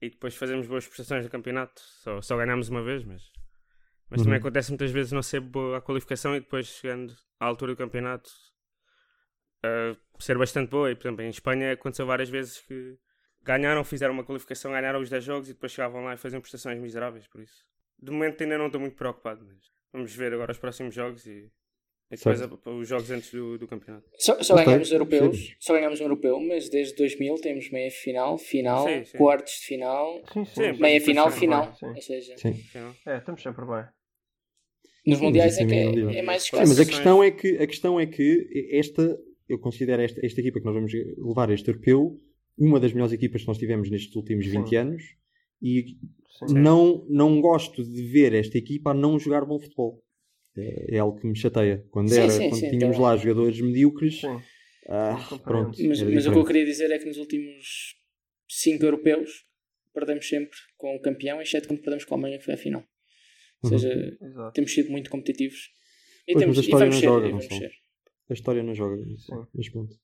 e 0.00 0.10
depois 0.10 0.36
fazemos 0.36 0.66
boas 0.66 0.86
prestações 0.86 1.24
no 1.24 1.30
campeonato. 1.30 1.80
Só, 1.80 2.20
só 2.22 2.36
ganhamos 2.36 2.68
uma 2.68 2.82
vez, 2.82 3.02
mas, 3.04 3.22
mas 4.08 4.22
também 4.22 4.38
Uhum. 4.38 4.40
acontece 4.40 4.70
muitas 4.70 4.90
vezes 4.90 5.12
não 5.12 5.22
ser 5.22 5.40
boa 5.40 5.78
a 5.78 5.80
qualificação 5.80 6.36
e 6.36 6.40
depois 6.40 6.66
chegando 6.66 7.14
à 7.40 7.46
altura 7.46 7.72
do 7.72 7.78
campeonato 7.78 8.30
ah, 9.64 9.96
ser 10.20 10.38
bastante 10.38 10.70
boa. 10.70 10.90
E 10.90 10.94
por 10.94 11.08
exemplo, 11.08 11.22
em 11.24 11.30
Espanha 11.30 11.72
aconteceu 11.72 12.06
várias 12.06 12.28
vezes 12.28 12.60
que 12.60 12.98
ganharam, 13.42 13.84
fizeram 13.84 14.14
uma 14.14 14.24
qualificação, 14.24 14.72
ganharam 14.72 15.00
os 15.00 15.08
10 15.10 15.24
jogos 15.24 15.48
e 15.48 15.52
depois 15.54 15.72
chegavam 15.72 16.04
lá 16.04 16.14
e 16.14 16.16
faziam 16.16 16.40
prestações 16.40 16.78
miseráveis. 16.80 17.26
Por 17.26 17.40
isso, 17.40 17.64
de 17.98 18.10
momento 18.10 18.40
ainda 18.42 18.58
não 18.58 18.66
estou 18.66 18.80
muito 18.80 18.96
preocupado, 18.96 19.44
mas 19.44 19.58
vamos 19.92 20.14
ver 20.14 20.32
agora 20.32 20.52
os 20.52 20.58
próximos 20.58 20.94
jogos 20.94 21.26
e, 21.26 21.50
e 22.10 22.16
depois 22.16 22.40
a- 22.40 22.70
os 22.70 22.88
jogos 22.88 23.10
antes 23.10 23.30
do, 23.30 23.58
do 23.58 23.66
campeonato. 23.68 24.06
Só, 24.18 24.42
só 24.42 24.54
ganhamos 24.56 24.90
europeus, 24.90 25.36
percebo. 25.36 25.56
só 25.60 25.72
ganhamos 25.74 26.00
um 26.00 26.04
europeu, 26.04 26.40
mas 26.40 26.68
desde 26.68 26.96
2000 26.96 27.34
temos 27.36 27.70
meia 27.70 27.90
final, 27.90 28.38
final, 28.38 28.86
Sim, 28.88 29.04
sim. 29.04 29.18
quartos 29.18 29.52
de 29.60 29.66
final, 29.66 30.22
Sim, 30.32 30.44
sim. 30.44 30.54
Sim, 30.54 30.62
meia 30.62 30.72
depois 30.98 31.04
final, 31.04 31.30
final. 31.30 31.64
bem, 31.66 31.74
sim. 31.74 31.86
Ou 31.86 32.00
seja, 32.00 32.36
Sim. 32.38 32.54
É, 33.06 33.18
estamos 33.18 33.42
sempre 33.42 33.64
bem. 33.66 33.84
nos 35.06 35.18
Sim, 35.18 35.24
mundiais 35.24 35.58
é 35.58 35.64
que 35.66 35.74
é, 35.74 36.18
é 36.18 36.22
mais 36.22 36.42
Sim, 36.42 36.46
escasso. 36.46 36.68
mas 36.68 36.80
a 36.80 36.84
Sim. 36.84 36.90
questão 36.90 37.22
é 37.22 37.30
que, 37.30 37.58
a 37.58 37.66
questão 37.66 38.00
é 38.00 38.06
que 38.06 38.68
esta, 38.72 39.18
eu 39.48 39.58
considero 39.58 40.00
esta, 40.02 40.24
esta 40.24 40.40
equipa 40.40 40.60
que 40.60 40.64
nós 40.66 40.74
vamos 40.74 40.92
levar 40.92 41.50
a 41.50 41.54
este 41.54 41.68
europeu 41.68 42.20
uma 42.56 42.80
das 42.80 42.92
melhores 42.92 43.12
equipas 43.12 43.42
que 43.42 43.46
nós 43.48 43.58
tivemos 43.58 43.88
nestes 43.90 44.14
últimos 44.16 44.44
Sim. 44.46 44.50
20 44.62 44.76
anos 44.76 45.02
e 45.62 45.96
Sim. 46.38 46.54
não, 46.54 47.04
não 47.08 47.40
gosto 47.40 47.84
de 47.84 48.02
ver 48.02 48.32
esta 48.34 48.56
equipa 48.58 48.90
a 48.90 48.94
não 48.94 49.18
jogar 49.18 49.44
bom 49.44 49.58
futebol. 49.60 50.02
É, 50.58 50.96
é 50.96 50.98
algo 50.98 51.18
que 51.20 51.26
me 51.26 51.36
chateia. 51.36 51.84
Quando, 51.90 52.08
Sim, 52.10 52.20
era, 52.20 52.30
sim, 52.30 52.48
quando 52.50 52.60
sim, 52.60 52.70
tínhamos 52.70 52.98
lá 52.98 53.16
jogadores 53.16 53.60
medíocres, 53.60 54.20
Sim. 54.20 54.40
ah, 54.88 55.16
pronto. 55.44 55.76
Mas, 55.86 56.02
mas 56.02 56.26
o 56.26 56.32
que 56.32 56.38
eu 56.38 56.44
queria 56.44 56.64
dizer 56.64 56.90
é 56.90 56.98
que 56.98 57.06
nos 57.06 57.16
últimos 57.18 57.96
5 58.48 58.84
europeus 58.84 59.46
perdemos 59.94 60.28
sempre 60.28 60.56
com 60.76 60.94
o 60.96 61.00
campeão, 61.00 61.40
exceto 61.40 61.68
quando 61.68 61.80
perdemos 61.80 62.04
com 62.04 62.14
a 62.14 62.16
Alemanha, 62.16 62.38
que 62.38 62.44
foi 62.44 62.54
a 62.54 62.58
final. 62.58 62.84
Ou 63.62 63.70
Uhum. 63.72 63.78
seja, 63.78 64.16
Exato. 64.22 64.52
temos 64.54 64.72
sido 64.72 64.90
muito 64.90 65.10
competitivos. 65.10 65.70
E, 66.26 66.32
Pois, 66.34 66.42
temos, 66.44 66.56
mas 66.56 66.58
a 66.58 66.60
e 66.60 66.64
história 66.64 66.86
vamos 66.86 66.94
não 66.94 67.00
ser, 67.00 67.06
joga, 67.06 67.26
e 67.26 67.30
vamos 67.30 67.46
ser. 67.46 67.72
A 68.28 68.32
história 68.32 68.62
não 68.62 68.74
joga. 68.74 68.96
Sim. 68.96 69.46
Mas 69.54 69.68
pronto. 69.70 69.96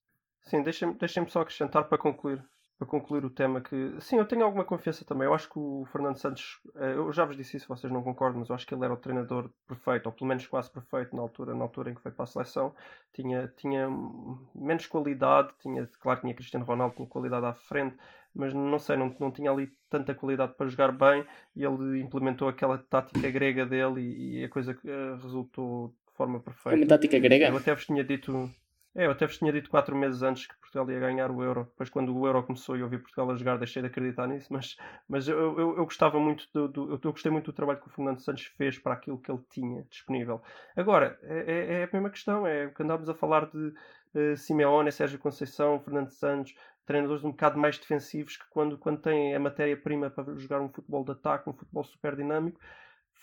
Sim, 0.51 0.63
deixem-me 0.63 0.95
deixem 0.99 1.29
só 1.29 1.41
acrescentar 1.43 1.89
para 1.89 1.97
concluir, 1.99 2.43
para 2.79 2.87
concluir 2.87 3.25
o 3.25 3.31
tema 3.31 3.61
que 3.61 3.95
sim, 4.01 4.17
eu 4.17 4.25
tenho 4.25 4.45
alguma 4.45 4.65
confiança 4.65 5.05
também. 5.05 5.27
Eu 5.27 5.35
acho 5.35 5.49
que 5.49 5.59
o 5.59 5.85
Fernando 5.93 6.17
Santos, 6.17 6.61
eh, 6.77 6.95
eu 6.95 7.13
já 7.13 7.25
vos 7.25 7.37
disse 7.37 7.57
isso, 7.57 7.69
vocês 7.69 7.93
não 7.93 8.03
concordam, 8.03 8.41
mas 8.41 8.49
eu 8.49 8.55
acho 8.55 8.67
que 8.67 8.75
ele 8.75 8.85
era 8.85 8.93
o 8.93 8.97
treinador 8.97 9.49
perfeito, 9.67 10.07
ou 10.07 10.13
pelo 10.13 10.27
menos 10.27 10.47
quase 10.47 10.71
perfeito 10.71 11.15
na 11.15 11.23
altura, 11.23 11.55
na 11.55 11.63
altura 11.63 11.91
em 11.91 11.95
que 11.95 12.01
foi 12.01 12.11
para 12.11 12.25
a 12.25 12.27
seleção. 12.27 12.75
Tinha, 13.13 13.53
tinha 13.57 13.89
menos 14.55 14.87
qualidade, 14.87 15.51
tinha, 15.61 15.89
claro, 16.01 16.21
tinha 16.21 16.35
Cristiano 16.35 16.65
Ronaldo, 16.65 16.97
tinha 16.97 17.09
qualidade 17.09 17.47
à 17.47 17.55
frente, 17.55 17.97
mas 18.35 18.53
não 18.53 18.79
sei, 18.79 18.97
não, 18.97 19.15
não 19.21 19.31
tinha 19.31 19.51
ali 19.51 19.73
tanta 19.89 20.13
qualidade 20.13 20.55
para 20.55 20.67
jogar 20.67 20.91
bem 20.91 21.25
e 21.55 21.65
ele 21.65 22.01
implementou 22.01 22.49
aquela 22.49 22.77
tática 22.79 23.31
grega 23.31 23.65
dele 23.65 24.01
e, 24.01 24.41
e 24.41 24.45
a 24.45 24.49
coisa 24.49 24.77
eh, 24.85 25.17
resultou 25.23 25.95
de 26.09 26.17
forma 26.17 26.41
perfeita. 26.41 26.77
Uma 26.77 26.87
tática 26.87 27.19
grega. 27.21 27.49
Eu 27.49 27.57
até 27.57 27.73
vos 27.73 27.87
tinha 27.87 28.03
dito. 28.03 28.51
É, 28.97 29.07
eu 29.07 29.11
até 29.11 29.27
vos 29.27 29.39
tinha 29.39 29.53
dito 29.53 29.69
quatro 29.69 29.97
meses 29.97 30.23
antes 30.23 30.47
que 30.47 30.55
Portugal 30.57 30.89
ia 30.91 31.01
ganhar 31.01 31.29
o 31.31 31.43
Euro. 31.43 31.65
Depois, 31.65 31.91
quando 31.91 32.17
o 32.17 32.27
Euro 32.27 32.45
começou 32.45 32.77
e 32.77 32.81
eu 32.81 32.89
vi 32.89 32.97
Portugal 32.99 33.29
a 33.31 33.35
jogar, 33.37 33.59
deixei 33.59 33.83
de 33.83 33.89
acreditar 33.89 34.29
nisso. 34.29 34.53
Mas, 34.53 34.77
mas 35.09 35.27
eu, 35.27 35.37
eu, 35.59 35.77
eu 35.79 35.85
gostava 35.85 36.21
muito 36.21 36.49
do, 36.53 36.69
do- 36.69 36.91
eu, 36.93 37.01
eu 37.03 37.11
gostei 37.13 37.31
muito 37.33 37.47
do 37.47 37.53
trabalho 37.53 37.81
que 37.81 37.89
o 37.89 37.91
Fernando 37.91 38.21
Santos 38.21 38.45
fez 38.57 38.79
para 38.79 38.95
aquilo 38.95 39.19
que 39.19 39.31
ele 39.33 39.41
tinha 39.51 39.83
disponível. 39.91 40.41
Agora, 40.77 41.19
é, 41.23 41.39
é- 41.53 41.81
é 41.81 41.85
a 41.85 41.89
mesma 41.93 42.09
questão. 42.11 42.47
É 42.47 42.69
que 42.69 42.83
andámos 42.85 43.09
a 43.09 43.15
falar 43.15 43.47
de 43.47 43.75
eh, 44.15 44.37
Simeone, 44.37 44.93
Sérgio 44.93 45.19
Conceição, 45.19 45.81
Fernando 45.81 46.11
Santos, 46.11 46.55
treinadores 46.87 47.25
um 47.25 47.31
bocado 47.31 47.59
mais 47.59 47.77
defensivos 47.79 48.37
que 48.37 48.45
quando, 48.51 48.79
quando 48.79 49.01
têm 49.01 49.35
a 49.35 49.41
matéria-prima 49.41 50.09
para 50.11 50.37
jogar 50.39 50.61
um 50.61 50.69
futebol 50.69 51.05
de 51.05 51.11
ataque, 51.13 51.49
um 51.51 51.53
futebol 51.53 51.83
super 51.83 52.15
dinâmico, 52.15 52.61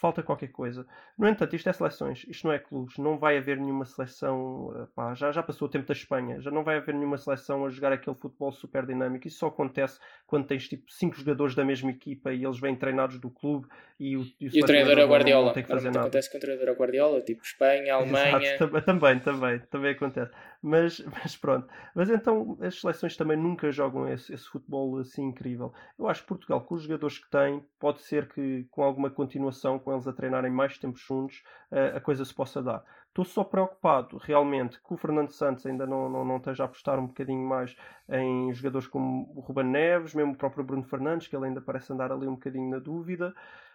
falta 0.01 0.23
qualquer 0.23 0.47
coisa. 0.51 0.85
No 1.17 1.27
entanto, 1.29 1.55
isto 1.55 1.69
é 1.69 1.73
seleções, 1.73 2.25
isto 2.27 2.47
não 2.47 2.53
é 2.53 2.57
clubes, 2.59 2.97
não 2.97 3.19
vai 3.19 3.37
haver 3.37 3.57
nenhuma 3.57 3.85
seleção, 3.85 4.73
eh, 4.75 4.87
pá, 4.95 5.13
já, 5.13 5.31
já 5.31 5.43
passou 5.43 5.67
o 5.67 5.71
tempo 5.71 5.85
da 5.87 5.93
Espanha, 5.93 6.41
já 6.41 6.49
não 6.49 6.63
vai 6.63 6.77
haver 6.77 6.95
nenhuma 6.95 7.17
seleção 7.17 7.63
a 7.65 7.69
jogar 7.69 7.93
aquele 7.93 8.15
futebol 8.15 8.51
super 8.51 8.85
dinâmico. 8.85 9.27
Isso 9.27 9.37
só 9.37 9.47
acontece 9.47 9.99
quando 10.25 10.47
tens 10.47 10.67
tipo 10.67 10.91
cinco 10.91 11.15
jogadores 11.15 11.53
da 11.53 11.63
mesma 11.63 11.91
equipa 11.91 12.33
e 12.33 12.43
eles 12.43 12.59
vêm 12.59 12.75
treinados 12.75 13.19
do 13.19 13.29
clube 13.29 13.67
e 13.99 14.17
o, 14.17 14.25
E 14.41 14.61
o 14.61 14.65
treinador 14.65 14.93
é 14.93 14.95
o 14.95 14.97
não- 14.97 15.03
não 15.05 15.09
Guardiola. 15.13 15.53
tem 15.53 15.63
que 15.63 15.69
fazer 15.69 15.87
nada. 15.89 15.99
acontece 15.99 16.31
com 16.31 16.37
o 16.37 16.41
treinador 16.41 16.69
é 16.69 16.77
Guardiola, 16.77 17.21
tipo 17.21 17.43
Espanha, 17.43 17.93
Alemanha. 17.93 18.37
Exato, 18.55 18.71
tam- 18.71 18.81
também, 18.81 19.19
também, 19.19 19.59
também 19.69 19.91
acontece. 19.91 20.31
Mas, 20.61 20.99
mas 21.05 21.35
pronto. 21.35 21.67
Mas 21.95 22.09
então 22.09 22.57
as 22.61 22.79
seleções 22.79 23.17
também 23.17 23.37
nunca 23.37 23.71
jogam 23.71 24.07
esse, 24.07 24.33
esse 24.33 24.47
futebol 24.47 24.97
assim 24.99 25.23
incrível. 25.23 25.73
Eu 25.97 26.07
acho 26.07 26.21
que 26.21 26.27
Portugal, 26.27 26.61
com 26.61 26.75
os 26.75 26.83
jogadores 26.83 27.17
que 27.17 27.29
tem, 27.29 27.65
pode 27.79 28.01
ser 28.01 28.27
que 28.31 28.65
com 28.71 28.83
alguma 28.83 29.09
continuação, 29.09 29.79
com 29.79 29.91
eles 29.91 30.07
a 30.07 30.13
treinarem 30.13 30.51
mais 30.51 30.77
tempo 30.77 30.97
juntos, 30.97 31.43
eh, 31.71 31.93
a 31.95 31.99
coisa 32.01 32.23
se 32.23 32.33
possa 32.33 32.61
dar. 32.61 32.83
Estou 33.07 33.25
só 33.25 33.43
preocupado, 33.43 34.17
realmente, 34.17 34.79
que 34.81 34.93
o 34.93 34.97
Fernando 34.97 35.31
Santos 35.31 35.65
ainda 35.65 35.85
não, 35.85 36.07
não, 36.09 36.23
não 36.23 36.37
esteja 36.37 36.63
a 36.63 36.65
apostar 36.65 36.97
um 36.97 37.07
bocadinho 37.07 37.45
mais 37.45 37.75
em 38.07 38.53
jogadores 38.53 38.87
como 38.87 39.29
o 39.35 39.41
Ruben 39.41 39.65
Neves, 39.65 40.13
mesmo 40.13 40.31
o 40.33 40.37
próprio 40.37 40.63
Bruno 40.63 40.83
Fernandes, 40.83 41.27
que 41.27 41.35
ele 41.35 41.47
ainda 41.47 41.59
parece 41.59 41.91
andar 41.91 42.11
ali 42.11 42.25
um 42.27 42.35
bocadinho 42.35 42.69
na 42.69 42.79
dúvida. 42.79 43.33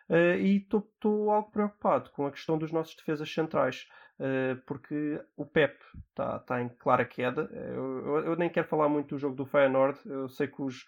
Eh, 0.09 0.39
e 0.39 0.57
estou 0.59 1.31
algo 1.31 1.51
preocupado 1.51 2.11
com 2.11 2.27
a 2.27 2.31
questão 2.31 2.57
dos 2.57 2.71
nossos 2.71 2.95
defesas 2.95 3.29
centrais, 3.33 3.89
eh, 4.21 4.57
porque 4.67 5.21
o 5.37 5.45
Pep 5.45 5.77
está 6.11 6.39
tá 6.39 6.63
em 6.63 6.69
clara 6.69 7.05
queda. 7.05 7.49
Eh, 7.53 7.71
Eu, 7.75 8.07
eu- 8.07 8.25
eu 8.27 8.37
nem 8.37 8.49
quero 8.49 8.69
falar 8.69 8.89
muito 8.89 9.15
do 9.15 9.19
jogo 9.19 9.35
do 9.35 9.45
Feyenoord. 9.47 9.99
Eu 10.07 10.29
sei 10.29 10.47
que 10.49 10.63
os 10.63 10.85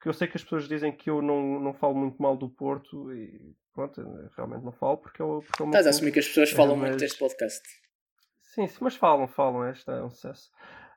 que 0.00 0.08
eu 0.10 0.12
sei 0.12 0.28
que 0.28 0.36
as 0.36 0.42
pessoas 0.44 0.68
dizem 0.68 0.92
que 0.92 1.08
eu 1.08 1.22
não, 1.22 1.58
não 1.58 1.72
falo 1.72 1.94
muito 1.94 2.20
mal 2.20 2.36
do 2.36 2.50
Porto 2.50 3.10
e 3.14 3.54
pronto, 3.72 4.02
realmente 4.36 4.62
não 4.62 4.72
falo 4.72 4.98
porque 4.98 5.22
eu, 5.22 5.42
porque 5.46 5.62
é 5.62 5.64
o 5.64 5.66
meu 5.66 5.72
Estás 5.72 5.86
a 5.86 5.90
assumir 5.90 6.12
que 6.12 6.18
as 6.18 6.28
pessoas 6.28 6.52
É, 6.52 6.54
falam 6.54 6.76
mas- 6.76 6.90
muito 6.90 7.00
deste 7.00 7.18
podcast. 7.18 7.66
Sim, 8.42 8.66
sim, 8.66 8.76
mas 8.82 8.94
falam, 8.96 9.26
falam, 9.26 9.64
esta 9.64 9.92
é 9.92 10.02
um 10.04 10.10
sucesso. 10.10 10.50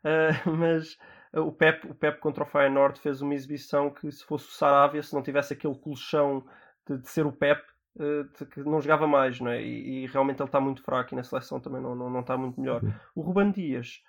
Ah, 0.04 0.28
mas 0.46 0.98
o 1.34 1.54
Pep, 1.54 1.88
o 1.90 1.96
Pep 1.96 2.20
contra 2.20 2.44
o 2.44 2.46
Feyenoord 2.46 3.00
fez 3.00 3.22
uma 3.22 3.34
exibição 3.34 3.90
que 3.90 4.12
se 4.12 4.26
fosse 4.26 4.50
o 4.50 4.52
Sarabia, 4.52 5.02
se 5.02 5.14
não 5.14 5.24
tivesse 5.24 5.54
aquele 5.54 5.76
colchão 5.80 6.46
de, 6.88 6.98
de 6.98 7.10
ser 7.10 7.26
o 7.26 7.32
Pep, 7.32 7.62
de 7.98 8.46
que 8.46 8.60
não 8.62 8.80
jogava 8.80 9.08
mais, 9.08 9.40
não 9.40 9.50
é? 9.52 9.62
E, 9.62 10.04
e 10.04 10.08
realmente 10.08 10.40
ele 10.40 10.48
está 10.48 10.60
muito 10.60 10.84
fraco 10.84 11.14
e 11.14 11.18
na 11.18 11.24
seleção 11.24 11.60
também 11.60 11.82
não, 11.82 11.96
não, 11.96 12.10
não 12.10 12.20
está 12.20 12.38
muito 12.38 12.60
melhor. 12.60 12.82
O 13.16 13.22
Ruban 13.22 13.52
Dias 13.52 14.02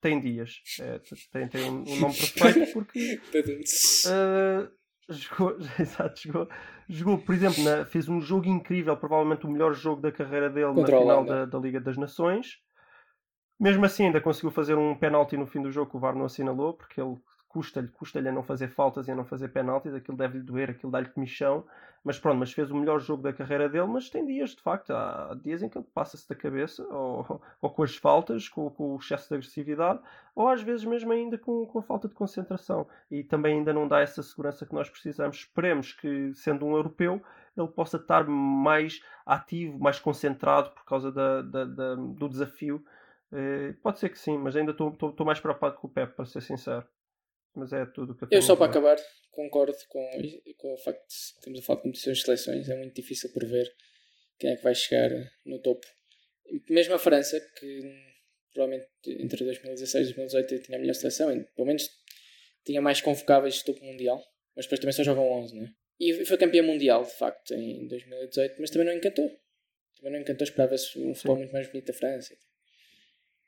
tem 0.00 0.20
dias, 0.20 0.62
é, 0.80 0.98
tem, 1.30 1.48
tem 1.48 1.70
um, 1.70 1.84
um 1.86 2.00
nome 2.00 2.14
perfeito 2.16 2.72
porque 2.72 3.20
Uh, 4.06 4.70
jogou, 5.08 5.56
exato, 5.78 6.20
jogou, 6.20 6.48
jogou, 6.88 7.18
por 7.18 7.34
exemplo, 7.34 7.62
na- 7.62 7.84
fez 7.84 8.08
um 8.08 8.20
jogo 8.20 8.46
incrível, 8.48 8.96
provavelmente 8.96 9.46
o 9.46 9.50
melhor 9.50 9.74
jogo 9.74 10.00
da 10.00 10.12
carreira 10.12 10.48
dele 10.48 10.74
Contra 10.74 10.94
na 10.96 11.00
final 11.00 11.24
da, 11.24 11.44
da 11.44 11.58
Liga 11.58 11.80
das 11.80 11.96
Nações. 11.96 12.58
Mesmo 13.58 13.84
assim, 13.84 14.06
ainda 14.06 14.20
conseguiu 14.22 14.50
fazer 14.50 14.74
um 14.74 14.94
penalti 14.94 15.36
no 15.36 15.46
fim 15.46 15.60
do 15.62 15.70
jogo 15.70 15.90
que 15.90 15.96
o 15.96 16.00
VAR 16.00 16.14
não 16.14 16.24
assinalou, 16.24 16.72
porque 16.72 16.98
ele 17.00 17.16
custa-lhe 17.50 17.88
custa 17.88 18.18
a 18.20 18.32
não 18.32 18.42
fazer 18.42 18.68
faltas 18.68 19.08
e 19.08 19.12
a 19.12 19.14
não 19.14 19.24
fazer 19.24 19.48
penaltis, 19.48 19.92
aquilo 19.92 20.16
deve-lhe 20.16 20.42
doer, 20.42 20.70
aquilo 20.70 20.90
dá-lhe 20.90 21.08
comichão. 21.10 21.66
Mas 22.02 22.18
pronto, 22.18 22.38
mas 22.38 22.52
fez 22.52 22.70
o 22.70 22.76
melhor 22.76 22.98
jogo 22.98 23.22
da 23.22 23.32
carreira 23.32 23.68
dele, 23.68 23.86
mas 23.86 24.08
tem 24.08 24.24
dias, 24.24 24.50
de 24.50 24.62
facto, 24.62 24.90
há 24.92 25.36
dias 25.42 25.62
em 25.62 25.68
que 25.68 25.76
ele 25.76 25.86
passa-se 25.92 26.26
da 26.28 26.34
cabeça, 26.34 26.82
ou, 26.88 27.42
ou 27.60 27.70
com 27.70 27.82
as 27.82 27.94
faltas, 27.96 28.48
com, 28.48 28.70
com 28.70 28.94
o 28.94 28.96
excesso 28.96 29.28
de 29.28 29.34
agressividade, 29.34 30.00
ou 30.34 30.48
às 30.48 30.62
vezes 30.62 30.84
mesmo 30.86 31.12
ainda 31.12 31.36
com, 31.36 31.66
com 31.66 31.78
a 31.78 31.82
falta 31.82 32.08
de 32.08 32.14
concentração. 32.14 32.86
E 33.10 33.22
também 33.22 33.58
ainda 33.58 33.72
não 33.72 33.86
dá 33.86 34.00
essa 34.00 34.22
segurança 34.22 34.64
que 34.64 34.72
nós 34.74 34.88
precisamos. 34.88 35.36
Esperemos 35.38 35.92
que, 35.92 36.32
sendo 36.34 36.64
um 36.64 36.72
europeu, 36.74 37.20
ele 37.56 37.68
possa 37.68 37.96
estar 37.98 38.24
mais 38.26 39.02
ativo, 39.26 39.78
mais 39.78 39.98
concentrado 39.98 40.70
por 40.70 40.84
causa 40.84 41.12
da, 41.12 41.42
da- 41.42 41.64
da- 41.64 41.94
do 41.96 42.28
desafio. 42.28 42.82
Eh, 43.32 43.74
pode 43.82 43.98
ser 43.98 44.08
que 44.08 44.18
sim, 44.18 44.38
mas 44.38 44.56
ainda 44.56 44.72
estou 44.72 45.24
mais 45.24 45.40
preocupado 45.40 45.76
com 45.76 45.86
o 45.86 45.90
Pep, 45.90 46.14
para 46.14 46.24
ser 46.24 46.40
sincero. 46.40 46.86
Mas 47.54 47.72
é 47.72 47.84
tudo 47.86 48.14
que 48.14 48.24
eu 48.24 48.28
Eu 48.30 48.42
só 48.42 48.54
para 48.56 48.66
acabar 48.66 48.96
concordo 49.30 49.76
com, 49.88 50.08
com 50.56 50.74
o 50.74 50.78
facto 50.78 51.06
de 51.06 51.14
estamos 51.14 51.60
a 51.60 51.62
falar 51.62 51.76
de 51.78 51.82
competições 51.84 52.18
de 52.18 52.24
seleções, 52.24 52.68
é 52.68 52.76
muito 52.76 52.94
difícil 52.94 53.32
prever 53.32 53.72
quem 54.38 54.50
é 54.50 54.56
que 54.56 54.62
vai 54.62 54.74
chegar 54.74 55.10
no 55.44 55.58
topo. 55.60 55.86
Mesmo 56.68 56.94
a 56.94 56.98
França, 56.98 57.40
que 57.58 57.80
provavelmente 58.52 58.88
entre 59.06 59.44
2016 59.44 60.10
e 60.10 60.14
2018 60.14 60.62
tinha 60.62 60.78
a 60.78 60.80
melhor 60.80 60.94
seleção, 60.94 61.32
e 61.32 61.44
pelo 61.44 61.66
menos 61.66 61.88
tinha 62.64 62.80
mais 62.80 63.00
convocáveis 63.00 63.54
de 63.54 63.64
topo 63.64 63.84
mundial, 63.84 64.22
mas 64.56 64.66
depois 64.66 64.80
também 64.80 64.92
só 64.92 65.02
jogam 65.02 65.30
11, 65.30 65.56
não 65.56 65.64
é? 65.64 65.72
E 65.98 66.24
foi 66.24 66.38
campeã 66.38 66.62
mundial, 66.62 67.04
de 67.04 67.12
facto, 67.12 67.52
em 67.52 67.86
2018, 67.86 68.56
mas 68.58 68.70
também 68.70 68.86
não 68.86 68.94
encantou. 68.94 69.30
Também 69.96 70.12
não 70.12 70.20
encantou, 70.20 70.44
esperava-se 70.44 70.98
um 70.98 71.14
futebol 71.14 71.36
muito 71.36 71.52
mais 71.52 71.68
bonito 71.68 71.88
da 71.88 71.92
França. 71.92 72.34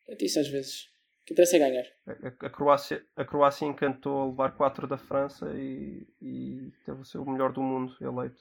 Pronto, 0.05 0.23
isso 0.23 0.39
às 0.39 0.49
vezes. 0.49 0.92
Que 1.25 1.35
interessa 1.35 1.57
é 1.57 1.59
ganhar. 1.61 1.85
A, 2.07 2.47
a 2.47 2.51
Croácia, 2.51 3.05
a 3.17 3.25
Croácia 3.25 3.65
encantou 3.67 4.21
a 4.23 4.27
levar 4.27 4.57
4 4.57 4.87
da 4.89 4.99
França 4.99 5.47
e, 5.55 6.07
e 6.21 6.73
teve 6.85 7.01
o 7.01 7.05
seu 7.05 7.25
melhor 7.25 7.53
do 7.53 7.63
mundo 7.63 7.95
eleito. 8.01 8.41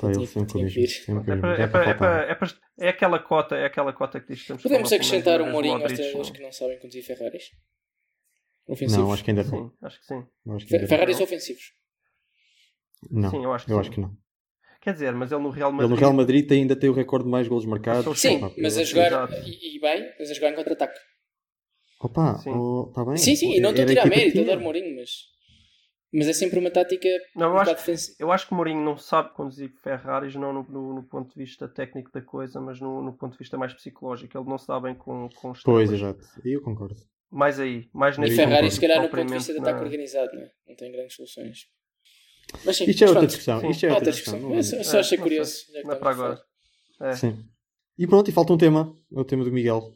Pá, 0.00 0.08
ele 0.10 0.26
tinha- 0.26 0.44
tinha 0.46 0.66
que 0.68 0.80
É, 0.80 1.62
é, 1.62 1.66
para- 1.94 2.22
é, 2.28 2.86
é, 2.86 2.88
aquela 2.90 3.18
cota, 3.18 3.56
é 3.56 3.64
aquela 3.64 3.92
cota 3.92 4.20
que 4.20 4.28
diz 4.32 4.40
que 4.42 4.46
temos 4.48 4.62
que 4.62 4.68
Podemos 4.68 4.92
acrescentar 4.92 5.40
um 5.40 5.50
Mourinho 5.50 5.74
aos 5.82 5.92
treinadores 5.92 6.30
que 6.30 6.42
não 6.42 6.52
sabem 6.52 6.78
conduzir 6.78 7.02
Ferraris? 7.04 7.50
Ofensivos? 8.66 9.04
Não, 9.04 9.12
acho 9.12 9.24
que 9.24 9.30
ainda 9.30 9.44
não. 9.44 9.50
Sim, 9.50 9.72
acho 9.82 10.00
que 10.00 10.06
sim. 10.06 10.26
Acho 10.50 10.64
que 10.66 10.70
Fe- 10.70 10.74
ainda 10.76 10.82
não. 10.82 10.88
Ferraris 10.88 11.20
ofensivos. 11.20 11.72
Não, 13.10 13.30
Sim, 13.30 13.44
eu 13.44 13.52
acho 13.52 13.64
que 13.64 13.72
eu 13.72 13.76
sim. 13.76 13.80
acho 13.80 13.90
que 13.92 14.00
não. 14.00 14.16
Quer 14.80 14.92
dizer, 14.92 15.12
mas 15.14 15.32
ele 15.32 15.42
no 15.42 15.50
Real 15.50 15.70
Ele 15.70 15.76
Madrid. 15.76 15.90
no 15.90 15.96
Real 15.96 16.12
Madrid 16.12 16.52
ainda 16.52 16.76
tem 16.76 16.90
o 16.90 16.92
recorde 16.92 17.24
de 17.24 17.30
mais 17.30 17.48
golos 17.48 17.64
marcados. 17.64 18.20
Sim, 18.20 18.40
mas 18.60 18.76
a 18.76 18.84
jogar. 18.84 19.28
E, 19.46 19.76
e 19.76 19.80
bem, 19.80 20.12
mas 20.18 20.30
a 20.30 20.34
jogar 20.34 20.50
em 20.50 20.54
contra-ataque. 20.54 20.98
Opa, 22.00 22.38
Sim. 22.38 22.50
oh, 22.50 22.90
tá 22.94 23.04
bem. 23.04 23.16
Sim, 23.16 23.34
sim, 23.34 23.52
e 23.54 23.60
não 23.60 23.70
estou 23.70 23.84
a 23.84 23.88
tirar 23.88 24.06
mérito, 24.06 24.40
adoro 24.40 24.60
Mourinho, 24.60 24.94
mas. 24.96 25.10
Mas 26.12 26.26
é 26.26 26.32
sempre 26.32 26.58
uma 26.58 26.70
tática 26.70 27.06
Não, 27.36 27.48
eu 27.50 27.58
acho, 27.58 27.74
defensiva. 27.74 28.16
eu 28.18 28.32
acho 28.32 28.48
que 28.48 28.54
Mourinho 28.54 28.82
não 28.82 28.96
sabe 28.96 29.34
conduzir 29.34 29.70
Ferraris, 29.82 30.34
não 30.36 30.52
no, 30.54 30.62
no- 30.62 30.94
no 30.94 31.02
ponto 31.02 31.28
de 31.28 31.34
vista 31.44 31.68
técnico 31.68 32.10
da 32.10 32.22
coisa, 32.22 32.58
mas 32.62 32.80
no, 32.80 33.02
no 33.02 33.12
ponto 33.12 33.32
de 33.32 33.38
vista 33.38 33.58
mais 33.58 33.74
psicológico. 33.74 34.38
Ele 34.38 34.48
não 34.48 34.56
se 34.56 34.66
dá 34.66 34.80
bem 34.80 34.94
com, 34.94 35.28
com 35.36 35.50
os 35.50 35.62
Pois, 35.62 35.92
exato. 35.92 36.24
Aí 36.42 36.52
eu 36.52 36.62
concordo. 36.62 36.96
Mais 37.30 37.60
aí, 37.60 37.90
mais 37.92 38.16
E 38.16 38.20
nesse 38.22 38.36
Ferrari, 38.36 38.54
Ferrari, 38.54 38.70
se 38.70 38.80
calhar, 38.80 39.02
no 39.02 39.08
ponto 39.10 39.26
de 39.26 39.34
vista 39.34 39.52
de 39.52 39.60
na- 39.60 39.68
ataque 39.68 39.84
organizado, 39.84 40.34
não 40.34 40.42
é? 40.42 40.50
Não 40.66 40.76
tem 40.76 40.90
grandes 40.92 41.14
soluções. 41.14 41.66
Mas 42.64 42.76
sim, 42.78 42.84
Isto 42.84 43.04
é 43.04 43.08
outra 43.08 43.26
discussão. 43.26 43.60
Sim. 43.60 43.68
Isto 43.68 43.84
é 43.84 43.88
É 43.88 43.92
outra 43.92 43.98
outra 44.08 44.12
discussão. 44.12 44.34
discussão. 44.38 44.48
não 44.48 44.56
Eu 44.56 44.80
é? 44.80 44.84
só, 44.84 44.96
É, 44.96 45.00
achei 45.00 45.18
não 45.18 45.22
curioso. 45.24 45.66
que 45.66 45.72
Não 45.72 45.76
é 45.76 45.80
estamos 45.82 45.98
para 45.98 46.08
a 46.08 46.12
agora. 46.12 46.42
É. 47.02 47.12
Sim. 47.12 47.44
E 47.98 48.06
pronto, 48.06 48.30
e 48.30 48.32
falta 48.32 48.52
um 48.54 48.56
tema. 48.56 48.96
É 49.14 49.20
o 49.20 49.24
tema 49.24 49.44
do 49.44 49.52
Miguel. 49.52 49.94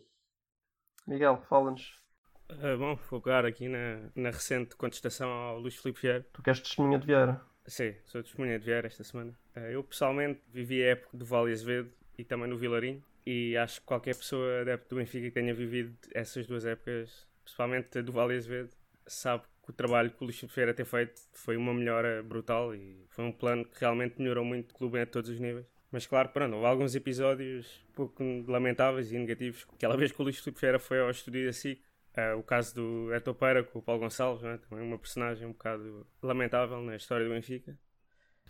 Miguel, 1.06 1.36
fala-nos. 1.48 2.02
Ah, 2.48 2.76
bom, 2.76 2.94
vou 3.10 3.20
pegar 3.20 3.44
aqui 3.44 3.68
na, 3.68 4.10
na 4.14 4.30
recente 4.30 4.76
contestação 4.76 5.28
ao 5.28 5.58
Luís 5.58 5.74
Filipe 5.76 6.00
Vieira. 6.02 6.26
Tu 6.32 6.42
queres 6.42 6.60
testemunha 6.60 6.98
de 6.98 7.06
Vieira? 7.06 7.40
Sim, 7.66 7.94
sou 8.04 8.22
testemunha 8.22 8.58
de 8.58 8.64
Vieira 8.64 8.86
esta 8.88 9.04
semana. 9.04 9.38
Ah, 9.54 9.60
eu 9.70 9.82
pessoalmente 9.84 10.40
vivi 10.48 10.82
a 10.82 10.88
época 10.90 11.16
do 11.16 11.24
Vale 11.24 11.52
Azevedo 11.52 11.90
e 12.18 12.24
também 12.24 12.48
no 12.48 12.56
Vilarinho. 12.58 13.02
E 13.24 13.56
acho 13.56 13.80
que 13.80 13.86
qualquer 13.86 14.16
pessoa 14.16 14.60
adepto 14.62 14.90
do 14.90 14.96
Benfica 14.98 15.26
que 15.26 15.30
tenha 15.32 15.54
vivido 15.54 15.96
essas 16.12 16.46
duas 16.46 16.64
épocas, 16.64 17.26
principalmente 17.44 17.98
a 17.98 18.02
do 18.02 18.12
Vale 18.12 18.36
Azevedo, 18.36 18.70
sabe 19.06 19.44
que 19.64 19.70
o 19.70 19.72
trabalho 19.72 20.10
que 20.10 20.22
o 20.22 20.24
Luís 20.24 20.36
Filipe 20.38 20.54
Vieira 20.54 20.74
tem 20.74 20.84
feito 20.84 21.20
foi 21.32 21.56
uma 21.56 21.72
melhora 21.72 22.22
brutal 22.22 22.74
e 22.74 23.06
foi 23.10 23.24
um 23.24 23.32
plano 23.32 23.64
que 23.64 23.78
realmente 23.80 24.18
melhorou 24.20 24.44
muito 24.44 24.72
o 24.72 24.74
clube 24.74 25.00
a 25.00 25.06
todos 25.06 25.30
os 25.30 25.38
níveis. 25.38 25.66
Mas 25.92 26.06
claro, 26.06 26.30
pronto, 26.30 26.54
houve 26.54 26.66
alguns 26.66 26.94
episódios 26.94 27.66
um 27.90 27.92
pouco 27.92 28.24
lamentáveis 28.48 29.12
e 29.12 29.18
negativos. 29.18 29.66
Aquela 29.74 29.96
vez 29.96 30.10
que 30.10 30.20
o 30.20 30.24
Luís 30.24 30.38
Filipe 30.38 30.58
Vieira 30.60 30.78
foi 30.78 30.98
ao 31.00 31.10
estúdio 31.10 31.44
da 31.46 31.52
SIC, 31.52 31.80
ah, 32.16 32.34
o 32.36 32.42
caso 32.42 32.74
do 32.74 33.12
Eto 33.14 33.34
Peira 33.34 33.62
com 33.62 33.78
o 33.78 33.82
Paulo 33.82 34.00
Gonçalves, 34.00 34.42
não 34.42 34.50
é? 34.50 34.56
também 34.58 34.84
uma 34.86 34.98
personagem 34.98 35.46
um 35.46 35.52
bocado 35.52 36.06
lamentável 36.22 36.80
na 36.80 36.96
história 36.96 37.26
do 37.28 37.32
Benfica. 37.34 37.76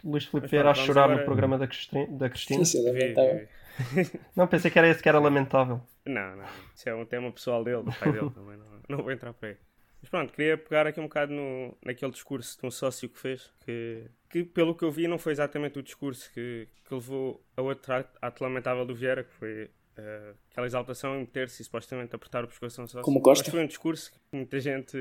Luís 0.04 0.24
Filipe 0.24 0.48
Vieira 0.48 0.70
a 0.70 0.74
chorar 0.74 1.04
agora- 1.04 1.18
no 1.20 1.24
programa 1.24 1.58
da, 1.58 1.66
Cristina, 1.66 2.06
da 2.16 2.30
Cristina. 2.30 2.62
Isso 2.62 2.76
é 2.78 2.92
Vi- 2.92 2.98
lamentável. 3.00 3.48
Não, 4.36 4.46
pensei 4.46 4.70
que 4.70 4.78
era 4.78 4.88
esse 4.88 5.02
que 5.02 5.08
era 5.08 5.18
lamentável. 5.18 5.80
Não, 6.04 6.36
não. 6.36 6.44
Isso 6.74 6.88
é 6.88 6.94
um 6.94 7.06
tema 7.06 7.30
pessoal 7.32 7.64
dele, 7.64 7.82
do 7.82 7.92
pai 7.92 8.12
dele 8.12 8.28
também. 8.34 8.56
Não, 8.56 8.66
não 8.88 9.02
vou 9.02 9.10
entrar 9.12 9.32
por 9.32 9.46
aí. 9.46 9.56
Mas 10.02 10.10
pronto, 10.10 10.32
queria 10.32 10.58
pegar 10.58 10.86
aqui 10.86 10.98
um 10.98 11.04
bocado 11.04 11.32
no, 11.32 11.76
naquele 11.84 12.10
discurso 12.10 12.60
de 12.60 12.66
um 12.66 12.70
sócio 12.72 13.08
que 13.08 13.18
fez, 13.18 13.52
que, 13.64 14.10
que 14.28 14.42
pelo 14.42 14.74
que 14.74 14.84
eu 14.84 14.90
vi 14.90 15.06
não 15.06 15.16
foi 15.16 15.32
exatamente 15.32 15.78
o 15.78 15.82
discurso 15.82 16.28
que, 16.32 16.68
que 16.84 16.94
levou 16.94 17.40
a 17.56 17.62
outro 17.62 17.94
ato, 17.94 18.18
ato 18.20 18.42
lamentável 18.42 18.84
do 18.84 18.96
Vieira, 18.96 19.22
que 19.22 19.32
foi 19.32 19.70
eh, 19.96 20.34
aquela 20.50 20.66
exaltação 20.66 21.14
em 21.14 21.20
meter-se 21.20 21.62
e 21.62 21.64
supostamente 21.64 22.16
apertar 22.16 22.42
o 22.42 22.48
pescoço 22.48 22.80
a 22.80 22.84
um 22.84 22.86
sócio. 22.88 23.04
Como 23.04 23.20
Costa. 23.20 23.44
Mas 23.44 23.52
foi 23.52 23.62
um 23.62 23.66
discurso 23.66 24.10
que 24.10 24.18
muita 24.32 24.58
gente 24.58 24.98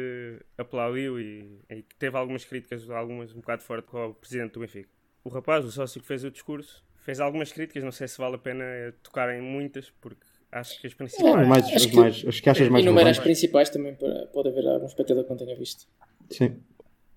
aplaudiu 0.56 1.20
e, 1.20 1.60
e 1.68 1.82
teve 1.98 2.16
algumas 2.16 2.46
críticas, 2.46 2.88
algumas 2.88 3.32
um 3.32 3.40
bocado 3.40 3.64
forte 3.64 3.86
com 3.86 4.10
o 4.10 4.14
presidente 4.14 4.52
do 4.52 4.60
Benfica. 4.60 4.90
O 5.24 5.30
rapaz, 5.30 5.66
o 5.66 5.72
sócio 5.72 6.00
que 6.00 6.08
fez 6.08 6.24
o 6.24 6.30
discurso, 6.30 6.86
fez 6.98 7.20
algumas 7.20 7.52
críticas, 7.52 7.84
não 7.84 7.92
sei 7.92 8.08
se 8.08 8.18
vale 8.20 8.36
a 8.36 8.40
pena 8.40 8.64
tocar 9.02 9.34
em 9.34 9.42
muitas, 9.42 9.90
porque 9.90 10.26
acho 10.52 10.80
que 10.82 10.88
as 10.88 10.94
Não, 10.94 10.98
principais... 10.98 11.48
mais, 11.48 11.66
acho 11.66 11.76
as 11.76 11.86
que- 11.86 11.96
mais, 11.96 12.26
as 12.28 12.40
que 12.40 12.50
achas 12.50 12.70
mais 12.70 12.86
Enumera 12.86 13.10
as 13.10 13.20
principais 13.20 13.70
também, 13.70 13.96
para, 13.96 14.26
pode 14.28 14.50
haver 14.50 14.68
algum 14.68 14.86
espectador 14.86 15.24
que 15.24 15.30
não 15.30 15.38
tenha 15.38 15.56
visto. 15.56 15.88
Sim. 16.30 16.60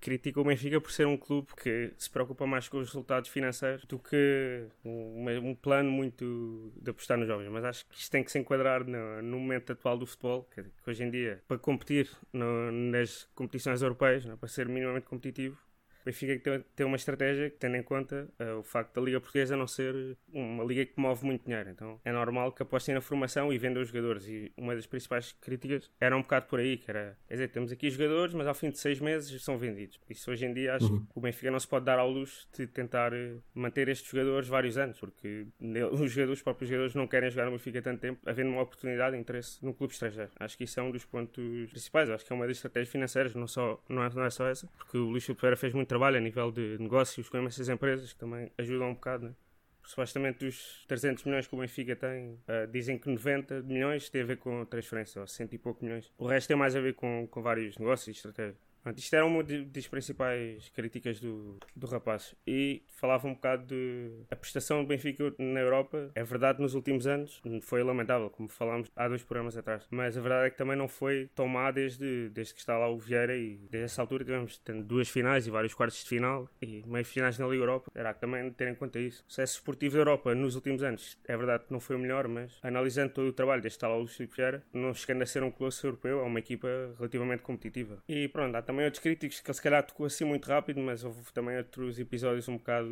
critica 0.01 0.39
o 0.39 0.43
Benfica 0.43 0.79
por 0.79 0.91
ser 0.91 1.07
um 1.07 1.17
clube 1.17 1.47
que 1.55 1.91
se 1.97 2.07
preocupa 2.11 2.45
mais 2.45 2.69
com 2.69 2.77
os 2.77 2.87
resultados 2.89 3.27
financeiros 3.27 3.85
do 3.85 3.97
que 3.97 4.65
um, 4.85 5.25
um 5.49 5.55
plano 5.55 5.89
muito 5.89 6.71
de 6.79 6.91
apostar 6.91 7.17
nos 7.17 7.27
jovens. 7.27 7.49
Mas 7.49 7.65
acho 7.65 7.85
que 7.87 7.95
isto 7.97 8.11
tem 8.11 8.23
que 8.23 8.31
se 8.31 8.37
enquadrar 8.37 8.83
no, 8.85 9.21
no 9.23 9.39
momento 9.39 9.71
atual 9.71 9.97
do 9.97 10.05
futebol, 10.05 10.47
que, 10.53 10.61
que 10.61 10.89
hoje 10.89 11.03
em 11.03 11.09
dia, 11.09 11.41
para 11.47 11.57
competir 11.57 12.07
no- 12.31 12.71
nas 12.71 13.27
competições 13.33 13.81
europeias, 13.81 14.23
não 14.25 14.33
é? 14.33 14.35
para 14.35 14.47
ser 14.47 14.67
minimamente 14.69 15.07
competitivo, 15.07 15.57
Benfica 16.05 16.37
tem, 16.39 16.65
tem 16.75 16.85
uma 16.85 16.95
estratégia 16.95 17.49
que, 17.49 17.57
tendo 17.57 17.75
em 17.75 17.83
conta 17.83 18.29
eh, 18.37 18.53
o 18.53 18.63
facto 18.63 18.93
da 18.93 19.01
Liga 19.01 19.19
Portuguesa 19.19 19.57
não 19.57 19.67
ser 19.67 20.15
uma 20.31 20.63
liga 20.63 20.85
que 20.85 20.99
move 20.99 21.25
muito 21.25 21.43
dinheiro. 21.45 21.69
Então 21.69 21.99
é 22.05 22.11
normal 22.11 22.51
que 22.51 22.61
apostem 22.61 22.93
na 22.93 23.01
formação 23.01 23.51
e 23.51 23.57
vendam 23.57 23.81
os 23.81 23.89
jogadores. 23.89 24.27
E 24.27 24.51
uma 24.55 24.75
das 24.75 24.85
principais 24.85 25.31
críticas 25.41 25.89
era 25.99 26.15
um 26.15 26.21
bocado 26.21 26.45
por 26.45 26.59
aí, 26.59 26.77
que 26.77 26.89
era, 26.89 27.17
quer 27.27 27.33
dizer, 27.33 27.47
temos 27.49 27.71
aqui 27.71 27.89
jogadores, 27.89 28.33
mas 28.33 28.47
ao 28.47 28.53
fim 28.53 28.69
de 28.69 28.77
seis 28.77 28.99
meses 28.99 29.43
são 29.43 29.57
vendidos. 29.57 29.99
Isso 30.09 30.29
hoje 30.29 30.45
em 30.45 30.53
dia 30.53 30.75
acho 30.75 30.87
que 30.87 31.07
o 31.15 31.21
Benfica 31.21 31.49
não 31.49 31.59
se 31.59 31.67
pode 31.67 31.85
dar 31.85 31.97
ao 31.97 32.09
luxo 32.09 32.47
de 32.55 32.67
tentar 32.67 33.11
eh, 33.13 33.35
manter 33.53 33.87
estes 33.89 34.09
jogadores 34.09 34.47
vários 34.47 34.77
anos, 34.77 34.99
porque 34.99 35.47
os 35.91 36.11
jogadores, 36.11 36.39
os 36.39 36.43
próprios 36.43 36.69
jogadores 36.69 36.93
não 36.93 37.07
querem 37.07 37.29
jogar 37.29 37.45
no 37.45 37.51
Benfica 37.51 37.81
tanto 37.81 38.01
tempo, 38.01 38.19
havendo 38.25 38.51
uma 38.51 38.61
oportunidade 38.61 39.15
e 39.15 39.19
interesse 39.19 39.63
no 39.65 39.73
clube 39.73 39.93
estrangeiro. 39.93 40.31
Acho 40.39 40.57
que 40.57 40.65
isso 40.65 40.79
é 40.79 40.83
um 40.83 40.91
dos 40.91 41.05
pontos 41.05 41.69
principais. 41.71 42.09
Acho 42.09 42.25
que 42.25 42.31
é 42.31 42.35
uma 42.35 42.45
das 42.45 42.57
estratégias 42.57 42.91
financeiras, 42.91 43.33
não, 43.33 43.47
só, 43.47 43.81
não, 43.89 44.03
é, 44.03 44.09
não 44.13 44.23
é 44.23 44.29
só 44.29 44.47
essa, 44.47 44.67
porque 44.77 44.97
o 44.97 45.05
Luís 45.09 45.25
Pereira 45.25 45.57
fez 45.57 45.73
muito 45.73 45.94
trabalho 45.95 46.17
a 46.17 46.19
nível 46.19 46.51
de 46.51 46.77
negócios 46.77 47.29
com 47.29 47.37
imensas 47.37 47.69
empresas 47.69 48.11
que 48.11 48.19
também 48.19 48.51
ajudam 48.57 48.89
um 48.89 48.93
bocado, 48.93 49.27
né? 49.27 49.35
Supostamente 49.81 50.43
dos 50.43 50.83
300 50.87 51.23
milhões 51.23 51.47
que 51.47 51.55
o 51.55 51.59
Benfica 51.59 51.95
tem, 51.95 52.37
ah, 52.47 52.65
dizem 52.65 52.97
que 52.97 53.07
90 53.07 53.61
milhões 53.61 54.09
tem 54.09 54.23
a 54.23 54.25
ver 54.25 54.37
com 54.37 54.65
transferência, 54.65 55.21
ou 55.21 55.27
100 55.27 55.47
e 55.53 55.57
pouco 55.57 55.85
milhões. 55.85 56.11
O 56.17 56.25
resto 56.27 56.49
tem 56.49 56.57
mais 56.57 56.75
a 56.75 56.81
ver 56.81 56.95
com, 56.95 57.27
com 57.27 57.41
vários 57.41 57.77
negócios 57.77 58.07
e 58.07 58.11
estratégias. 58.11 58.57
Isto 58.95 59.15
era 59.15 59.25
uma 59.25 59.43
das 59.43 59.87
principais 59.87 60.69
críticas 60.69 61.19
do, 61.19 61.57
do 61.75 61.87
rapaz. 61.87 62.35
E 62.45 62.83
falava 62.87 63.27
um 63.27 63.33
bocado 63.33 63.65
de 63.65 64.11
a 64.29 64.35
prestação 64.35 64.81
do 64.81 64.87
Benfica 64.87 65.33
na 65.37 65.59
Europa. 65.59 66.11
É 66.15 66.23
verdade, 66.23 66.61
nos 66.61 66.75
últimos 66.75 67.07
anos 67.07 67.41
foi 67.61 67.83
lamentável, 67.83 68.29
como 68.29 68.47
falámos 68.47 68.91
há 68.95 69.07
dois 69.07 69.23
programas 69.23 69.57
atrás. 69.57 69.87
Mas 69.89 70.17
a 70.17 70.21
verdade 70.21 70.47
é 70.47 70.49
que 70.49 70.57
também 70.57 70.75
não 70.75 70.87
foi 70.87 71.29
tão 71.33 71.47
má 71.47 71.71
desde, 71.71 72.29
desde 72.29 72.53
que 72.53 72.59
está 72.59 72.77
lá 72.77 72.89
o 72.89 72.97
Vieira. 72.97 73.35
E 73.35 73.57
desde 73.69 73.85
essa 73.85 74.01
altura 74.01 74.23
tivemos 74.23 74.61
duas 74.83 75.09
finais 75.09 75.47
e 75.47 75.51
vários 75.51 75.73
quartos 75.73 76.03
de 76.03 76.09
final 76.09 76.49
e 76.61 76.83
meio 76.85 77.05
finais 77.05 77.37
na 77.39 77.47
Liga 77.47 77.63
Europa. 77.63 77.91
Era 77.93 78.13
que 78.13 78.21
também 78.21 78.51
ter 78.51 78.67
em 78.67 78.75
conta 78.75 78.99
isso. 78.99 79.23
O 79.27 79.31
sucesso 79.31 79.55
esportivo 79.55 79.95
da 79.95 80.01
Europa 80.01 80.35
nos 80.35 80.55
últimos 80.55 80.83
anos 80.83 81.17
é 81.27 81.35
verdade 81.35 81.65
que 81.65 81.71
não 81.71 81.79
foi 81.79 81.95
o 81.95 81.99
melhor, 81.99 82.27
mas 82.27 82.59
analisando 82.61 83.13
todo 83.13 83.27
o 83.27 83.33
trabalho 83.33 83.61
desde 83.61 83.77
que 83.77 83.85
está 83.85 83.87
lá 83.87 83.97
o 83.97 84.05
Vieira, 84.05 84.63
não 84.73 84.93
chegando 84.93 85.21
a 85.21 85.25
ser 85.25 85.43
um 85.43 85.51
colosso 85.51 85.85
europeu, 85.85 86.19
é 86.19 86.23
uma 86.23 86.39
equipa 86.39 86.67
relativamente 86.97 87.41
competitiva. 87.41 88.01
E 88.07 88.27
pronto, 88.27 88.55
há 88.55 88.61
também 88.61 88.74
outros 88.83 89.01
críticos 89.01 89.39
que 89.39 89.49
ele 89.49 89.55
se 89.55 89.61
calhar 89.61 89.85
tocou 89.85 90.05
assim 90.05 90.25
muito 90.25 90.47
rápido, 90.47 90.79
mas 90.81 91.03
houve 91.03 91.21
também 91.33 91.57
outros 91.57 91.99
episódios 91.99 92.47
um 92.49 92.57
bocado, 92.57 92.89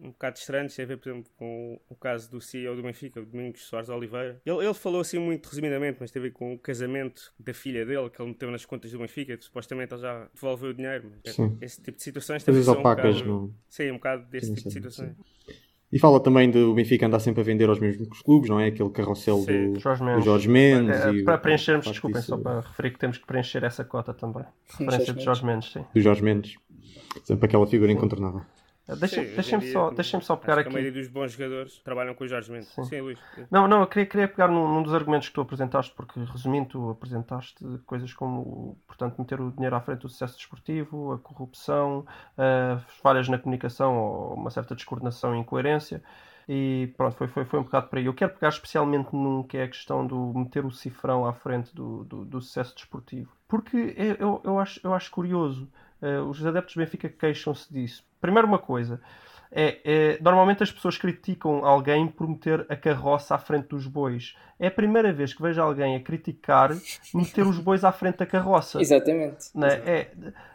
um 0.00 0.10
bocado 0.10 0.38
estranhos. 0.38 0.74
Tem 0.74 0.84
a 0.84 0.88
ver, 0.88 0.96
por 0.98 1.08
exemplo, 1.10 1.30
com 1.36 1.80
o 1.88 1.94
caso 1.94 2.30
do 2.30 2.40
CEO 2.40 2.74
do 2.74 2.82
Benfica, 2.82 3.20
o 3.20 3.26
Domingos 3.26 3.62
Soares 3.62 3.88
de 3.88 3.94
Oliveira. 3.94 4.40
Ele, 4.44 4.64
ele 4.64 4.74
falou 4.74 5.00
assim 5.00 5.18
muito 5.18 5.46
resumidamente, 5.48 5.98
mas 6.00 6.10
teve 6.10 6.26
a 6.26 6.28
ver 6.30 6.34
com 6.34 6.54
o 6.54 6.58
casamento 6.58 7.32
da 7.38 7.54
filha 7.54 7.86
dele, 7.86 8.10
que 8.10 8.20
ele 8.20 8.30
meteu 8.30 8.50
nas 8.50 8.64
contas 8.64 8.90
do 8.90 8.98
Benfica, 8.98 9.36
que 9.36 9.44
supostamente 9.44 9.94
ele 9.94 10.02
já 10.02 10.28
devolveu 10.34 10.70
o 10.70 10.74
dinheiro. 10.74 11.12
Mas 11.24 11.34
Sim. 11.34 11.56
esse 11.60 11.80
tipo 11.80 11.96
de 11.96 12.02
situações 12.02 12.42
também 12.42 12.62
são 12.62 12.74
um 12.74 12.82
bocado, 12.82 13.24
Não... 13.24 13.54
Sim, 13.68 13.90
um 13.90 13.94
bocado 13.94 14.26
desse 14.26 14.46
Sim, 14.48 14.54
tipo 14.54 14.68
de 14.68 14.72
sim, 14.72 14.78
situações. 14.78 15.16
E 15.92 15.98
fala 15.98 16.20
também 16.20 16.48
do 16.50 16.72
Benfica 16.72 17.06
andar 17.06 17.18
sempre 17.18 17.40
a 17.40 17.44
vender 17.44 17.68
aos 17.68 17.80
mesmos 17.80 18.22
clubes, 18.22 18.48
não 18.48 18.60
é? 18.60 18.68
Aquele 18.68 18.90
carrossel 18.90 19.38
Sim, 19.38 19.72
do, 19.72 19.80
Jorge 19.80 20.00
do 20.00 20.06
Mendes. 20.06 20.24
Jorge 20.24 20.48
Mendes. 20.48 21.00
É, 21.00 21.10
e 21.12 21.24
para 21.24 21.36
preenchermos, 21.38 21.86
desculpem, 21.86 22.20
disso- 22.20 22.30
só 22.30 22.38
para 22.38 22.60
referir 22.60 22.90
que 22.92 22.98
temos 22.98 23.18
que 23.18 23.26
preencher 23.26 23.64
essa 23.64 23.84
cota 23.84 24.14
também. 24.14 24.44
Sim, 24.66 24.84
Referência 24.84 25.14
de 25.14 25.24
Jorge 25.24 25.44
Mendes, 25.44 25.72
sim. 25.72 25.84
do 25.92 26.00
Jorge 26.00 26.22
Mendes. 26.22 26.54
Sempre 27.24 27.46
aquela 27.46 27.66
figura 27.66 27.90
incontornável. 27.90 28.40
Sim, 28.40 28.59
em 28.96 29.34
Deixem-me 29.34 29.72
só, 29.72 29.90
deixem 29.90 30.20
só 30.20 30.36
pegar 30.36 30.58
aqui. 30.58 30.68
A 30.68 30.72
maioria 30.72 30.92
dos 30.92 31.08
bons 31.08 31.32
jogadores 31.32 31.78
trabalham 31.78 32.14
com 32.14 32.24
o 32.24 32.28
Jorge 32.28 32.50
Mendes. 32.50 32.68
Sim. 32.68 32.84
Sim, 32.84 33.00
Luís. 33.00 33.18
Não, 33.50 33.68
não, 33.68 33.80
eu 33.80 33.86
queria, 33.86 34.06
queria 34.06 34.28
pegar 34.28 34.48
num, 34.48 34.66
num 34.66 34.82
dos 34.82 34.94
argumentos 34.94 35.28
que 35.28 35.34
tu 35.34 35.40
apresentaste, 35.40 35.92
porque 35.94 36.20
resumindo, 36.20 36.68
tu 36.68 36.90
apresentaste 36.90 37.64
coisas 37.86 38.12
como, 38.12 38.78
portanto, 38.86 39.18
meter 39.18 39.40
o 39.40 39.50
dinheiro 39.50 39.76
à 39.76 39.80
frente 39.80 40.00
do 40.00 40.08
sucesso 40.08 40.36
desportivo, 40.36 41.12
a 41.12 41.18
corrupção, 41.18 42.04
ah, 42.36 42.80
falhas 43.02 43.28
na 43.28 43.38
comunicação 43.38 43.96
ou 43.96 44.34
uma 44.34 44.50
certa 44.50 44.74
descoordenação 44.74 45.34
e 45.34 45.38
incoerência. 45.38 46.02
E 46.48 46.92
pronto, 46.96 47.14
foi, 47.14 47.28
foi, 47.28 47.44
foi 47.44 47.60
um 47.60 47.62
bocado 47.62 47.86
por 47.86 47.98
aí. 47.98 48.06
Eu 48.06 48.14
quero 48.14 48.32
pegar 48.32 48.48
especialmente 48.48 49.14
num 49.14 49.44
que 49.44 49.56
é 49.56 49.62
a 49.62 49.68
questão 49.68 50.04
do 50.04 50.32
meter 50.34 50.64
o 50.64 50.70
cifrão 50.72 51.24
à 51.24 51.32
frente 51.32 51.72
do, 51.72 52.02
do, 52.02 52.24
do 52.24 52.40
sucesso 52.40 52.74
desportivo. 52.74 53.30
Porque 53.46 53.94
eu, 53.96 54.14
eu, 54.16 54.40
eu 54.44 54.58
acho, 54.58 54.80
eu 54.82 54.92
acho 54.92 55.10
curioso, 55.12 55.68
ah, 56.02 56.22
os 56.22 56.44
adeptos 56.44 56.74
do 56.74 56.78
Benfica 56.78 57.08
queixam-se 57.08 57.72
disso. 57.72 58.04
Primeiro, 58.20 58.46
uma 58.48 58.58
coisa. 58.58 59.00
É, 59.52 59.78
é, 59.84 60.18
normalmente 60.22 60.62
as 60.62 60.70
pessoas 60.70 60.96
criticam 60.96 61.64
alguém 61.64 62.06
por 62.06 62.28
meter 62.28 62.64
a 62.68 62.76
carroça 62.76 63.34
à 63.34 63.38
frente 63.38 63.66
dos 63.66 63.84
bois. 63.84 64.36
É 64.60 64.68
a 64.68 64.70
primeira 64.70 65.12
vez 65.12 65.34
que 65.34 65.42
vejo 65.42 65.60
alguém 65.60 65.96
a 65.96 66.00
criticar 66.00 66.70
meter 67.12 67.44
os 67.44 67.58
bois 67.58 67.82
à 67.82 67.90
frente 67.90 68.18
da 68.18 68.26
carroça. 68.26 68.80
Exatamente. 68.80 69.46
Não, 69.52 69.66
é? 69.66 69.72
É- 69.72 70.10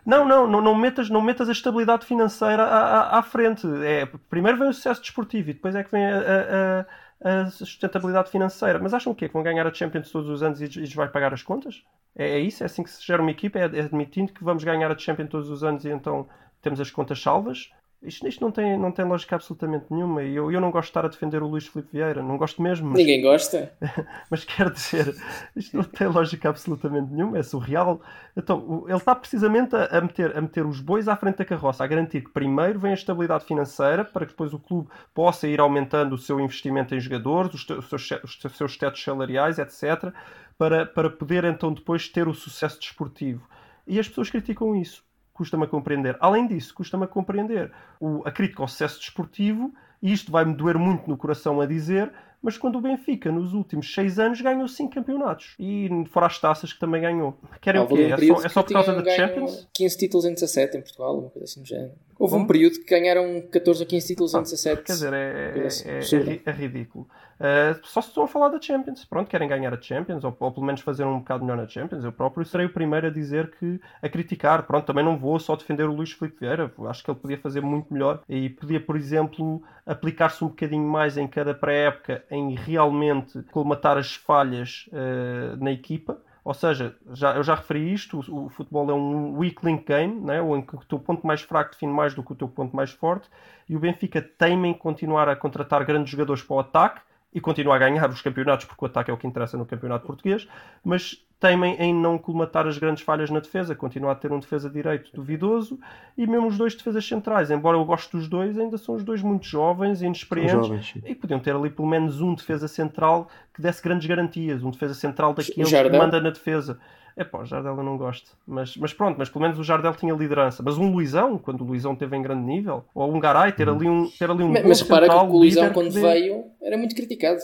não, 0.06 0.26
não, 0.26 0.48
não, 0.48 0.62
não 0.62 0.76
metas, 0.76 1.10
não 1.10 1.22
metas 1.22 1.50
a 1.50 1.52
estabilidade 1.52 2.06
financeira 2.06 2.64
à, 2.64 2.78
à, 3.16 3.20
à 3.20 3.22
frente. 3.22 3.68
É, 3.84 4.06
primeiro 4.30 4.58
vem 4.58 4.70
o 4.70 4.74
sucesso 4.74 5.02
desportivo 5.02 5.50
e 5.50 5.54
depois 5.54 5.76
é 5.76 5.84
que 5.84 5.92
vem 5.92 6.06
a, 6.06 6.18
a- 6.18 6.22
a- 6.22 6.86
a 7.26 7.50
sustentabilidade 7.50 8.30
financeira. 8.30 8.80
Mas 8.80 8.94
acham 8.94 9.12
o 9.12 9.16
quê? 9.16 9.28
Que 9.28 9.34
vão 9.34 9.44
ganhar 9.44 9.66
a 9.66 9.74
Champions 9.74 10.12
todos 10.12 10.30
os 10.30 10.44
anos 10.44 10.62
e 10.62 10.68
lhes 10.68 10.94
vai 10.94 11.10
pagar 11.10 11.34
as 11.34 11.42
contas? 11.44 11.84
É, 12.16 12.32
é 12.38 12.40
isso? 12.40 12.64
É 12.64 12.68
assim 12.68 12.84
que 12.84 12.90
se 12.90 13.04
gera 13.06 13.22
uma 13.22 13.32
equipa? 13.32 13.58
É, 13.60 13.64
admitindo 13.64 14.32
que 14.32 14.44
vamos 14.44 14.64
ganhar 14.64 14.92
a 14.92 14.98
Champions 14.98 15.30
todos 15.30 15.50
os 15.50 15.64
anos 15.64 15.86
e 15.86 15.90
então 15.90 16.28
temos 16.62 16.80
as 16.80 16.92
contas 16.92 17.20
salvas? 17.20 17.72
Isto, 18.06 18.28
isto 18.28 18.42
não, 18.42 18.52
tem, 18.52 18.78
não 18.78 18.92
tem 18.92 19.06
lógica 19.06 19.36
absolutamente 19.36 19.86
nenhuma. 19.90 20.24
E 20.24 20.36
eu, 20.36 20.52
eu 20.52 20.62
não 20.62 20.72
gosto 20.72 20.86
de 20.86 20.90
estar 20.92 21.06
a 21.06 21.08
defender 21.08 21.42
o 21.42 21.48
Luís 21.48 21.68
Filipe 21.68 21.90
Vieira. 21.94 22.22
Não 22.22 22.38
gosto 22.38 22.62
mesmo. 22.62 22.90
Mas, 22.90 22.98
Ninguém 23.00 23.22
gosta. 23.22 23.72
mas 24.30 24.44
quer 24.44 24.70
dizer, 24.72 25.16
isto 25.56 25.78
não 25.78 25.84
tem 25.84 26.08
lógica 26.08 26.50
absolutamente 26.50 27.12
nenhuma. 27.12 27.38
É 27.38 27.44
surreal. 27.44 28.02
Então, 28.36 28.84
ele 28.88 28.98
está 28.98 29.16
precisamente 29.16 29.76
a, 29.76 29.86
a 29.98 30.02
meter, 30.02 30.38
a 30.38 30.42
meter 30.42 30.66
os 30.66 30.80
bois 30.80 31.08
à 31.08 31.16
frente 31.16 31.38
da 31.38 31.46
carroça, 31.46 31.84
a 31.84 31.88
garantir 31.88 32.22
que 32.22 32.32
primeiro 32.32 32.80
vem 32.80 32.92
a 32.92 32.96
estabilidade 32.96 33.46
financeira 33.46 34.04
para 34.04 34.26
que 34.26 34.32
depois 34.32 34.54
o 34.54 34.60
clube 34.60 34.90
possa 35.14 35.48
ir 35.48 35.60
aumentando 35.60 36.16
o 36.16 36.18
seu 36.18 36.40
investimento 36.40 36.94
em 36.96 37.00
jogadores, 37.00 37.54
os, 37.54 37.66
te- 37.66 37.74
os 37.74 37.88
seus, 37.88 38.12
os 38.24 38.58
seus 38.58 38.78
tetos 38.78 39.04
salariais, 39.04 39.60
etc., 39.60 40.12
para, 40.58 40.86
para 40.86 41.10
poder 41.10 41.44
então 41.44 41.74
depois 41.74 42.08
ter 42.08 42.28
o 42.28 42.34
sucesso 42.34 42.80
desportivo. 42.80 43.48
E 43.88 44.00
as 44.00 44.08
pessoas 44.08 44.30
criticam 44.30 44.76
isso. 44.76 45.05
Custa-me 45.36 45.66
a 45.66 45.68
compreender. 45.68 46.18
Além 46.22 46.48
disso, 46.48 46.74
custa-me 46.74 47.04
a 47.04 47.08
compreender 47.08 47.70
o- 48.00 48.24
a 48.26 48.32
crítica 48.32 48.64
ao 48.64 48.70
sucesso 48.70 48.98
desportivo, 49.02 49.74
e 50.02 50.14
isto 50.14 50.32
vai-me 50.32 50.54
doer 50.56 50.80
muito 50.80 51.10
no 51.10 51.18
coração 51.18 51.60
a 51.60 51.66
dizer, 51.66 52.10
mas 52.46 52.58
quando 52.60 52.78
o 52.78 52.82
Benfica, 52.82 53.32
nos 53.32 53.54
últimos 53.54 53.92
seis 53.92 54.20
anos, 54.20 54.40
ganhou 54.40 54.68
cinco 54.68 54.94
campeonatos. 54.94 55.56
E 55.60 55.90
fora 56.12 56.28
as 56.28 56.40
taças 56.40 56.72
que 56.72 56.80
também 56.80 57.02
ganhou. 57.02 57.36
Querem 57.60 57.82
o 57.82 57.84
Houve 57.86 57.96
quê? 57.96 58.14
um 58.14 58.14
É 58.14 58.18
só, 58.40 58.46
é 58.46 58.50
só 58.50 58.62
por 58.64 58.74
causa 58.74 59.02
da 59.02 59.12
Champions? 59.12 59.68
15 59.74 59.98
títulos 59.98 60.26
em 60.26 60.34
17 60.36 60.78
em 60.78 60.82
Portugal, 60.82 61.18
uma 61.18 61.30
coisa 61.32 61.46
assim 61.46 61.62
do 61.62 61.68
género. 61.68 61.94
Houve 62.18 62.36
um 62.36 62.38
Como? 62.38 62.48
período 62.48 62.76
que 62.80 62.86
ganharam 62.86 63.42
14 63.52 63.82
ou 63.82 63.88
15 63.88 64.08
títulos 64.08 64.34
em 64.36 64.42
17. 64.44 64.84
Quer 64.84 64.94
dizer, 64.94 65.14
é, 65.14 65.66
assim, 65.66 65.90
é- 65.90 66.34
é 66.36 66.42
é 66.46 66.52
ridículo. 66.52 67.08
Uh, 67.38 67.78
só 67.86 68.00
se 68.02 68.08
estão 68.08 68.24
a 68.24 68.28
falar 68.30 68.48
da 68.48 68.62
Champions. 68.62 69.04
Pronto, 69.04 69.28
querem 69.30 69.50
ganhar 69.50 69.74
a 69.74 69.82
Champions, 69.82 70.24
ou, 70.24 70.34
ou 70.40 70.52
pelo 70.54 70.66
menos 70.66 70.80
fazer 70.80 71.04
um 71.04 71.20
bocado 71.20 71.44
melhor 71.44 71.58
na 71.58 71.68
Champions. 71.68 72.06
Eu 72.06 72.14
próprio 72.14 72.46
serei 72.46 72.66
o 72.66 72.70
primeiro 72.70 73.08
a 73.08 73.10
dizer 73.10 73.52
que, 73.60 73.82
a 74.02 74.08
criticar. 74.08 74.64
Pronto, 74.64 74.86
também 74.86 75.04
não 75.04 75.18
vou 75.18 75.38
só 75.38 75.58
defender 75.58 75.84
o 75.84 75.94
Luís 75.94 76.14
Filipe 76.14 76.38
Vieira. 76.40 76.72
Acho 76.88 77.04
que 77.04 77.12
ele 77.12 77.20
podia 77.20 77.38
fazer 77.38 77.60
muito 77.60 77.94
melhor 77.94 78.22
e 78.30 78.50
podia, 78.50 78.80
por 78.80 78.96
exemplo, 78.96 79.62
aplicar-se 79.86 80.42
um 80.46 80.48
bocadinho 80.48 80.88
mais 80.88 81.18
em 81.18 81.28
cada 81.28 81.54
pré-época 81.54 82.24
em 82.36 82.56
realmente 82.56 83.42
colmatar 83.52 83.98
as 83.98 84.16
falhas 84.16 84.88
uh, 84.90 85.64
na 85.64 85.72
equipa. 85.72 86.18
Ou 86.44 86.54
seja, 86.54 86.96
já, 87.12 87.36
eu 87.36 87.44
já 87.44 87.56
referi 87.56 87.92
isto, 87.92 88.20
o, 88.20 88.46
o 88.46 88.50
futebol 88.50 88.90
é 88.92 88.94
um 88.94 89.36
weak 89.38 89.66
link 89.66 89.86
game, 89.88 90.22
né? 90.22 90.40
em 90.40 90.62
que 90.62 90.76
o 90.76 90.80
teu 90.80 91.00
ponto 91.00 91.26
mais 91.26 91.42
fraco 91.42 91.72
define 91.72 91.92
mais 91.92 92.14
do 92.14 92.22
que 92.22 92.34
o 92.34 92.36
teu 92.36 92.48
ponto 92.48 92.76
mais 92.76 92.92
forte, 92.92 93.28
e 93.68 93.76
o 93.76 93.80
Benfica 93.80 94.22
teima 94.22 94.68
em 94.68 94.74
continuar 94.74 95.28
a 95.28 95.36
contratar 95.36 95.84
grandes 95.84 96.12
jogadores 96.12 96.44
para 96.44 96.56
o 96.56 96.60
ataque 96.60 97.02
e 97.34 97.42
continuar 97.42 97.78
a 97.78 97.80
ganhar 97.80 98.10
os 98.10 98.22
campeonatos, 98.22 98.66
porque 98.66 98.86
o 98.86 98.88
ataque 98.88 99.10
é 99.10 99.14
o 99.14 99.18
que 99.18 99.26
interessa 99.26 99.58
no 99.58 99.66
campeonato 99.66 100.06
português, 100.06 100.48
mas 100.84 101.25
teimem 101.40 101.76
em 101.80 101.94
não 101.94 102.18
colmatar 102.18 102.68
as 102.68 102.78
grandes 102.78 103.04
falhas 103.04 103.30
na 103.30 103.40
defesa, 103.40 103.76
continuar 103.76 104.14
a 104.14 104.16
ter 104.16 104.32
um 104.32 104.40
defesa 104.40 104.70
direito 104.70 105.12
duvidoso, 105.14 105.80
e 106.18 106.26
mesmo 106.26 106.48
os 106.48 106.58
dois 106.58 106.76
defesas 106.76 107.06
centrais, 107.06 107.52
embora 107.52 107.78
eu 107.78 107.86
goste 107.86 108.16
dos 108.16 108.28
dois, 108.28 108.58
ainda 108.58 108.78
são 108.78 108.96
os 108.96 109.04
dois 109.04 109.22
muito 109.22 109.46
jovens 109.46 110.02
e 110.02 110.06
inexperientes, 110.06 110.68
jovens, 110.68 110.94
e 111.06 111.14
podiam 111.14 111.40
ter 111.40 111.56
ali 111.56 111.70
pelo 111.70 111.88
menos 111.88 112.22
um 112.22 112.34
defesa 112.34 112.68
central 112.68 113.28
que 113.54 113.62
desse 113.62 113.84
grandes 113.84 114.08
garantias, 114.08 114.64
um 114.64 114.72
defesa 114.72 114.94
central 114.94 115.34
daqueles 115.34 115.70
que 115.70 115.90
manda 115.90 116.20
na 116.22 116.30
defesa. 116.30 116.80
É 117.18 117.24
pá, 117.24 117.40
o 117.40 117.46
Jardel 117.46 117.78
eu 117.78 117.84
não 117.84 117.98
gosto. 117.98 118.32
Mas, 118.46 118.76
mas 118.76 118.94
pronto, 118.94 119.18
mas 119.18 119.30
pelo 119.30 119.44
menos 119.44 119.58
o 119.58 119.64
Jardel 119.64 119.94
tinha 119.94 120.14
liderança. 120.14 120.62
Mas 120.62 120.78
um 120.78 120.92
Luizão, 120.92 121.38
quando 121.38 121.62
o 121.62 121.64
Luizão 121.64 121.94
esteve 121.94 122.18
em 122.18 122.22
grande 122.22 122.44
nível, 122.44 122.84
ou 122.94 123.14
um 123.14 123.22
Garay, 123.22 123.54
ter 123.54 123.70
ali 123.70 123.88
um, 123.88 124.10
ter 124.10 124.30
ali 124.30 124.44
um 124.44 124.52
Mas, 124.52 124.66
mas 124.66 124.82
repara 124.82 125.06
central, 125.06 125.28
que 125.28 125.34
o 125.34 125.38
Luizão, 125.38 125.72
quando 125.72 125.92
veio, 125.92 126.44
era 126.62 126.78
muito 126.78 126.94
criticado. 126.94 127.40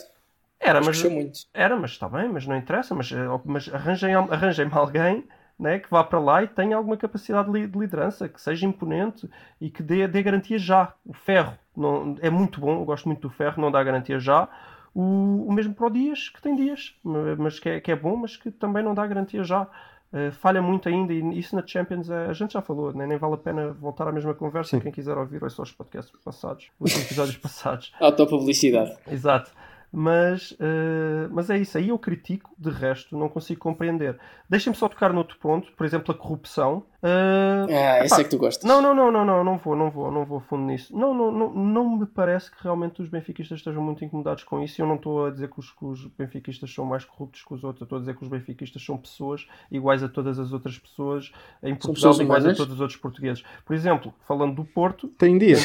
Era, 0.61 0.79
Mas 0.81 1.03
muito. 1.03 1.39
era, 1.53 1.75
mas 1.75 1.91
está 1.91 2.07
bem, 2.07 2.29
mas 2.29 2.45
não 2.45 2.55
interessa. 2.55 2.93
Mas, 2.93 3.11
eh, 3.11 3.17
mas 3.45 3.67
arranjem, 3.73 4.13
arranjem-me 4.15 4.71
alguém 4.77 5.23
né, 5.59 5.79
que 5.79 5.89
vá 5.89 6.03
para 6.03 6.19
lá 6.19 6.43
e 6.43 6.47
tenha 6.47 6.75
alguma 6.77 6.95
capacidade 6.97 7.51
de 7.51 7.59
li- 7.59 7.67
de 7.67 7.77
liderança, 7.77 8.27
que 8.29 8.39
seja 8.41 8.65
imponente 8.65 9.29
e 9.59 9.69
que 9.69 9.81
dê, 9.83 10.07
dê 10.07 10.21
garantia 10.23 10.57
já. 10.57 10.93
O 11.05 11.13
ferro 11.13 11.53
não, 11.75 12.15
é 12.21 12.29
muito 12.29 12.59
bom, 12.61 12.79
eu 12.79 12.85
gosto 12.85 13.07
muito 13.07 13.21
do 13.21 13.29
ferro, 13.29 13.61
não 13.61 13.71
dá 13.71 13.83
garantia 13.83 14.19
já. 14.19 14.47
O, 14.93 15.45
o 15.47 15.53
mesmo 15.53 15.73
para 15.73 15.87
o 15.87 15.89
Dias, 15.89 16.29
que 16.29 16.41
tem 16.41 16.55
Dias, 16.55 16.95
ma- 17.03 17.35
mas 17.37 17.59
que 17.59 17.69
é, 17.69 17.79
que 17.79 17.91
é 17.91 17.95
bom, 17.95 18.15
mas 18.15 18.37
que 18.37 18.51
também 18.51 18.83
não 18.83 18.93
dá 18.93 19.05
garantia 19.07 19.43
já. 19.43 19.67
Eh, 20.13 20.29
falha 20.31 20.61
muito 20.61 20.89
ainda 20.89 21.13
e 21.13 21.39
isso 21.39 21.55
na 21.55 21.65
Champions 21.65 22.09
eh, 22.09 22.25
a 22.29 22.33
gente 22.33 22.51
já 22.53 22.61
falou, 22.61 22.91
né? 22.93 23.07
nem 23.07 23.17
vale 23.17 23.35
a 23.35 23.37
pena 23.37 23.71
voltar 23.71 24.07
à 24.07 24.11
mesma 24.11 24.33
conversa. 24.33 24.71
Sim. 24.71 24.79
Quem 24.81 24.91
quiser 24.91 25.17
ouvir, 25.17 25.41
ouça 25.41 25.61
os 25.61 25.71
podcasts 25.71 26.13
passados, 26.21 26.69
os 26.79 26.93
episódios 26.93 27.37
passados. 27.39 27.93
Autopublicidade. 27.99 28.91
Exato. 29.09 29.51
Mas, 29.93 30.55
eh, 30.57 31.27
mas 31.31 31.49
é 31.49 31.57
isso. 31.57 31.77
Aí 31.77 31.89
eu 31.89 31.99
critico, 31.99 32.49
de 32.57 32.69
resto, 32.69 33.17
não 33.17 33.27
consigo 33.27 33.59
compreender. 33.59 34.17
Deixem-me 34.49 34.75
só 34.77 34.87
tocar 34.87 35.11
noutro 35.11 35.37
ponto, 35.37 35.69
por 35.73 35.85
exemplo, 35.85 36.13
a 36.13 36.17
corrupção. 36.17 36.83
Eh, 37.03 37.65
Ah, 37.69 38.05
esse 38.05 38.13
epá, 38.13 38.21
é 38.21 38.23
que 38.23 38.29
tu 38.29 38.37
gostas. 38.37 38.63
Não, 38.63 38.81
não, 38.81 38.95
não, 38.95 39.11
não, 39.11 39.25
não, 39.25 39.43
não 39.43 39.57
vou, 39.57 39.75
não 39.75 39.91
vou, 39.91 40.09
não 40.09 40.23
vou 40.25 40.37
a 40.37 40.41
fundo 40.41 40.63
nisso. 40.63 40.95
Não, 40.97 41.13
não, 41.13 41.29
não, 41.31 41.53
não 41.53 41.97
me 41.97 42.05
parece 42.05 42.49
que 42.49 42.63
realmente 42.63 43.01
os 43.01 43.09
benfiquistas 43.09 43.59
estejam 43.59 43.83
muito 43.83 44.05
incomodados 44.05 44.45
com 44.45 44.63
isso. 44.63 44.79
E 44.79 44.81
eu 44.81 44.87
não 44.87 44.95
estou 44.95 45.25
a 45.25 45.29
dizer 45.31 45.49
que 45.49 45.59
os, 45.59 45.69
que 45.71 45.83
os 45.85 46.05
benfiquistas 46.17 46.73
são 46.73 46.85
mais 46.85 47.03
corruptos 47.03 47.43
que 47.43 47.53
os 47.53 47.61
outros. 47.63 47.81
Eu 47.81 47.85
estou 47.85 47.97
a 47.97 47.99
dizer 47.99 48.15
que 48.15 48.23
os 48.23 48.29
benfiquistas 48.29 48.85
são 48.85 48.97
pessoas 48.97 49.45
iguais 49.69 50.01
a 50.03 50.07
todas 50.07 50.39
as 50.39 50.53
outras 50.53 50.77
pessoas 50.79 51.33
em 51.61 51.73
Portugal, 51.75 51.93
pessoas 51.95 52.19
iguais 52.19 52.43
a 52.43 52.47
humanas? 52.47 52.57
todos 52.57 52.73
os 52.75 52.79
outros 52.79 52.97
portugueses. 52.99 53.43
Por 53.65 53.73
exemplo, 53.75 54.13
falando 54.25 54.55
do 54.55 54.63
Porto, 54.63 55.09
Tem 55.09 55.37
dia. 55.37 55.57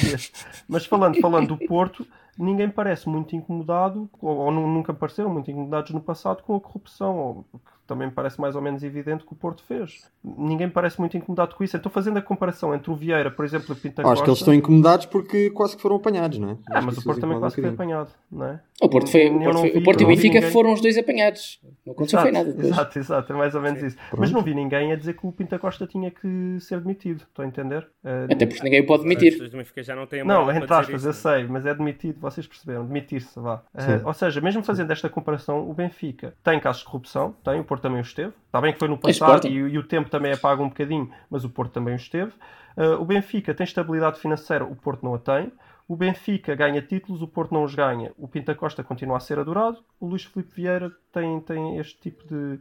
mas 0.69 0.85
falando, 0.85 1.21
falando 1.21 1.47
do 1.57 1.67
Porto, 1.67 2.05
ninguém 2.39 2.71
parece 2.71 3.09
muito 3.09 3.35
incomodado, 3.37 4.09
ou, 4.21 4.37
ou 4.37 4.51
nu- 4.53 4.67
nunca 4.67 4.95
pareceram 4.95 5.31
muito 5.33 5.51
incomodados 5.51 5.91
no 5.93 6.01
passado 6.01 6.43
com 6.43 6.57
a 6.57 6.61
corrupção, 6.61 7.17
ou, 7.19 7.47
também 7.87 8.11
parece 8.11 8.41
mais 8.41 8.55
ou 8.57 8.63
menos 8.63 8.83
evidente 8.83 9.25
que 9.25 9.33
o 9.33 9.37
Porto 9.37 9.63
fez. 9.63 10.11
Ninguém 10.25 10.69
parece 10.69 10.99
muito 10.99 11.17
incomodado 11.17 11.55
com 11.55 11.63
isso. 11.65 11.77
Então, 11.77 11.91
fazendo 11.91 12.19
a 12.19 12.23
comparação 12.23 12.75
entre 12.75 12.91
o 12.91 12.95
Vieira, 12.95 13.31
por 13.31 13.45
exemplo, 13.45 13.67
e 13.71 13.73
o 13.73 13.77
Pinta 13.77 14.03
Acho 14.03 14.09
Costa... 14.11 14.25
que 14.25 14.31
eles 14.31 14.39
estão 14.41 14.55
incomodados 14.55 15.07
porque 15.07 15.51
quase 15.51 15.77
que 15.77 15.83
foram 15.83 15.97
apanhados, 15.97 16.39
não 16.39 16.51
é? 16.51 16.57
Ah, 16.71 16.79
Acho 16.79 16.87
mas 16.87 16.95
que 16.97 17.01
o 17.01 17.05
Porto 17.05 17.21
também 17.21 17.39
quase 17.39 17.61
um 17.61 17.63
foi 17.65 17.71
apanhado, 17.73 18.11
não 18.31 18.47
é? 18.47 18.61
O 18.83 18.89
Porto, 18.91 19.11
foi, 19.11 19.27
o 19.31 19.39
Porto, 19.41 19.59
foi- 19.59 19.71
vi- 19.71 19.79
o 19.79 19.83
Porto 19.85 20.01
e 20.01 20.05
o 20.05 20.07
Benfica 20.09 20.35
ninguém- 20.35 20.51
foram 20.51 20.73
os 20.75 20.81
dois 20.83 20.99
apanhados. 20.99 21.61
Não 21.87 21.93
aconteceu 21.95 22.21
foi 22.21 22.29
Exato, 22.31 22.45
nada 22.45 22.57
depois. 22.57 22.73
exato, 22.75 22.99
exato, 22.99 23.33
é 23.33 23.37
mais 23.37 23.55
ou 23.55 23.63
menos 23.63 23.83
isso. 23.83 23.97
Mas 24.19 24.31
não 24.31 24.43
vi 24.43 24.55
ninguém 24.55 24.93
a 24.93 24.97
dizer 24.97 25.15
que 25.15 25.27
o 25.27 25.33
Pinta 25.33 25.59
Costa 25.59 25.87
tinha 25.87 26.11
que 26.11 26.57
ser 26.61 26.81
demitido, 26.81 27.23
estou 27.23 27.45
a 27.45 27.49
entender? 27.49 27.87
Eh, 28.05 28.27
Até 28.31 28.45
porque 28.45 28.63
ninguém 28.63 28.81
o 28.83 28.87
pode 28.87 29.03
As 29.07 29.51
Benfica 29.51 29.83
já 29.83 29.95
não 29.97 30.07
têm 30.07 30.21
a 30.21 30.25
Não, 30.25 30.51
entre 30.51 30.65
aspas, 30.75 30.89
isso, 31.03 31.07
eu 31.27 31.33
né? 31.33 31.39
sei, 31.41 31.47
mas 31.49 31.65
é 31.65 31.75
demitido, 31.75 32.21
vocês 32.21 32.47
perceberam, 32.47 32.85
demitir-se, 32.85 33.39
vá. 33.41 33.63
Sim. 33.79 33.93
Eh, 33.93 34.01
ou 34.05 34.13
seja, 34.13 34.41
mesmo 34.43 34.63
fazendo 34.63 34.91
esta 34.91 35.09
comparação, 35.09 35.69
o 35.71 35.73
Benfica 35.73 36.35
tem 36.45 36.61
casos 36.61 36.81
de 36.83 36.87
corrupção, 36.87 37.35
tem, 37.45 37.59
o 37.61 37.65
Porto 37.65 37.76
também 37.81 37.99
o 37.99 38.03
esteve. 38.03 38.33
Está 38.47 38.61
bem 38.61 38.73
que 38.73 38.79
foi 38.79 38.89
no 38.89 38.99
passado 38.99 39.45
Sporting. 39.47 39.49
e, 39.49 39.75
e 39.75 39.79
o 39.79 39.83
tempo 39.83 40.09
também 40.11 40.33
apaga 40.33 40.63
um 40.63 40.69
bocadinho, 40.69 41.11
mas 41.31 41.45
o 41.45 41.51
Porto 41.51 41.73
também 41.73 41.95
o 41.95 41.97
esteve. 41.97 42.33
Eh, 42.77 42.89
o 42.97 43.05
Benfica 43.05 43.55
tem 43.55 43.65
estabilidade 43.65 44.19
financeira, 44.21 44.65
o 44.65 44.77
Porto 44.77 45.03
não 45.05 45.15
a 45.15 45.19
tem. 45.19 45.51
O 45.89 45.95
Benfica 45.95 46.53
ganha 46.57 46.83
títulos, 46.83 47.23
o 47.23 47.29
Porto 47.29 47.55
não 47.55 47.63
os 47.63 47.73
ganha. 47.73 48.11
O 48.19 48.27
Pinta 48.27 48.57
Costa 48.57 48.83
continua 48.83 49.19
a 49.19 49.21
ser 49.21 49.39
adorado. 49.39 49.79
O 50.01 50.07
Luís 50.09 50.25
Filipe 50.25 50.53
Vieira 50.57 50.91
tem, 51.13 51.39
tem 51.41 51.79
este 51.79 51.97
tipo 52.01 52.25
de. 52.27 52.59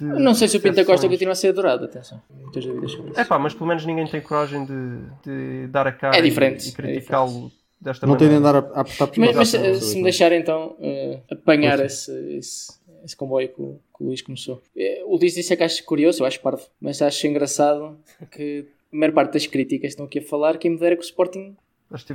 de 0.00 0.04
Não 0.22 0.32
sei 0.34 0.48
se 0.48 0.56
o 0.56 0.60
Pinta 0.60 0.82
Costa 0.82 1.06
continua 1.06 1.32
a 1.32 1.36
ser 1.36 1.48
adorado, 1.48 1.84
atenção. 1.84 2.22
Muitas 2.30 2.64
dúvidas 2.64 2.92
sobre 2.92 3.10
isso. 3.10 3.20
É 3.20 3.24
pá, 3.24 3.38
mas 3.38 3.52
pelo 3.52 3.66
menos 3.66 3.84
ninguém 3.84 4.06
tem 4.06 4.20
coragem 4.22 4.64
de, 4.64 4.98
de 5.22 5.66
dar 5.68 5.86
a 5.86 5.92
cara 5.92 6.16
É 6.16 6.20
e- 6.20 6.22
diferente, 6.22 6.66
e, 6.66 6.70
é 6.70 6.74
criticá-lo 6.74 7.52
desta 7.78 8.06
Não 8.06 8.16
tem 8.16 8.30
de 8.30 8.34
andar 8.36 8.54
a, 8.56 8.58
a 8.60 8.80
apertar 8.80 9.08
por 9.08 9.18
Mas, 9.18 9.36
mas, 9.36 9.48
se 9.50 9.96
me 9.96 10.02
deixar 10.04 10.32
então 10.32 10.74
eh, 10.80 11.20
apanhar 11.30 11.78
esse, 11.80 12.10
esse, 12.34 12.72
esse 13.04 13.16
comboio 13.16 13.48
que 13.48 13.60
o, 13.60 13.78
que 13.96 14.02
o 14.02 14.06
Luís 14.06 14.22
começou. 14.22 14.62
Eh, 14.76 15.02
O 15.06 15.16
Luís 15.16 15.34
disse 15.34 15.52
é 15.52 15.56
que 15.56 15.62
acho 15.62 15.84
curioso, 15.84 16.22
eu 16.22 16.26
acho 16.26 16.40
parvo, 16.40 16.62
mas 16.80 17.00
acho 17.02 17.26
engraçado 17.26 17.98
que 18.30 18.64
a 18.92 18.96
maior 18.96 19.12
parte 19.12 19.32
das 19.34 19.46
críticas 19.46 19.90
estão 19.90 20.06
aqui 20.06 20.18
a 20.20 20.22
falar 20.22 20.56
quem 20.58 20.70
me 20.70 20.78
dera 20.78 20.96
que 20.96 21.02
o 21.02 21.04
Sporting 21.04 21.56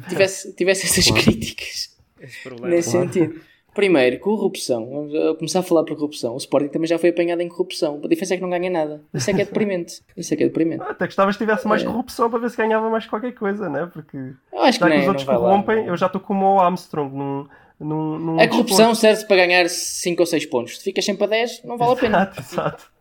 tivesse- 0.10 0.54
tivesse, 0.56 0.86
essas 0.86 1.10
críticas 1.12 1.98
Esse 2.20 2.44
problema. 2.44 2.68
nesse 2.76 2.92
sentido. 2.92 3.40
Primeiro, 3.74 4.20
corrupção. 4.20 4.90
Vamos 4.90 5.14
a 5.16 5.36
começar 5.36 5.60
a 5.60 5.64
falar 5.64 5.84
por 5.84 5.96
corrupção. 5.96 6.34
O 6.34 6.38
Sporting 6.38 6.70
também 6.70 6.88
já 6.88 6.98
foi 6.98 7.12
apanhado 7.12 7.42
em 7.42 7.48
corrupção. 7.48 8.02
A 8.04 8.08
diferença 8.08 8.34
é 8.34 8.38
que 8.38 8.42
não 8.42 8.50
ganha 8.50 8.70
nada. 8.70 9.02
Isso 9.14 9.30
é 9.30 9.34
que 9.34 9.42
é 9.42 9.46
deprimente. 9.46 10.02
Isso 10.18 10.34
é 10.34 10.38
que 10.38 10.44
é 10.44 10.48
deprimente. 10.48 10.82
Até 10.84 11.06
gostava 11.06 11.32
que 11.32 11.38
tivesse 11.38 11.68
mais 11.68 11.84
É. 11.84 11.86
corrupção 11.86 12.30
para 12.32 12.40
ver 12.40 12.50
se 12.50 12.58
ganhava 12.58 12.90
mais 12.90 13.06
qualquer 13.06 13.32
coisa, 13.34 13.70
né? 13.70 13.86
Porque 13.94 14.18
Eu 14.52 14.62
acho 14.64 14.80
que, 14.80 14.86
já 14.86 14.90
que 14.90 14.90
nem, 14.90 15.00
os 15.00 15.06
não 15.06 15.10
outros 15.14 15.28
corrompem, 15.28 15.86
eu 15.86 15.96
já 15.96 16.08
estou 16.08 16.20
como 16.20 16.56
o 16.56 16.60
Armstrong 16.60 17.16
num. 17.16 17.48
Num, 17.80 18.20
num 18.20 18.40
A 18.40 18.48
corrupção 18.48 18.94
serve 18.96 19.26
para 19.26 19.38
ganhar 19.38 19.70
5 19.70 20.22
ou 20.22 20.26
6 20.26 20.46
pontos. 20.48 20.78
Se 20.78 20.84
ficas 20.84 21.06
sempre 21.06 21.24
a 21.24 21.28
10, 21.28 21.64
não 21.64 21.78
vale 21.78 21.94
a 21.94 21.96
pena. 21.96 22.18
Exato, 22.38 22.42
exato. 22.54 22.92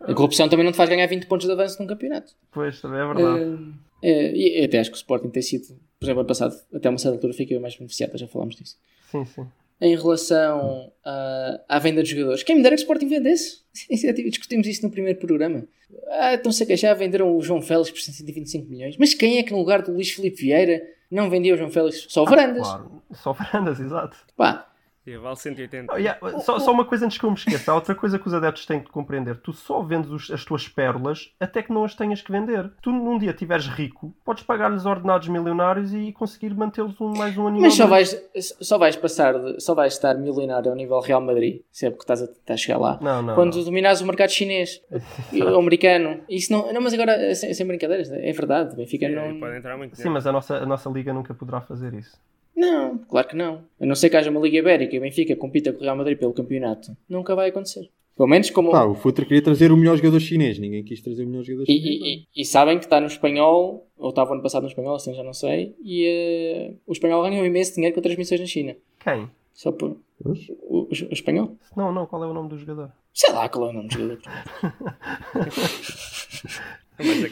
A 0.00 0.14
corrupção 0.14 0.48
também 0.48 0.64
não 0.64 0.72
te 0.72 0.76
faz 0.76 0.88
ganhar 0.88 1.06
20 1.06 1.26
pontos 1.26 1.46
de 1.46 1.52
avanço 1.52 1.80
num 1.80 1.86
campeonato. 1.86 2.32
Pois, 2.52 2.80
também 2.80 3.00
é 3.00 3.06
verdade. 3.06 3.58
Eh, 4.02 4.32
e 4.60 4.64
até 4.64 4.78
acho 4.78 4.90
que 4.90 4.96
o 4.96 4.98
Sporting 4.98 5.30
tem 5.30 5.42
sido 5.42 5.66
por 5.98 6.04
exemplo, 6.04 6.20
ano 6.20 6.28
passado, 6.28 6.54
até 6.74 6.88
uma 6.90 6.98
certa 6.98 7.16
altura, 7.16 7.32
fiquei 7.32 7.58
mais 7.58 7.74
beneficiado, 7.76 8.16
já 8.18 8.28
falámos 8.28 8.56
disso. 8.56 8.76
Sim, 9.10 9.24
sim. 9.24 9.46
Em 9.80 9.96
relação 9.96 10.92
à, 11.04 11.60
à 11.68 11.78
venda 11.78 12.02
de 12.02 12.10
jogadores, 12.10 12.42
quem 12.42 12.56
me 12.56 12.62
dera 12.62 12.74
que 12.76 12.80
o 12.80 12.84
Sporting 12.84 13.08
vendesse? 13.08 13.60
Já 14.02 14.12
tive- 14.14 14.30
Discutimos 14.30 14.66
isso 14.66 14.82
no 14.82 14.90
primeiro 14.90 15.18
programa. 15.18 15.66
Ah, 16.08 16.34
então 16.34 16.50
sei 16.50 16.66
que 16.66 16.76
já 16.76 16.92
venderam 16.94 17.36
o 17.36 17.42
João 17.42 17.60
Félix 17.60 17.90
por 17.90 18.00
125 18.00 18.70
milhões. 18.70 18.96
Mas 18.98 19.12
quem 19.14 19.38
é 19.38 19.42
que 19.42 19.52
no 19.52 19.58
lugar 19.58 19.82
do 19.82 19.92
Luís 19.92 20.10
Filipe 20.10 20.40
Vieira 20.42 20.82
não 21.10 21.28
vendia 21.30 21.54
o 21.54 21.56
João 21.58 21.70
Félix? 21.70 22.06
Só 22.08 22.22
o 22.22 22.26
Varandas. 22.26 22.62
Claro, 22.66 22.95
só 23.14 23.32
varandas, 23.32 23.80
exato. 23.80 24.16
Pá, 24.36 24.66
Sim, 25.06 25.18
vale 25.18 25.36
180. 25.36 25.94
Oh, 25.94 25.96
yeah, 25.98 26.18
Só, 26.40 26.58
só 26.58 26.72
uma 26.72 26.84
coisa 26.84 27.06
antes 27.06 27.16
que 27.16 27.24
eu 27.24 27.30
me 27.30 27.36
esqueça. 27.36 27.70
Há 27.70 27.76
outra 27.76 27.94
coisa 27.94 28.18
que 28.18 28.26
os 28.26 28.34
adeptos 28.34 28.66
têm 28.66 28.80
que 28.80 28.90
compreender. 28.90 29.36
Tu 29.36 29.52
só 29.52 29.80
vendes 29.80 30.10
os- 30.10 30.32
as 30.32 30.44
tuas 30.44 30.66
pérolas 30.66 31.30
até 31.38 31.62
que 31.62 31.72
não 31.72 31.84
as 31.84 31.94
tenhas 31.94 32.20
que 32.20 32.32
vender. 32.32 32.72
Tu 32.82 32.90
num 32.90 33.16
dia 33.16 33.30
estiveres 33.30 33.68
rico, 33.68 34.12
podes 34.24 34.42
pagar-lhes 34.42 34.84
ordenados 34.84 35.28
milionários 35.28 35.94
e 35.94 36.10
conseguir 36.12 36.52
mantê-los 36.56 37.00
um, 37.00 37.16
mais 37.16 37.38
um 37.38 37.46
animal. 37.46 37.68
mas 37.68 37.74
só 37.74 37.86
vais, 37.86 38.20
só 38.60 38.78
vais 38.78 38.96
passar, 38.96 39.38
de- 39.38 39.60
só 39.60 39.76
vais 39.76 39.92
estar 39.92 40.12
milionário 40.16 40.70
ao 40.72 40.76
nível 40.76 40.98
Real 40.98 41.20
Madrid, 41.20 41.60
se 41.70 41.86
é 41.86 41.90
porque 41.90 42.02
estás 42.02 42.22
a 42.22 42.26
tentar 42.26 42.56
chegar 42.56 42.78
lá. 42.78 42.98
Não, 43.00 43.22
não. 43.22 43.36
Quando 43.36 43.54
não. 43.58 43.62
dominares 43.64 44.00
o 44.00 44.06
mercado 44.06 44.30
chinês, 44.30 44.82
e 45.32 45.40
o 45.40 45.56
americano. 45.56 46.20
Isso 46.28 46.52
não, 46.52 46.72
não, 46.72 46.80
mas 46.80 46.92
agora, 46.92 47.32
sem, 47.36 47.54
sem 47.54 47.64
brincadeiras, 47.64 48.10
é 48.10 48.32
verdade. 48.32 48.74
Benfica 48.74 49.06
É, 49.06 49.10
não. 49.10 49.38
Pode 49.38 49.56
entrar 49.56 49.76
muito 49.76 49.94
Sim, 49.96 50.08
mas 50.08 50.26
a 50.26 50.32
nossa, 50.32 50.56
a 50.56 50.66
nossa 50.66 50.90
liga 50.90 51.12
nunca 51.12 51.32
poderá 51.32 51.60
fazer 51.60 51.94
isso. 51.94 52.18
Não, 52.56 52.98
claro 52.98 53.28
que 53.28 53.36
não. 53.36 53.60
A 53.78 53.84
não 53.86 53.94
ser 53.94 54.08
que 54.08 54.16
haja 54.16 54.30
uma 54.30 54.40
Liga 54.40 54.56
Ibérica 54.58 54.94
e 54.94 54.98
o 54.98 55.02
Benfica 55.02 55.36
compita 55.36 55.72
com 55.72 55.80
o 55.80 55.82
Real 55.82 55.96
Madrid 55.96 56.16
pelo 56.18 56.32
campeonato. 56.32 56.96
Nunca 57.08 57.34
vai 57.34 57.50
acontecer. 57.50 57.90
Pelo 58.16 58.28
menos 58.30 58.48
como. 58.48 58.70
Pá, 58.70 58.84
o 58.86 58.94
Futre 58.94 59.26
queria 59.26 59.42
trazer 59.42 59.70
o 59.70 59.76
melhor 59.76 59.94
jogador 59.98 60.18
chinês. 60.20 60.58
Ninguém 60.58 60.82
quis 60.82 61.02
trazer 61.02 61.24
o 61.24 61.28
melhor 61.28 61.42
jogador 61.44 61.64
E, 61.70 61.76
chinês. 61.76 62.00
e- 62.00 62.14
e- 62.14 62.26
e 62.40 62.44
sabem 62.46 62.78
que 62.78 62.84
está 62.86 62.98
no 62.98 63.06
espanhol, 63.08 63.86
ou 63.98 64.08
estava 64.08 64.32
ano 64.32 64.42
passado 64.42 64.62
no 64.62 64.68
espanhol, 64.70 64.94
assim 64.96 65.12
já 65.14 65.22
não 65.22 65.34
sei, 65.34 65.76
e 65.84 66.06
eh, 66.06 66.72
o 66.86 66.92
espanhol 66.92 67.22
ganhou 67.22 67.44
imenso 67.44 67.74
dinheiro 67.74 67.94
com 67.94 68.00
transmissões 68.00 68.40
na 68.40 68.46
China. 68.46 68.74
Quem? 69.04 69.28
Só 69.52 69.70
por. 69.70 69.98
O, 70.24 70.30
o- 70.62 70.88
o 70.88 71.12
espanhol? 71.12 71.56
Não, 71.76 71.92
não, 71.92 72.06
qual 72.06 72.24
é 72.24 72.26
o 72.26 72.32
nome 72.32 72.48
do 72.48 72.56
jogador? 72.58 72.90
Sei 73.12 73.30
lá 73.34 73.50
qual 73.50 73.66
é 73.66 73.70
o 73.70 73.72
nome 73.74 73.88
do 73.88 73.92
jogador. 73.94 74.18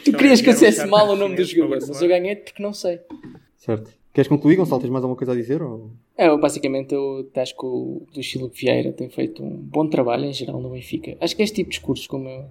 Tu 0.03 0.11
querias 0.13 0.41
que 0.41 0.49
eu 0.49 0.53
dissesse 0.53 0.85
mal 0.85 1.09
o 1.09 1.15
nome 1.15 1.35
do 1.35 1.43
jogador, 1.43 1.87
mas 1.87 1.99
eu 2.01 2.07
ganhei 2.07 2.35
porque 2.35 2.61
não 2.61 2.71
sei. 2.73 2.99
Certo. 3.57 3.91
Queres 4.15 4.29
concluir, 4.29 4.55
Gonçalo? 4.55 4.79
Tens 4.79 4.89
mais 4.89 5.03
alguma 5.03 5.17
coisa 5.17 5.33
a 5.33 5.35
dizer? 5.35 5.61
Ou... 5.61 5.91
É, 6.17 6.29
eu, 6.29 6.39
basicamente, 6.39 6.93
eu 6.95 7.29
acho 7.35 7.53
que 7.53 7.65
o 7.65 8.07
Luís 8.15 8.25
Filipe 8.31 8.57
Vieira 8.57 8.93
tem 8.93 9.09
feito 9.09 9.43
um 9.43 9.49
bom 9.57 9.85
trabalho 9.89 10.23
em 10.23 10.31
geral 10.31 10.61
no 10.61 10.69
Benfica. 10.69 11.17
Acho 11.19 11.35
que 11.35 11.43
este 11.43 11.55
tipo 11.57 11.69
de 11.69 11.75
discursos, 11.75 12.07
como 12.07 12.29
eu. 12.29 12.45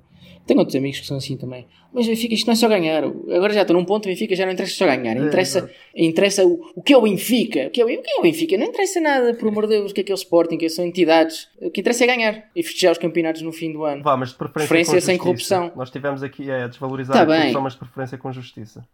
Tenho 0.47 0.61
outros 0.61 0.77
amigos 0.77 1.01
que 1.01 1.07
são 1.07 1.17
assim 1.17 1.39
também. 1.39 1.67
Mas 1.91 2.07
Benfica, 2.07 2.35
isto 2.35 2.47
não 2.47 2.53
é 2.53 2.57
só 2.57 2.69
ganhar. 2.69 3.03
Agora 3.03 3.55
já 3.55 3.63
estou 3.63 3.75
num 3.75 3.85
ponto, 3.87 4.07
Benfica 4.07 4.37
já 4.37 4.45
não 4.45 4.53
interessa 4.53 4.75
só 4.75 4.85
ganhar. 4.85 5.17
Interessa, 5.17 5.71
interessa 5.97 6.47
o, 6.47 6.61
o 6.77 6.83
que 6.83 6.93
é 6.93 6.99
o 6.99 7.01
Benfica. 7.01 7.69
O 7.69 7.71
que 7.71 7.81
é 7.81 7.85
o, 7.85 7.89
o 7.89 8.03
que 8.03 8.11
é 8.11 8.19
o 8.19 8.23
Benfica? 8.23 8.59
Não 8.59 8.67
interessa 8.67 9.01
nada, 9.01 9.33
por 9.33 9.49
amor 9.49 9.63
de 9.67 9.71
Deus, 9.79 9.91
o 9.91 9.95
que 9.95 10.03
é 10.03 10.05
que 10.05 10.13
é 10.13 10.15
o 10.15 10.17
Sporting, 10.17 10.59
que 10.59 10.69
são 10.69 10.85
entidades. 10.85 11.49
O 11.63 11.71
que 11.71 11.81
interessa 11.81 12.05
é 12.05 12.07
ganhar 12.09 12.45
e 12.55 12.63
festejar 12.63 12.93
os 12.93 12.99
campeonatos 12.99 13.41
no 13.41 13.53
fim 13.53 13.73
do 13.73 13.85
ano. 13.85 14.03
Vá, 14.03 14.19
mas 14.19 14.31
de 14.33 14.35
preferência, 14.35 14.69
Preferência 14.69 14.95
com 14.95 15.01
sem 15.01 15.17
justiça. 15.17 15.55
corrupção. 15.57 15.73
Nós 15.79 15.91
tivemos 15.91 16.23
aqui 16.23 16.51
é, 16.51 16.65
a 16.65 16.69
desvalorizar 16.69 17.17
Tá 17.17 17.23
a 17.23 17.25
bem. 17.25 17.37
corrupção, 17.39 17.63
mas 17.63 17.73
de 17.73 17.79
preferência 17.79 18.19
com 18.19 18.31
justiça. 18.33 18.87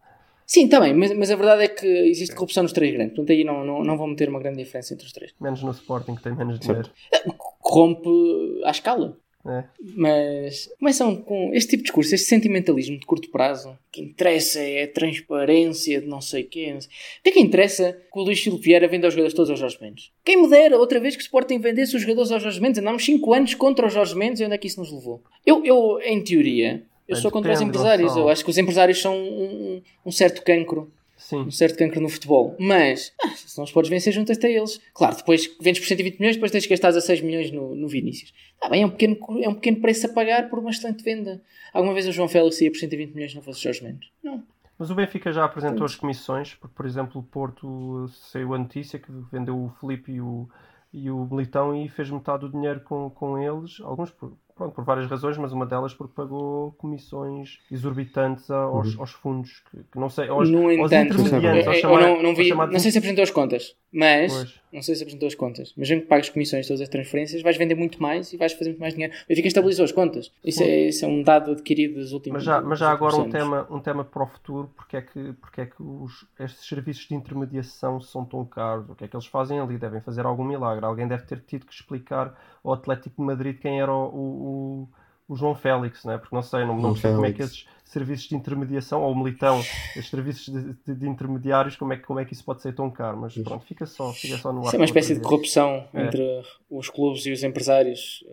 Sim, 0.52 0.64
está 0.64 0.80
bem, 0.80 0.92
mas, 0.94 1.16
mas 1.16 1.30
a 1.30 1.36
verdade 1.36 1.62
é 1.62 1.68
que 1.68 1.86
existe 1.86 2.34
corrupção 2.34 2.64
nos 2.64 2.72
três 2.72 2.92
grandes. 2.92 3.14
Portanto, 3.14 3.30
aí 3.30 3.44
não, 3.44 3.64
não, 3.64 3.84
não 3.84 3.96
vão 3.96 4.08
meter 4.08 4.28
uma 4.28 4.40
grande 4.40 4.56
diferença 4.58 4.92
entre 4.92 5.06
os 5.06 5.12
três. 5.12 5.32
Menos 5.40 5.62
no 5.62 5.70
Sporting, 5.70 6.16
que 6.16 6.24
tem 6.24 6.34
menos 6.34 6.58
dinheiro. 6.58 6.90
Corrompe 7.60 8.08
à 8.64 8.72
escala. 8.72 9.16
É. 9.46 9.62
Mas 9.96 10.68
começam 10.78 11.14
com 11.16 11.54
este 11.54 11.70
tipo 11.70 11.78
de 11.78 11.84
discurso, 11.84 12.14
este 12.16 12.26
sentimentalismo 12.26 12.98
de 12.98 13.06
curto 13.06 13.30
prazo. 13.30 13.70
O 13.70 13.78
que 13.92 14.02
interessa 14.02 14.58
é 14.60 14.82
a 14.82 14.92
transparência 14.92 16.00
de 16.00 16.06
não 16.08 16.20
sei 16.20 16.42
o 16.42 16.48
quê. 16.48 16.72
não 16.74 16.80
sei- 16.80 16.90
O 16.90 17.22
que 17.22 17.28
é 17.30 17.32
que 17.32 17.40
interessa 17.40 17.92
que 18.12 18.18
o 18.18 18.22
Luís 18.22 18.40
Filipe 18.40 18.64
Vieira 18.64 18.88
venda 18.88 19.06
os 19.06 19.14
jogadores 19.14 19.32
todos 19.34 19.50
aos 19.50 19.60
Jorge 19.60 19.78
Mendes? 19.80 20.10
Quem 20.24 20.42
me 20.42 20.48
dera 20.48 20.76
outra 20.76 20.98
vez 20.98 21.14
que 21.14 21.22
o 21.22 21.24
Sporting 21.24 21.58
vendesse 21.60 21.94
os 21.94 22.02
jogadores 22.02 22.32
aos 22.32 22.42
Jorge 22.42 22.60
Mendes? 22.60 22.80
Andámos 22.80 23.04
5 23.04 23.32
anos 23.32 23.54
contra 23.54 23.86
os 23.86 23.92
Jorge 23.94 24.16
Mendes 24.16 24.40
e 24.40 24.44
onde 24.44 24.54
é 24.54 24.58
que 24.58 24.66
isso 24.66 24.80
nos 24.80 24.92
levou? 24.92 25.22
Eu, 25.46 25.64
eu 25.64 26.00
em 26.02 26.22
teoria, 26.22 26.82
eu 27.10 27.16
sou 27.16 27.30
contra 27.30 27.52
os 27.52 27.60
empresários. 27.60 28.16
Eu 28.16 28.28
acho 28.28 28.44
que 28.44 28.50
os 28.50 28.58
empresários 28.58 29.00
são 29.00 29.14
um, 29.16 29.82
um- 30.06 30.12
certo 30.12 30.42
cancro 30.42 30.90
Sim. 31.16 31.40
um 31.40 31.50
certo 31.50 31.76
cancro 31.78 32.00
no 32.00 32.08
futebol. 32.08 32.56
Mas, 32.58 33.12
ah, 33.22 33.28
se 33.28 33.56
não 33.58 33.64
os 33.64 33.72
podes 33.72 33.90
vencer, 33.90 34.12
juntas-te 34.12 34.46
a 34.46 34.50
eles. 34.50 34.80
Claro, 34.94 35.16
depois 35.16 35.54
vendes 35.60 35.80
por 35.80 35.86
120 35.86 36.18
milhões, 36.18 36.36
depois 36.36 36.50
tens 36.50 36.64
que 36.64 36.70
gastar 36.70 36.88
16 36.88 37.20
milhões 37.20 37.50
no, 37.52 37.74
no 37.74 37.86
Vinícius. 37.88 38.32
Ah, 38.60 38.68
bem, 38.70 38.82
é 38.82 38.86
um, 38.86 38.90
pequeno, 38.90 39.18
é 39.42 39.48
um 39.48 39.54
pequeno 39.54 39.80
preço 39.80 40.06
a 40.06 40.08
pagar 40.08 40.48
por 40.48 40.58
uma 40.58 40.70
excelente 40.70 41.04
venda. 41.04 41.42
Alguma 41.72 41.92
vez 41.92 42.08
o 42.08 42.12
João 42.12 42.28
Félix 42.28 42.60
ia 42.62 42.70
por 42.70 42.78
120 42.78 43.12
milhões 43.14 43.34
não 43.34 43.42
fosse 43.42 43.62
Jorge 43.62 43.84
Mendes? 43.84 44.08
Não. 44.22 44.42
Mas 44.78 44.90
o 44.90 44.94
Benfica 44.94 45.30
já 45.30 45.44
apresentou 45.44 45.84
as 45.84 45.94
comissões, 45.94 46.54
porque, 46.54 46.74
por 46.74 46.86
exemplo, 46.86 47.20
o 47.20 47.22
Porto 47.24 48.08
saiu 48.32 48.54
a 48.54 48.58
notícia 48.58 48.98
que 48.98 49.12
vendeu 49.30 49.54
o 49.54 49.68
Felipe 49.78 50.10
e 50.10 50.22
o, 50.22 50.48
e 50.90 51.10
o 51.10 51.28
Militão 51.30 51.76
e 51.76 51.86
fez 51.90 52.08
metade 52.10 52.40
do 52.40 52.48
dinheiro 52.48 52.80
com, 52.80 53.10
com 53.10 53.36
eles, 53.38 53.78
alguns 53.82 54.10
por, 54.10 54.32
pronto, 54.60 54.74
por 54.74 54.84
várias 54.84 55.08
razões, 55.08 55.38
mas 55.38 55.52
uma 55.52 55.64
delas 55.64 55.94
porque 55.94 56.12
pagou 56.14 56.72
comissões 56.72 57.58
exorbitantes 57.72 58.50
aos, 58.50 58.98
aos 58.98 59.10
fundos, 59.10 59.62
que, 59.70 59.78
que 59.90 59.98
não 59.98 60.10
sei, 60.10 60.28
aos, 60.28 60.50
no 60.50 60.64
aos 60.68 60.92
entanto, 60.92 61.14
intermediantes, 61.18 61.64
eu, 61.64 61.72
aos 61.72 61.80
chamar- 61.80 62.00
não, 62.02 62.22
não, 62.22 62.28
aos 62.30 62.38
vi, 62.38 62.50
não 62.50 62.78
sei 62.78 62.90
se 62.90 62.98
apresentou 62.98 63.22
as 63.22 63.30
contas, 63.30 63.74
mas 63.92 64.32
Pois. 64.32 64.60
não 64.72 64.82
sei 64.82 64.94
se 64.94 65.02
apresentou 65.02 65.26
as 65.26 65.34
contas. 65.34 65.72
Mas 65.76 65.88
mesmo 65.90 66.02
que 66.02 66.08
pagues 66.08 66.28
comissões 66.28 66.66
todas 66.66 66.80
as 66.80 66.88
transferências, 66.88 67.42
vais 67.42 67.56
vender 67.56 67.74
muito 67.74 68.00
mais 68.00 68.32
e 68.32 68.36
vais 68.36 68.52
fazer 68.52 68.70
muito 68.70 68.80
mais 68.80 68.94
dinheiro. 68.94 69.12
O 69.14 69.28
Benfica 69.28 69.48
estabilizou 69.48 69.84
as 69.84 69.92
contas. 69.92 70.30
Isso 70.44 70.62
é, 70.62 70.88
isso 70.88 71.04
é 71.04 71.08
um 71.08 71.22
dado 71.22 71.50
adquirido 71.52 71.94
dos 71.94 72.12
últimos 72.12 72.36
Mas 72.36 72.44
já, 72.44 72.60
mas 72.60 72.78
já 72.78 72.90
agora 72.90 73.16
um 73.16 73.22
anos. 73.22 73.32
tema, 73.32 73.66
um 73.70 73.80
tema 73.80 74.04
para 74.04 74.22
o 74.22 74.26
futuro, 74.26 74.70
porque 74.76 74.96
é 74.96 75.02
que, 75.02 75.32
porque 75.40 75.60
é 75.62 75.66
que 75.66 75.82
os, 75.82 76.24
estes 76.38 76.68
serviços 76.68 77.08
de 77.08 77.14
intermediação 77.14 78.00
são 78.00 78.24
tão 78.24 78.44
caros? 78.44 78.88
O 78.88 78.94
que 78.94 79.04
é 79.04 79.08
que 79.08 79.16
eles 79.16 79.26
fazem 79.26 79.58
ali? 79.58 79.76
Devem 79.76 80.00
fazer 80.00 80.24
algum 80.24 80.44
milagre. 80.44 80.84
Alguém 80.84 81.08
deve 81.08 81.24
ter 81.24 81.40
tido 81.40 81.66
que 81.66 81.72
explicar 81.74 82.38
ao 82.62 82.72
Atlético 82.72 83.16
de 83.20 83.26
Madrid 83.26 83.58
quem 83.58 83.80
era 83.80 83.92
o, 83.92 84.04
o, 84.06 84.18
o 84.84 84.88
João 85.36 85.54
Félix, 85.54 86.04
não 86.04 86.12
é? 86.14 86.18
Porque 86.18 86.34
não 86.34 86.42
sei, 86.42 86.60
não, 86.64 86.76
não 86.76 86.92
percebo 86.92 87.14
como 87.16 87.26
é 87.26 87.32
que 87.32 87.42
esses 87.42 87.66
serviços 87.84 88.28
de 88.28 88.36
intermediação, 88.36 89.02
ou 89.02 89.12
o 89.12 89.18
Militão, 89.18 89.58
esses 89.60 90.08
serviços 90.08 90.46
de, 90.52 90.72
de- 90.86 90.94
de 91.00 91.08
intermediários, 91.08 91.76
como 91.76 91.92
é, 91.92 91.96
que- 91.96 92.04
como 92.04 92.20
é 92.20 92.24
que 92.24 92.32
isso 92.32 92.44
pode 92.44 92.62
ser 92.62 92.74
tão 92.74 92.90
caro? 92.90 93.16
Mas 93.20 93.34
pronto, 93.34 93.64
fica 93.66 93.84
só, 93.86 94.12
fica 94.12 94.36
só 94.38 94.52
no 94.52 94.60
ar. 94.60 94.66
Isso 94.66 94.76
é 94.76 94.78
uma 94.78 94.84
espécie 94.84 95.14
de 95.14 95.20
corrupção 95.20 95.88
É. 95.92 96.02
entre 96.06 96.42
os 96.70 96.88
clubes 96.88 97.26
e 97.26 97.32
os 97.32 97.42
empresários. 97.42 98.24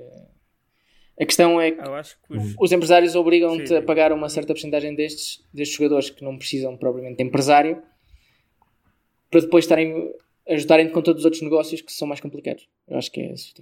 A 1.19 1.25
questão 1.25 1.59
é 1.59 1.71
que 1.71 1.77
que 1.81 2.37
os, 2.37 2.55
os 2.59 2.71
empresários 2.71 3.15
obrigam-te 3.15 3.73
a 3.75 3.81
pagar 3.81 4.11
uma 4.11 4.29
certa 4.29 4.53
porcentagem 4.53 4.93
destes, 4.93 5.43
destes 5.51 5.75
jogadores 5.75 6.11
que 6.11 6.23
não 6.23 6.37
precisam 6.37 6.77
propriamente 6.77 7.17
de 7.17 7.23
empresário 7.23 7.81
para 9.31 9.41
depois 9.41 9.65
estarem 9.65 10.13
ajudarem-te 10.47 10.93
com 10.93 11.01
todos 11.01 11.21
os 11.21 11.25
outros 11.25 11.41
negócios 11.41 11.81
que 11.81 11.91
são 11.91 12.07
mais 12.07 12.21
complicados. 12.21 12.67
Eu 12.87 12.97
acho 12.97 13.11
que 13.11 13.19
é 13.19 13.33
isso. 13.33 13.53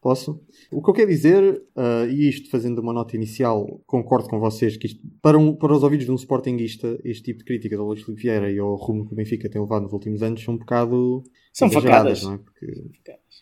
Posso? 0.00 0.40
O 0.70 0.82
que 0.82 0.90
eu 0.90 0.94
quero 0.94 1.08
dizer, 1.10 1.62
ah, 1.74 2.06
e 2.08 2.28
isto 2.28 2.48
fazendo 2.50 2.78
uma 2.80 2.92
nota 2.92 3.16
inicial, 3.16 3.80
concordo 3.86 4.28
com 4.28 4.38
vocês 4.38 4.76
que 4.76 4.86
isto, 4.86 5.00
para, 5.20 5.36
um- 5.38 5.54
para 5.54 5.72
os 5.74 5.82
ouvidos 5.82 6.06
de 6.06 6.12
um 6.12 6.16
sportinguista, 6.16 6.98
este 7.04 7.24
tipo 7.24 7.38
de 7.40 7.44
críticas 7.44 7.78
ao 7.80 7.86
Luís 7.86 8.02
Filipe 8.02 8.22
Vieira 8.22 8.50
e 8.52 8.58
ao 8.58 8.74
rumo 8.76 9.06
que 9.06 9.12
o 9.12 9.16
Benfica 9.16 9.48
tem 9.50 9.60
levado 9.60 9.82
nos 9.82 9.92
últimos 9.92 10.22
anos 10.22 10.42
são 10.44 10.54
um 10.54 10.58
bocado 10.58 11.22
São 11.52 11.68
facadas. 11.70 12.22
não 12.22 12.34
é? 12.34 12.38
Porque 12.38 12.66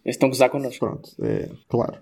estão 0.06 0.28
a 0.28 0.30
gozar 0.30 0.48
connosco. 0.50 0.78
Pronto, 0.86 1.10
é 1.22 1.50
claro. 1.68 2.00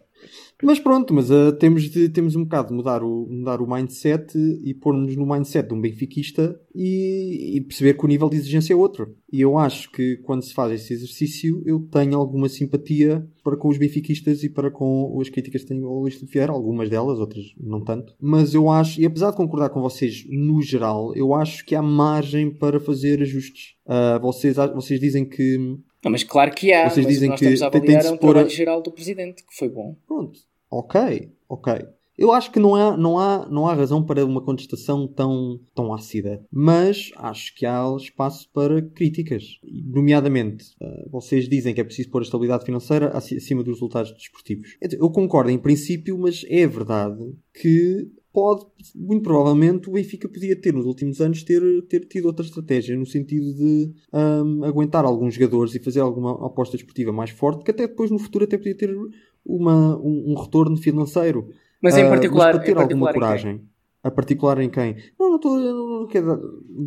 Mas 0.62 0.78
pronto, 0.78 1.12
mas 1.12 1.30
ah, 1.30 1.50
temos, 1.52 1.90
de, 1.90 2.08
temos 2.08 2.36
um 2.36 2.44
bocado 2.44 2.68
de 2.68 2.74
mudar 2.74 3.02
o, 3.02 3.26
mudar 3.28 3.60
o 3.60 3.68
mindset 3.68 4.38
e 4.62 4.72
pôr-nos 4.72 5.16
no 5.16 5.26
mindset 5.26 5.68
de 5.68 5.74
um 5.74 5.80
benfiquista 5.80 6.58
e, 6.72 7.56
e 7.56 7.60
perceber 7.62 7.94
que 7.94 8.04
o 8.04 8.08
nível 8.08 8.30
de 8.30 8.36
exigência 8.36 8.72
é 8.72 8.76
outro. 8.76 9.14
E 9.32 9.40
eu 9.40 9.58
acho 9.58 9.90
que 9.90 10.18
quando 10.18 10.42
se 10.42 10.54
faz 10.54 10.72
esse 10.72 10.92
exercício, 10.92 11.62
eu 11.66 11.80
tenho 11.90 12.16
alguma 12.16 12.48
simpatia 12.48 13.26
para 13.42 13.56
com 13.56 13.68
os 13.68 13.76
benfiquistas 13.76 14.44
e 14.44 14.48
para 14.48 14.70
com 14.70 15.18
as 15.20 15.28
críticas 15.28 15.62
que 15.62 15.68
tenho 15.68 15.86
ao 15.86 16.00
Luís 16.00 16.20
algumas 16.48 16.88
delas, 16.88 17.18
outras 17.18 17.44
não 17.58 17.82
tanto. 17.82 18.14
Mas 18.20 18.54
eu 18.54 18.70
acho, 18.70 19.00
e 19.00 19.06
apesar 19.06 19.30
de 19.30 19.36
concordar 19.36 19.70
com 19.70 19.80
vocês 19.80 20.24
no 20.28 20.62
geral, 20.62 21.12
eu 21.16 21.34
acho 21.34 21.64
que 21.64 21.74
há 21.74 21.82
margem 21.82 22.50
para 22.50 22.78
fazer 22.78 23.20
ajustes. 23.20 23.74
Ah, 23.84 24.18
vocês, 24.22 24.56
vocês 24.74 25.00
dizem 25.00 25.24
que 25.24 25.76
Não, 26.04 26.10
mas 26.10 26.24
claro 26.24 26.50
que 26.52 26.72
há. 26.72 26.88
Vocês 26.90 27.06
dizem 27.06 27.28
nós 27.30 27.38
que 27.38 27.46
estamos 27.46 27.62
a 27.62 27.70
tem- 27.70 27.80
tem 27.82 27.90
de 27.90 27.96
avaliar 27.96 28.08
se 28.10 28.12
um 28.14 28.16
pôr 28.18 28.30
trabalho 28.34 28.50
geral 28.50 28.82
do 28.82 28.90
Presidente, 28.92 29.42
que 29.44 29.54
foi 29.56 29.68
bom. 29.68 29.96
Pronto, 30.06 30.38
ok, 30.70 31.30
ok. 31.48 31.74
Eu 32.18 32.30
acho 32.30 32.52
que 32.52 32.60
não 32.60 32.74
há, 32.74 32.94
não 32.96 33.18
há, 33.18 33.48
não 33.48 33.66
há 33.66 33.72
razão 33.74 34.04
para 34.04 34.24
uma 34.24 34.42
contestação 34.42 35.08
tão, 35.08 35.58
tão 35.74 35.94
ácida, 35.94 36.44
mas 36.52 37.10
acho 37.16 37.54
que 37.56 37.64
há 37.64 37.82
espaço 37.96 38.48
para 38.52 38.82
críticas. 38.82 39.44
Nomeadamente, 39.92 40.66
ah, 40.80 41.04
vocês 41.10 41.48
dizem 41.48 41.74
que 41.74 41.80
é 41.80 41.84
preciso 41.84 42.10
pôr 42.10 42.20
a 42.20 42.24
estabilidade 42.24 42.64
financeira 42.66 43.08
aci- 43.16 43.36
acima 43.36 43.62
dos 43.62 43.74
resultados 43.76 44.12
desportivos. 44.12 44.76
Eu 44.80 45.10
concordo 45.10 45.50
em 45.50 45.58
princípio, 45.58 46.18
mas 46.18 46.44
é 46.48 46.66
verdade 46.66 47.34
que 47.60 48.08
pode, 48.32 48.64
muito 48.94 49.22
provavelmente, 49.22 49.88
o 49.88 49.92
Benfica 49.92 50.28
podia 50.28 50.56
ter 50.56 50.72
nos 50.72 50.86
últimos 50.86 51.20
anos 51.20 51.42
ter, 51.42 51.60
ter 51.88 52.00
tido 52.06 52.26
outra 52.26 52.44
estratégia 52.44 52.96
no 52.96 53.04
sentido 53.06 53.54
de 53.54 53.92
ahm, 54.12 54.64
aguentar 54.64 55.04
alguns 55.04 55.34
jogadores 55.34 55.74
e 55.74 55.78
fazer 55.78 56.00
alguma 56.00 56.32
aposta 56.46 56.76
desportiva 56.76 57.12
mais 57.12 57.30
forte, 57.30 57.64
que 57.64 57.70
até 57.70 57.86
depois 57.86 58.10
no 58.10 58.18
futuro 58.18 58.44
até 58.44 58.56
podia 58.56 58.76
ter 58.76 58.94
uma, 59.44 59.98
um, 59.98 60.32
um 60.32 60.34
retorno 60.40 60.76
financeiro. 60.76 61.48
Mas 61.82 61.96
em 61.96 62.02
Ah, 62.02 62.08
particular, 62.08 62.52
para 62.54 62.64
ter 62.64 62.76
em 62.76 62.80
alguma 62.80 63.12
coragem. 63.12 63.60
A 64.04 64.10
particular 64.10 64.58
em 64.60 64.68
quem? 64.68 64.96
Não, 65.18 65.28
não 65.28 65.36
estou 65.36 65.56
não, 65.60 66.00
não 66.00 66.06
quero 66.08 66.26
dar, 66.26 66.38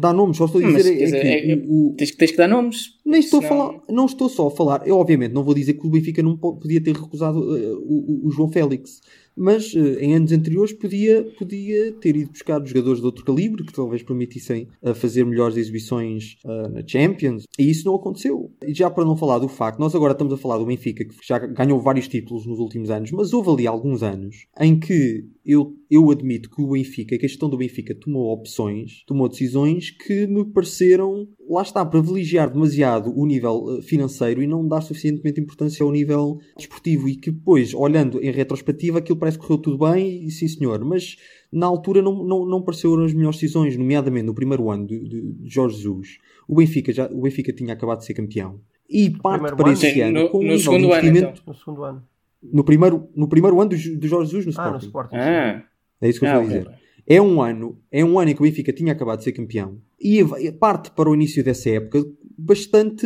dar 0.09 0.13
nomes, 0.13 0.35
só 0.35 0.45
estou 0.47 0.59
a 0.61 0.65
dizer 0.65 0.73
Mas, 0.77 0.85
é, 0.87 1.05
dizer, 1.05 1.25
é- 1.25 1.51
é- 1.53 1.63
o- 1.65 1.93
Tens, 1.97 2.11
que- 2.11 2.17
tens 2.17 2.31
que 2.31 2.37
dar 2.37 2.47
nomes. 2.49 2.97
nem 3.05 3.21
estou 3.21 3.41
senão- 3.41 3.61
a 3.61 3.67
falar, 3.67 3.81
não 3.89 4.05
estou 4.05 4.27
só 4.27 4.47
a 4.47 4.51
falar. 4.51 4.85
Eu 4.85 4.97
obviamente 4.97 5.31
não 5.31 5.41
vou 5.41 5.53
dizer 5.53 5.75
que 5.75 5.87
o 5.87 5.89
Benfica 5.89 6.21
não 6.21 6.35
po- 6.35 6.57
podia 6.57 6.83
ter 6.83 6.93
recusado 6.93 7.39
o, 7.39 8.23
o- 8.23 8.27
o 8.27 8.31
João 8.31 8.49
Félix, 8.51 8.99
mas 9.35 9.73
eh, 9.75 10.03
em 10.03 10.15
anos 10.15 10.31
anteriores 10.31 10.73
podia, 10.73 11.23
podia 11.37 11.91
ter 11.93 12.15
ido 12.15 12.31
buscar 12.31 12.65
jogadores 12.65 12.99
de 12.99 13.05
outro 13.05 13.25
calibre 13.25 13.63
que 13.63 13.73
talvez 13.73 14.03
permitissem 14.03 14.67
fazer 14.95 15.25
melhores 15.25 15.57
exibições 15.57 16.37
eh, 16.45 16.69
na 16.69 16.87
Champions. 16.87 17.43
E 17.57 17.69
isso 17.69 17.85
não 17.85 17.95
aconteceu. 17.95 18.51
E 18.65 18.73
já 18.73 18.89
para 18.89 19.05
não 19.05 19.15
falar 19.15 19.39
do 19.39 19.47
facto, 19.47 19.79
nós 19.79 19.95
agora 19.95 20.13
estamos 20.13 20.33
a 20.33 20.37
falar 20.37 20.57
do 20.57 20.65
Benfica 20.65 21.05
que 21.05 21.15
já 21.23 21.39
ganhou 21.39 21.79
vários 21.79 22.07
títulos 22.07 22.45
nos 22.45 22.59
últimos 22.59 22.89
anos, 22.89 23.11
mas 23.11 23.33
houve 23.33 23.49
ali 23.49 23.67
alguns 23.67 24.03
anos 24.03 24.47
em 24.59 24.79
que 24.79 25.25
eu, 25.45 25.75
eu 25.89 26.09
admito 26.09 26.49
que 26.49 26.61
o 26.61 26.69
Benfica, 26.69 27.17
que 27.17 27.25
a 27.25 27.29
gestão 27.29 27.47
do 27.47 27.57
Benfica 27.57 27.93
tomou 27.93 28.33
opções, 28.33 29.03
tomou 29.05 29.29
decisões 29.29 29.91
que 29.91 30.25
me 30.25 30.43
pareceram, 30.43 31.27
lá 31.47 31.61
está, 31.61 31.85
privilegiar 31.85 32.51
demasiado 32.51 33.13
o 33.15 33.25
nível 33.25 33.77
eh, 33.77 33.81
financeiro 33.83 34.41
e 34.41 34.47
não 34.47 34.67
dar 34.67 34.81
suficientemente 34.81 35.39
importância 35.39 35.83
ao 35.83 35.91
nível 35.91 36.39
desportivo. 36.57 37.07
E 37.07 37.15
que 37.15 37.29
depois, 37.29 37.73
olhando 37.75 38.19
em 38.23 38.31
retrospectiva, 38.31 38.97
aquilo 38.97 39.19
parece 39.25 39.39
que 39.39 39.45
correu 39.47 39.57
tudo 39.61 39.77
bem, 39.91 40.23
e 40.23 40.29
sim 40.29 40.47
senhor, 40.47 40.85
mas 40.85 41.17
na 41.51 41.65
altura 41.65 41.99
não, 41.99 42.23
não, 42.23 42.45
não 42.45 42.61
pareceram 42.61 43.03
as 43.03 43.11
melhores 43.13 43.39
decisões, 43.39 43.75
nomeadamente 43.75 44.25
no 44.27 44.35
primeiro 44.35 44.69
ano 44.69 44.85
de, 44.85 44.99
de- 44.99 45.35
Jorge 45.49 45.77
Jesus. 45.77 46.19
O 46.47 46.55
Benfica, 46.55 46.93
já, 46.93 47.07
o 47.11 47.21
Benfica 47.21 47.51
tinha 47.51 47.73
acabado 47.73 47.99
de 47.99 48.05
ser 48.05 48.13
campeão. 48.13 48.59
E 48.87 49.09
parte 49.09 49.41
para 49.55 49.63
ano? 49.65 49.73
esse 49.73 49.91
Sim, 49.91 50.01
ano, 50.01 50.19
no- 50.23 50.29
com 50.29 50.37
um 50.37 50.41
no 50.41 50.47
nível 50.49 50.59
segundo 50.59 50.93
ano, 50.93 51.17
então. 51.17 51.33
No 51.47 51.53
segundo 51.55 51.83
ano. 51.83 52.03
no, 52.43 52.63
primeiro, 52.63 53.09
no 53.15 53.27
primeiro 53.27 53.59
ano 53.59 53.69
do, 53.71 54.07
Jorge 54.07 54.31
Jesus 54.31 54.55
no 54.55 54.61
Ah, 54.61 54.69
no 54.71 54.77
Sporting. 54.77 54.85
Sporting. 54.85 55.15
Ah, 55.15 55.63
É 56.01 56.07
isso 56.09 56.19
que 56.19 56.25
eu 56.25 56.29
ah, 56.29 56.41
estou 56.43 56.45
a 56.55 56.59
dizer. 56.59 56.71
É 57.07 57.19
um 57.21 57.41
ano, 57.41 57.79
é 57.91 58.05
um 58.05 58.19
ano 58.19 58.29
em 58.31 58.35
que 58.35 58.41
o 58.41 58.43
Benfica 58.43 58.71
tinha 58.71 58.91
acabado 58.91 59.17
de 59.19 59.23
ser 59.23 59.31
campeão 59.31 59.79
e 59.99 60.23
parte 60.51 60.91
para 60.91 61.09
o 61.09 61.15
início 61.15 61.43
dessa 61.43 61.69
época 61.71 62.05
bastante 62.37 63.05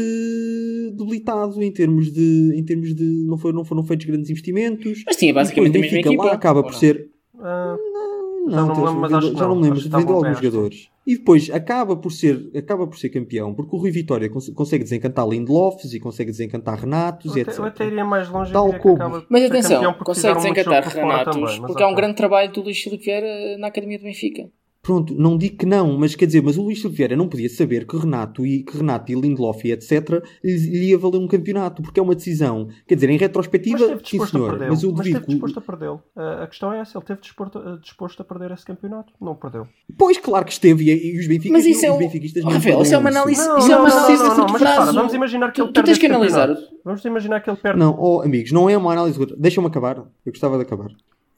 debilitado 0.93 1.61
em 1.61 1.71
termos 1.71 2.11
de, 2.11 2.53
em 2.55 2.63
termos 2.63 2.93
de 2.95 3.03
não 3.25 3.37
foram, 3.37 3.55
não 3.57 3.65
foram 3.65 3.83
feitos 3.83 4.05
grandes 4.05 4.29
investimentos. 4.29 5.03
Mas 5.05 5.15
tinha 5.15 5.33
basicamente 5.33 5.69
a 5.71 5.73
Depois 5.73 5.91
mesma 5.91 5.97
Benfica 5.97 6.09
equipa. 6.09 6.25
lá 6.25 6.33
acaba 6.33 6.63
por 6.63 6.71
não? 6.71 6.79
ser 6.79 7.09
Ah, 7.41 7.75
não, 8.45 8.51
Já 8.51 8.57
não 8.61 8.67
me 8.67 8.73
tem- 8.75 8.83
lembro, 8.85 9.01
mas 9.01 9.13
acho 9.13 9.31
que 9.31 9.37
já 9.37 9.41
não 9.41 9.49
não. 9.49 9.55
me 9.61 9.63
lembro, 9.69 9.81
vendeu 9.89 10.15
alguns 10.15 10.37
jogadores. 10.37 10.89
E 11.07 11.17
depois 11.17 11.49
acaba 11.49 11.95
por 11.95 12.11
ser, 12.11 12.51
acaba 12.55 12.85
por 12.85 12.97
ser 12.99 13.09
campeão, 13.09 13.53
porque 13.53 13.75
o 13.75 13.79
Rui 13.79 13.89
Vitória 13.91 14.29
cons- 14.29 14.49
consegue 14.49 14.83
desencantar 14.83 15.27
Lindelofs 15.27 15.93
e 15.93 15.99
consegue 15.99 16.31
desencantar 16.31 16.79
Renatos 16.79 17.25
e 17.35 17.39
eu, 17.39 17.41
até, 17.41 17.51
etc. 17.51 17.59
eu 17.59 17.65
até 17.65 17.87
iria 17.87 18.05
mais 18.05 18.29
longe 18.29 18.51
e 18.51 18.53
Tal 18.53 18.73
como- 18.79 19.23
Mas 19.29 19.43
atenção, 19.43 19.93
consegue 20.03 20.35
desencantar 20.35 20.83
Renatos, 20.87 21.35
também, 21.35 21.61
porque 21.61 21.81
há 21.81 21.87
um 21.87 21.91
ok. 21.91 21.95
grande 22.01 22.15
trabalho 22.15 22.51
do 22.51 22.61
Luís 22.61 22.79
Filipe 22.79 23.05
Vieira 23.05 23.57
na 23.57 23.67
Academia 23.67 23.97
do 23.97 24.03
Benfica. 24.03 24.49
Pronto, 24.81 25.13
não 25.13 25.37
digo 25.37 25.57
que 25.57 25.65
não, 25.65 25.97
mas 25.97 26.15
quer 26.15 26.25
dizer, 26.25 26.41
mas 26.41 26.57
o 26.57 26.63
Luís 26.63 26.79
Silveira 26.81 27.13
não 27.15 27.27
podia 27.27 27.49
saber 27.49 27.85
que 27.85 27.97
Renato 27.97 28.45
e, 28.45 28.63
que 28.63 28.77
Renato 28.77 29.11
e 29.11 29.15
Lindelof 29.15 29.65
e 29.67 29.73
etc. 29.73 30.23
lhe 30.41 30.55
lhe 30.55 30.85
ia 30.91 30.97
valer 30.97 31.17
um 31.17 31.27
campeonato, 31.27 31.81
porque 31.83 31.99
é 31.99 32.03
uma 32.03 32.15
decisão. 32.15 32.69
Quer 32.87 32.95
dizer, 32.95 33.09
em 33.09 33.13
Mas 33.13 33.21
retrospectiva, 33.21 33.99
sim 34.03 34.25
senhor, 34.25 34.57
mas 34.57 34.81
eu 34.81 34.91
Mas 34.91 34.99
devido 34.99 35.05
esteve 35.07 35.25
que 35.25 35.31
o- 35.31 35.33
disposto 35.33 35.57
a 35.59 35.61
perdê-lo. 35.61 36.01
Ah, 36.15 36.43
a 36.43 36.47
questão 36.47 36.71
é 36.71 36.79
essa, 36.79 36.97
ele 36.97 37.03
esteve 37.03 37.19
disposto, 37.21 37.57
a- 37.59 37.77
disposto 37.81 38.21
a 38.21 38.23
perder 38.23 38.51
esse 38.51 38.65
campeonato. 38.65 39.11
Não 39.21 39.35
perdeu. 39.35 39.67
Pois, 39.97 40.17
claro 40.17 40.45
que 40.45 40.53
esteve, 40.53 40.85
e, 40.85 41.15
e 41.15 41.19
os 41.19 41.27
benfiquistas 41.27 41.51
Mas 41.51 41.65
isso 41.65 41.81
não, 41.85 41.89
é 41.89 41.91
um- 41.95 41.99
benfiquistas 41.99 42.43
não 42.45 42.51
Rafael, 42.53 42.81
isso 42.81 42.93
é 42.93 42.97
uma 42.97 43.09
análise- 43.09 43.47
Não, 43.47 43.57
Isso 43.57 43.67
é 43.67 43.75
não, 43.75 43.79
uma 43.81 43.89
não, 43.89 43.97
análise 43.97 44.23
não, 44.23 44.29
curto 44.29 44.39
não, 44.45 44.53
mas 44.53 44.61
repara, 44.61 44.91
vamos 44.93 45.13
imaginar 45.13 45.47
que 45.51 45.55
Tu- 45.55 45.61
ele 45.61 45.67
tu 45.67 45.73
perde 45.73 45.85
tens 45.87 45.91
esse 45.91 45.99
que 45.99 46.05
analisar. 46.07 46.47
campeonato. 46.47 46.75
Vamos 46.85 47.05
imaginar 47.05 47.39
que 47.41 47.49
ele 47.49 47.57
perde. 47.57 47.79
Não, 47.79 47.95
oh, 47.99 48.21
amigos, 48.21 48.51
não 48.53 48.69
é 48.69 48.77
uma 48.77 48.93
análise. 48.93 49.19
Deixa-me 49.37 49.67
acabar. 49.67 49.97
Eu 49.97 50.31
gostava 50.31 50.55
de 50.55 50.63
acabar. 50.63 50.87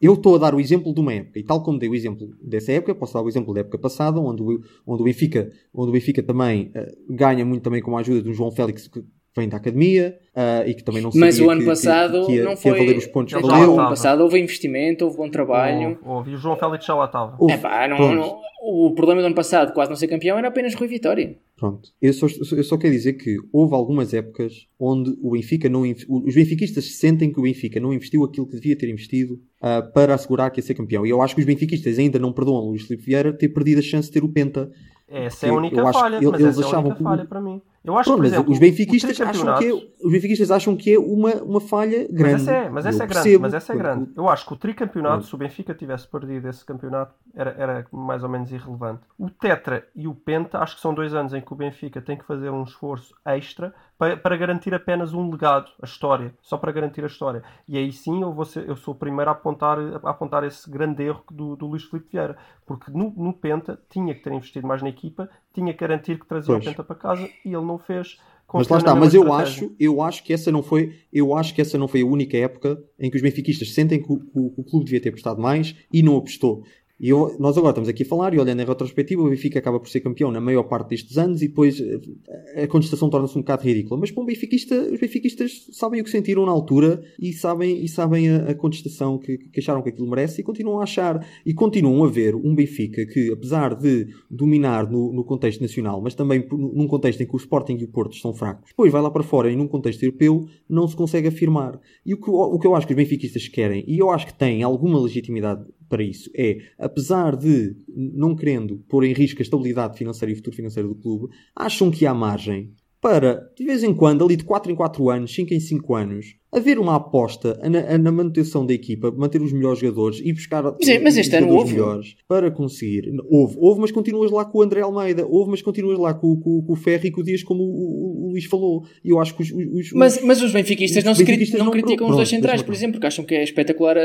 Eu 0.01 0.15
estou 0.15 0.35
a 0.35 0.39
dar 0.39 0.55
o 0.55 0.59
exemplo 0.59 0.93
de 0.93 0.99
uma 0.99 1.13
época, 1.13 1.37
e 1.39 1.43
tal 1.43 1.61
como 1.61 1.77
dei 1.77 1.87
o 1.87 1.93
exemplo 1.93 2.27
dessa 2.41 2.71
época, 2.71 2.95
posso 2.95 3.13
dar 3.13 3.21
o 3.21 3.29
exemplo 3.29 3.53
da 3.53 3.59
época 3.59 3.77
passada, 3.77 4.19
onde 4.19 4.41
o, 4.41 4.59
onde 4.85 5.01
o, 5.01 5.05
Benfica, 5.05 5.51
onde 5.73 5.89
o 5.89 5.91
Benfica 5.93 6.23
também 6.23 6.71
eh, 6.73 6.91
ganha 7.07 7.45
muito 7.45 7.61
também 7.61 7.81
com 7.81 7.95
a 7.95 7.99
ajuda 8.01 8.23
de 8.23 8.29
um 8.29 8.33
João 8.33 8.51
Félix 8.51 8.87
que 8.87 9.03
vem 9.35 9.47
da 9.47 9.57
academia 9.57 10.17
eh, 10.35 10.65
e 10.69 10.73
que 10.73 10.83
também 10.83 11.01
não 11.01 11.11
sabia 11.11 11.25
Mas 11.25 11.39
o 11.39 11.49
ano 11.49 11.61
que, 11.61 11.67
passado 11.67 12.25
que, 12.25 12.33
ia, 12.33 12.43
não 12.43 12.55
que 12.55 12.67
ia 12.67 12.73
foi. 12.73 12.79
valer 12.85 12.97
os 12.97 13.07
pontos 13.07 13.33
valeu. 13.33 13.73
o 13.75 13.79
ano 13.79 13.89
passado 13.89 14.21
houve 14.21 14.39
investimento, 14.39 15.05
houve 15.05 15.17
bom 15.17 15.29
trabalho. 15.29 15.97
Houve. 16.03 16.31
E 16.31 16.35
o 16.35 16.37
João 16.37 16.55
Félix 16.57 16.85
já 16.85 16.93
lá 16.95 17.05
estava. 17.05 17.35
Houve- 17.39 17.53
É 17.53 17.87
não, 17.87 18.13
não- 18.15 18.41
o 18.63 18.93
problema 18.93 19.21
do 19.21 19.25
ano 19.27 19.35
passado, 19.35 19.73
quase 19.73 19.89
não 19.89 19.95
ser 19.95 20.07
campeão, 20.07 20.37
era 20.37 20.47
apenas 20.49 20.75
Rui 20.75 20.87
Vitória. 20.87 21.35
Pronto. 21.57 21.89
Eu 22.01 22.11
só, 22.13 22.27
eu 22.55 22.63
só 22.63 22.77
quero 22.77 22.93
dizer 22.93 23.13
que 23.13 23.37
houve 23.51 23.73
algumas 23.73 24.13
épocas 24.13 24.67
onde 24.79 25.15
o 25.21 25.31
Benfica 25.31 25.67
não 25.69 25.81
os 25.81 26.35
benfiquistas 26.35 26.97
sentem 26.97 27.31
que 27.31 27.39
o 27.39 27.43
Benfica 27.43 27.79
não 27.79 27.93
investiu 27.93 28.23
aquilo 28.23 28.45
que 28.47 28.55
devia 28.55 28.77
ter 28.77 28.89
investido 28.89 29.39
ah, 29.61 29.81
para 29.81 30.13
assegurar 30.15 30.51
que 30.51 30.59
ia 30.59 30.63
ser 30.63 30.73
campeão. 30.75 31.05
E 31.05 31.09
eu 31.09 31.21
acho 31.21 31.33
que 31.35 31.41
os 31.41 31.45
benfiquistas 31.47 31.97
ainda 31.99 32.19
não 32.19 32.33
perdoam 32.33 32.57
a 32.57 32.61
Luís 32.61 32.83
Filipe 32.83 33.03
Vieira 33.05 33.31
ter 33.33 33.49
perdido 33.49 33.79
a 33.79 33.81
chance 33.83 34.07
de 34.09 34.13
ter 34.13 34.23
o 34.23 34.29
Penta. 34.29 34.69
Essa 35.07 35.47
é 35.47 35.49
a 35.49 35.53
única 35.53 35.75
falha. 35.93 36.19
mas 36.21 36.39
eles 36.41 36.57
essa 36.57 36.61
é 36.61 36.75
a 36.75 36.79
única 36.79 36.95
que 36.95 37.01
o- 37.01 37.03
falha 37.03 37.25
para 37.25 37.41
mim. 37.41 37.61
Eu 37.83 37.97
acho 37.97 38.13
que, 38.13 38.19
mas 38.19 38.31
exemplo, 38.31 38.51
os 38.51 38.59
benfiquistas, 38.59 39.19
acham 39.19 39.57
que 39.57 39.65
é, 39.65 39.73
os 39.73 40.11
benfiquistas 40.11 40.51
acham 40.51 40.75
que 40.77 40.93
é 40.93 40.99
uma, 40.99 41.33
uma 41.41 41.59
falha 41.59 42.07
grande. 42.11 42.33
Mas 42.33 42.41
essa 42.47 42.51
é, 42.51 42.69
mas 42.69 42.85
essa 42.85 42.97
Eu 42.99 43.03
é 43.03 43.07
grande, 43.07 43.23
percebo, 43.23 43.41
mas 43.41 43.53
essa 43.55 43.73
é 43.73 43.75
grande. 43.75 44.11
Eu 44.15 44.29
acho 44.29 44.45
que 44.45 44.53
o 44.53 44.55
tricampeonato, 44.55 45.13
Pronto. 45.15 45.27
se 45.27 45.33
o 45.35 45.37
Benfica 45.37 45.73
tivesse 45.73 46.07
perdido 46.07 46.47
esse 46.47 46.63
campeonato, 46.63 47.15
era, 47.33 47.55
era 47.57 47.87
mais 47.91 48.21
ou 48.23 48.29
menos 48.29 48.51
irrelevante. 48.51 49.01
O 49.17 49.31
Tetra 49.31 49.87
e 49.95 50.07
o 50.07 50.13
Penta, 50.13 50.59
acho 50.59 50.75
que 50.75 50.81
são 50.81 50.93
dois 50.93 51.13
anos 51.15 51.33
em 51.33 51.41
que 51.41 51.51
o 51.51 51.55
Benfica 51.55 51.99
tem 52.01 52.15
que 52.15 52.23
fazer 52.25 52.51
um 52.51 52.63
esforço 52.63 53.15
extra 53.25 53.73
para, 53.97 54.15
para 54.15 54.37
garantir 54.37 54.73
apenas 54.75 55.13
um 55.13 55.29
legado, 55.31 55.71
a 55.81 55.85
história, 55.85 56.33
só 56.41 56.57
para 56.57 56.71
garantir 56.71 57.03
a 57.03 57.07
história. 57.07 57.43
E 57.67 57.77
aí 57.77 57.91
sim 57.91 58.21
eu, 58.21 58.31
vou 58.31 58.45
ser- 58.45 58.67
eu 58.69 58.75
sou 58.75 58.93
o 58.93 58.97
primeiro 58.97 59.29
a 59.29 59.33
apontar, 59.33 59.79
a 59.79 60.09
apontar 60.09 60.43
esse 60.43 60.69
grande 60.69 61.03
erro 61.03 61.23
do, 61.31 61.55
do 61.55 61.65
Luís 61.67 61.83
Filipe 61.83 62.09
Vieira, 62.11 62.37
porque 62.65 62.91
no, 62.91 63.11
no 63.17 63.33
Penta 63.33 63.79
tinha 63.89 64.13
que 64.13 64.21
ter 64.21 64.31
investido 64.33 64.67
mais 64.67 64.81
na 64.83 64.89
equipa, 64.89 65.29
tinha 65.53 65.73
que 65.73 65.79
garantir 65.79 66.19
que 66.19 66.25
trazia 66.27 66.53
Pois. 66.53 66.65
o 66.65 66.69
Penta 66.69 66.83
para 66.83 66.95
casa 66.95 67.29
e 67.45 67.49
ele 67.53 67.65
não 67.65 67.77
fez. 67.77 68.17
Mas 68.53 68.67
lá 68.67 68.77
está, 68.79 68.93
mas 68.93 69.13
eu 69.13 69.21
estratégia. 69.23 69.63
acho, 69.65 69.75
eu 69.79 70.01
acho 70.01 70.23
que 70.25 70.33
essa 70.33 70.51
não 70.51 70.61
foi, 70.61 70.93
eu 71.11 71.33
acho 71.33 71.55
que 71.55 71.61
essa 71.61 71.77
não 71.77 71.87
foi 71.87 72.01
a 72.01 72.05
única 72.05 72.35
época 72.37 72.83
em 72.99 73.09
que 73.09 73.15
os 73.15 73.21
benfiquistas 73.21 73.73
sentem 73.73 74.01
que 74.01 74.11
o, 74.11 74.19
que 74.19 74.61
o 74.61 74.63
clube 74.63 74.85
devia 74.85 74.99
ter 74.99 75.11
prestado 75.11 75.41
mais 75.41 75.73
e 75.91 76.03
não 76.03 76.17
apostou. 76.17 76.65
E 77.01 77.09
eu- 77.09 77.35
nós 77.39 77.57
agora 77.57 77.71
estamos 77.71 77.89
aqui 77.89 78.03
a 78.03 78.05
falar 78.05 78.31
e 78.35 78.39
olhando 78.39 78.61
em 78.61 78.65
retrospectiva, 78.65 79.23
o 79.23 79.29
Benfica 79.31 79.57
acaba 79.57 79.79
por 79.79 79.89
ser 79.89 80.01
campeão 80.01 80.31
na 80.31 80.39
maior 80.39 80.61
parte 80.61 80.89
destes 80.89 81.17
anos 81.17 81.41
e 81.41 81.47
depois 81.47 81.81
eh, 81.81 82.63
a 82.63 82.67
contestação 82.67 83.09
torna-se 83.09 83.35
um 83.35 83.41
bocado 83.41 83.63
ridícula. 83.63 83.99
Mas 83.99 84.11
para 84.11 84.21
um 84.21 84.25
benfiquista, 84.27 84.75
os 84.75 84.99
benfiquistas 84.99 85.67
sabem 85.71 85.99
o 85.99 86.03
que 86.03 86.11
sentiram 86.11 86.45
na 86.45 86.51
altura 86.51 87.01
e 87.19 87.33
sabem, 87.33 87.83
e 87.83 87.87
sabem 87.89 88.29
a, 88.29 88.51
a 88.51 88.53
contestação 88.53 89.17
que, 89.17 89.35
que 89.35 89.59
acharam 89.59 89.81
que 89.81 89.89
aquilo 89.89 90.07
merece 90.07 90.41
e 90.41 90.43
continuam 90.43 90.79
a 90.79 90.83
achar. 90.83 91.25
E 91.43 91.55
continuam 91.55 92.03
a 92.03 92.07
ver 92.07 92.35
um 92.35 92.53
Benfica 92.53 93.03
que, 93.07 93.31
apesar 93.31 93.73
de 93.73 94.07
dominar 94.29 94.87
no, 94.87 95.11
no 95.11 95.23
contexto 95.23 95.59
nacional, 95.59 95.99
mas 96.03 96.13
também 96.13 96.45
num 96.51 96.85
contexto 96.85 97.21
em 97.21 97.25
que 97.25 97.33
o 97.33 97.37
Sporting 97.37 97.77
e 97.79 97.83
o 97.83 97.87
Porto 97.87 98.13
estão 98.13 98.31
fracos, 98.31 98.69
depois 98.69 98.91
vai 98.91 99.01
lá 99.01 99.09
para 99.09 99.23
fora 99.23 99.51
e 99.51 99.55
num 99.55 99.67
contexto 99.67 100.03
europeu 100.03 100.45
não 100.69 100.87
se 100.87 100.95
consegue 100.95 101.29
afirmar. 101.29 101.79
E 102.05 102.13
o 102.13 102.21
que, 102.21 102.29
o 102.29 102.59
que 102.59 102.67
eu 102.67 102.75
acho 102.75 102.85
que 102.85 102.93
os 102.93 102.97
benfiquistas 102.97 103.47
querem, 103.47 103.83
e 103.87 103.97
eu 103.97 104.11
acho 104.11 104.27
que 104.27 104.33
têm 104.35 104.61
alguma 104.61 104.99
legitimidade 105.01 105.65
para 105.91 106.01
isso, 106.01 106.31
é, 106.33 106.59
apesar 106.79 107.35
de 107.35 107.75
não 107.89 108.33
querendo 108.33 108.77
pôr 108.87 109.03
em 109.03 109.11
risco 109.11 109.41
a 109.41 109.43
estabilidade 109.43 109.97
financeira 109.97 110.31
e 110.31 110.33
o 110.33 110.37
futuro 110.37 110.55
financeiro 110.55 110.87
do 110.87 110.95
clube, 110.95 111.27
acham 111.53 111.91
que 111.91 112.05
há 112.05 112.13
margem 112.13 112.73
para, 113.01 113.49
de 113.57 113.65
vez 113.65 113.83
em 113.83 113.93
quando, 113.93 114.23
ali 114.23 114.35
de 114.35 114.43
4 114.43 114.71
em 114.71 114.75
4 114.75 115.09
anos, 115.09 115.33
5 115.33 115.53
em 115.53 115.59
5 115.59 115.95
anos, 115.95 116.35
haver 116.53 116.77
uma 116.77 116.95
aposta 116.97 117.57
na, 117.63 117.97
na 117.97 118.11
manutenção 118.11 118.65
da 118.65 118.73
equipa, 118.73 119.09
manter 119.09 119.41
os 119.41 119.53
melhores 119.53 119.79
jogadores 119.79 120.19
e 120.23 120.33
buscar 120.33 120.61
Mas 120.63 121.01
mas 121.01 121.17
este 121.17 121.33
ano 121.37 121.49
houve. 121.49 121.71
melhores 121.71 122.15
para 122.27 122.51
conseguir. 122.51 123.09
Houve, 123.29 123.55
houve, 123.57 123.79
mas 123.79 123.91
continuas 123.91 124.31
lá 124.31 124.43
com 124.43 124.59
o 124.59 124.61
André 124.61 124.81
Almeida, 124.81 125.25
houve, 125.25 125.49
mas 125.49 125.61
continuas 125.61 125.97
lá 125.97 126.13
com, 126.13 126.35
com, 126.35 126.61
com 126.61 126.73
o 126.73 126.75
Ferro 126.75 127.05
e 127.05 127.11
com 127.11 127.21
o 127.21 127.23
Dias, 127.23 127.41
como 127.41 127.63
o, 127.63 127.67
o- 127.67 128.27
o 128.27 128.29
Luís 128.31 128.43
falou. 128.45 128.83
Eu 129.03 129.19
acho 129.19 129.33
que 129.35 129.43
os. 129.43 129.51
os- 129.51 129.65
os- 129.87 129.91
Mas, 129.93 130.21
mas 130.21 130.41
os 130.41 130.51
benfiquistas 130.51 130.97
os 130.97 131.05
não, 131.05 131.13
benfiquistas 131.25 131.57
não 131.57 131.65
não- 131.67 131.71
criticam 131.71 132.05
os 132.05 132.09
pronto, 132.09 132.15
dois 132.17 132.29
centrais, 132.29 132.61
por 132.61 132.73
exemplo, 132.75 132.93
porque 132.95 133.07
acham 133.07 133.23
que 133.25 133.33
é 133.33 133.43
espetacular 133.43 133.97
a, 133.97 134.01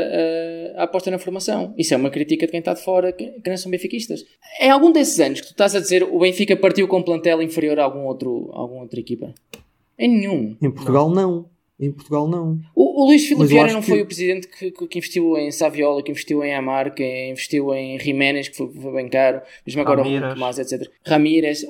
a- 0.79 0.83
aposta 0.85 1.11
na 1.11 1.19
formação. 1.19 1.73
Isso 1.77 1.93
é 1.93 1.97
uma 1.97 2.09
crítica 2.09 2.45
de 2.45 2.51
quem 2.51 2.59
está 2.59 2.73
de 2.73 2.81
fora, 2.81 3.11
que, 3.11 3.25
que 3.41 3.49
não 3.49 3.57
são 3.57 3.69
benfiquistas. 3.69 4.23
Em 4.61 4.69
algum 4.71 4.91
desses 4.93 5.19
anos 5.19 5.41
que 5.41 5.47
tu 5.47 5.51
estás 5.51 5.75
a 5.75 5.79
dizer 5.81 6.01
o 6.03 6.19
Benfica 6.19 6.55
partiu 6.55 6.87
com 6.87 6.99
um 6.99 7.03
plantel 7.03 7.41
inferior 7.41 7.77
a 7.77 7.83
algum 7.83 8.05
outro, 8.05 8.49
a 8.53 8.86
outra 8.87 8.99
equipa? 8.99 9.33
Em 9.99 10.09
nenhum. 10.09 10.55
Em 10.61 10.71
Portugal, 10.71 11.09
não. 11.09 11.45
Em 11.79 11.91
Portugal, 11.91 12.27
não. 12.27 12.59
O, 12.75 13.03
o 13.03 13.05
Luís 13.07 13.23
Filipe 13.27 13.45
Vieira 13.45 13.71
não 13.71 13.81
que- 13.81 13.87
foi 13.87 14.01
o 14.01 14.05
presidente 14.05 14.47
que, 14.47 14.71
que- 14.71 14.87
que 14.87 14.97
investiu 14.97 15.37
em 15.37 15.51
Saviola, 15.51 16.01
que 16.01 16.09
investiu 16.11 16.43
em 16.43 16.53
Amar, 16.55 16.91
que 16.93 17.29
investiu 17.29 17.71
em 17.73 17.99
Jiménez, 17.99 18.49
que 18.49 18.57
foi, 18.57 18.71
foi 18.73 18.93
bem 18.93 19.07
caro, 19.07 19.41
mesmo 19.65 19.81
agora 19.81 20.01
o 20.01 20.03
Ramírez. 20.03 20.33
Tomás, 20.33 20.57
etc. 20.57 20.89
Ramírez. 21.05 21.63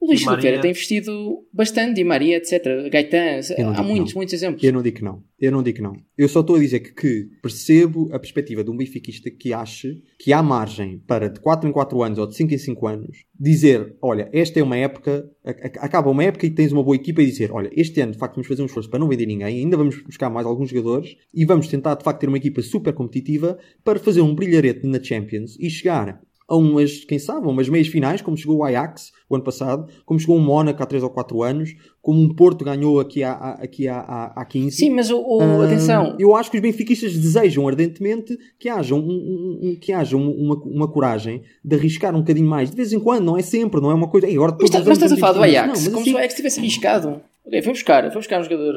O, 0.00 0.06
Luís 0.06 0.24
Maria. 0.24 0.60
tem 0.60 0.70
investido 0.70 1.44
bastante, 1.52 1.94
Di 1.94 2.04
Maria, 2.04 2.36
etc. 2.36 2.88
Gaetan, 2.90 3.40
há 3.76 3.82
muitos, 3.82 4.14
não. 4.14 4.18
muitos 4.18 4.32
exemplos. 4.32 4.62
Eu 4.62 4.72
não 4.72 4.82
digo 4.82 4.96
que 4.96 5.04
não. 5.04 5.22
Eu 5.40 5.52
não 5.52 5.62
digo 5.62 5.76
que 5.76 5.82
não. 5.82 5.94
Eu 6.16 6.28
só 6.28 6.40
estou 6.40 6.56
a 6.56 6.58
dizer 6.58 6.80
que, 6.80 6.92
que 6.92 7.28
percebo 7.42 8.08
a 8.12 8.18
perspectiva 8.18 8.62
de 8.62 8.70
um 8.70 8.76
benfiquista 8.76 9.30
que 9.30 9.52
ache 9.52 10.02
que 10.18 10.32
há 10.32 10.42
margem 10.42 10.98
para 11.06 11.28
de 11.28 11.40
4 11.40 11.68
em 11.68 11.72
4 11.72 12.02
anos 12.02 12.18
ou 12.18 12.26
de 12.26 12.36
5 12.36 12.54
em 12.54 12.58
5 12.58 12.86
anos 12.86 13.28
dizer, 13.38 13.96
olha, 14.02 14.28
esta 14.32 14.58
é 14.58 14.62
uma 14.62 14.76
época, 14.76 15.30
acaba 15.44 16.10
uma 16.10 16.24
época 16.24 16.44
e 16.44 16.50
tens 16.50 16.72
uma 16.72 16.82
boa 16.82 16.96
equipa 16.96 17.22
e 17.22 17.26
dizer, 17.26 17.52
olha, 17.52 17.70
este 17.72 18.00
ano 18.00 18.12
de 18.12 18.18
facto 18.18 18.34
vamos 18.34 18.48
fazer 18.48 18.62
um 18.62 18.66
esforço 18.66 18.90
para 18.90 18.98
não 18.98 19.08
vender 19.08 19.26
ninguém, 19.26 19.58
ainda 19.58 19.76
vamos 19.76 20.02
buscar 20.02 20.28
mais 20.28 20.44
alguns 20.46 20.70
jogadores 20.70 21.16
e 21.32 21.44
vamos 21.44 21.68
tentar 21.68 21.94
de 21.94 22.02
facto 22.02 22.20
ter 22.20 22.28
uma 22.28 22.36
equipa 22.36 22.60
super 22.62 22.92
competitiva 22.92 23.56
para 23.84 24.00
fazer 24.00 24.22
um 24.22 24.34
brilharete 24.34 24.86
na 24.86 25.02
Champions 25.02 25.56
e 25.60 25.70
chegar 25.70 26.20
a 26.48 26.56
umas, 26.56 27.04
quem 27.04 27.18
sabe, 27.18 27.46
a 27.46 27.50
umas 27.50 27.68
meias 27.68 27.88
finais, 27.88 28.22
como 28.22 28.34
chegou 28.36 28.56
o 28.56 28.64
Ajax 28.64 29.12
o 29.28 29.34
ano 29.34 29.44
passado, 29.44 29.86
como 30.06 30.18
chegou 30.18 30.36
o 30.36 30.40
Mónaco 30.40 30.82
há 30.82 30.86
3 30.86 31.02
ou 31.04 31.10
4 31.10 31.42
anos, 31.42 31.74
como 32.00 32.18
um 32.22 32.34
Porto 32.34 32.64
ganhou 32.64 32.98
aqui 32.98 33.22
há, 33.22 33.32
aqui 33.60 33.86
há, 33.86 33.98
há, 33.98 34.32
há 34.40 34.44
15. 34.46 34.74
Sim, 34.76 34.90
mas 34.90 35.10
o, 35.10 35.18
o- 35.18 35.42
Hum, 35.42 35.60
atenção, 35.60 36.16
Eu 36.18 36.34
acho 36.34 36.50
que 36.50 36.56
os 36.56 36.62
benfiquistas 36.62 37.12
desejam 37.14 37.68
ardentemente 37.68 38.34
que 38.58 38.68
haja, 38.70 38.94
um, 38.94 38.98
um- 38.98 39.58
um- 39.62 39.76
que 39.78 39.92
haja 39.92 40.16
um- 40.16 40.30
uma, 40.30 40.54
uma 40.64 40.88
coragem 40.90 41.42
de 41.62 41.76
arriscar 41.76 42.14
um 42.16 42.20
bocadinho 42.20 42.48
mais. 42.48 42.70
De 42.70 42.76
vez 42.76 42.92
em 42.94 42.98
quando, 42.98 43.24
não 43.24 43.36
é 43.36 43.42
sempre, 43.42 43.80
não 43.82 43.90
é 43.90 43.94
uma 43.94 44.08
coisa. 44.08 44.26
"Ei, 44.26 44.34
agora 44.36 44.56
mas, 44.58 44.70
tá- 44.70 44.78
mas 44.78 44.88
estás 44.96 45.12
a 45.12 45.16
falar 45.18 45.32
do 45.34 45.42
Ajax, 45.42 45.66
isto." 45.66 45.66
Não, 45.66 45.74
mas 45.74 45.88
como 45.88 46.00
assim, 46.00 46.10
se 46.10 46.14
o 46.14 46.18
Ajax 46.18 46.34
tivesse 46.34 46.60
arriscado. 46.60 47.20
Ok, 47.44 47.62
foi 47.62 47.72
buscar, 47.74 48.02
foi 48.10 48.20
buscar 48.20 48.40
um 48.40 48.44
jogador. 48.44 48.74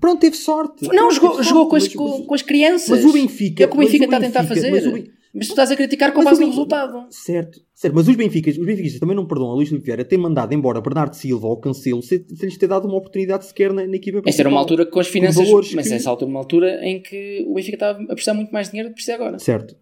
Pronto, 0.00 0.20
teve 0.20 0.36
sorte. 0.36 0.82
Não, 0.84 0.88
Pronto, 0.90 1.14
jogou, 1.14 1.30
teve 1.36 1.42
jogou 1.48 1.62
sorte, 1.70 1.70
com, 1.70 1.76
as, 1.76 2.10
mas- 2.10 2.18
com, 2.20 2.26
com 2.26 2.34
as 2.34 2.42
crianças. 2.42 2.88
Mas 2.88 3.04
o 3.04 3.12
Benfica. 3.12 3.62
É 3.62 3.66
o 3.66 3.70
que 3.70 3.76
o 3.76 3.78
Benfica 3.78 4.04
está 4.06 4.16
a 4.16 4.20
tentar 4.20 4.44
fazer. 4.44 5.12
Mas 5.34 5.46
tu 5.46 5.50
estás 5.50 5.70
a 5.70 5.76
criticar 5.76 6.12
com 6.12 6.18
Mas 6.18 6.26
base 6.26 6.40
no 6.42 6.48
resultado. 6.48 7.06
Certo, 7.10 7.60
certo. 7.74 7.94
Mas 7.94 8.06
os 8.08 8.14
benficas, 8.16 8.56
os 8.58 8.64
benfiquistas 8.66 9.00
também 9.00 9.16
não 9.16 9.26
perdoam 9.26 9.52
a 9.52 9.54
Luís 9.54 9.68
Filipe 9.68 9.86
Vieira 9.86 10.04
ter 10.04 10.16
mandado 10.18 10.52
embora 10.54 10.80
Bernardo 10.80 11.14
Silva 11.14 11.46
ou 11.46 11.56
Cancelo 11.58 12.02
sem, 12.02 12.24
sem 12.28 12.48
lhes 12.48 12.58
ter 12.58 12.66
dado 12.66 12.86
uma 12.86 12.96
oportunidade 12.96 13.46
sequer 13.46 13.72
na, 13.72 13.86
na 13.86 13.96
equipa 13.96 14.18
Esta 14.26 14.42
era 14.42 14.48
uma 14.48 14.56
principal. 14.56 14.58
altura 14.58 14.86
com 14.86 15.00
as 15.00 15.08
finanças. 15.08 15.46
valores 15.46 15.74
Mas 15.74 15.88
que- 15.88 15.94
essa 15.94 16.10
altura 16.10 16.28
é 16.28 16.32
uma 16.32 16.40
altura 16.40 16.80
em 16.86 17.02
que 17.02 17.44
o 17.48 17.54
Benfica 17.54 17.76
estava 17.76 18.02
a 18.02 18.06
precisar 18.14 18.34
muito 18.34 18.50
mais 18.52 18.68
dinheiro 18.70 18.88
do 18.88 18.92
que 18.92 18.96
precisa 18.96 19.14
agora. 19.16 19.38
Certo. 19.38 19.74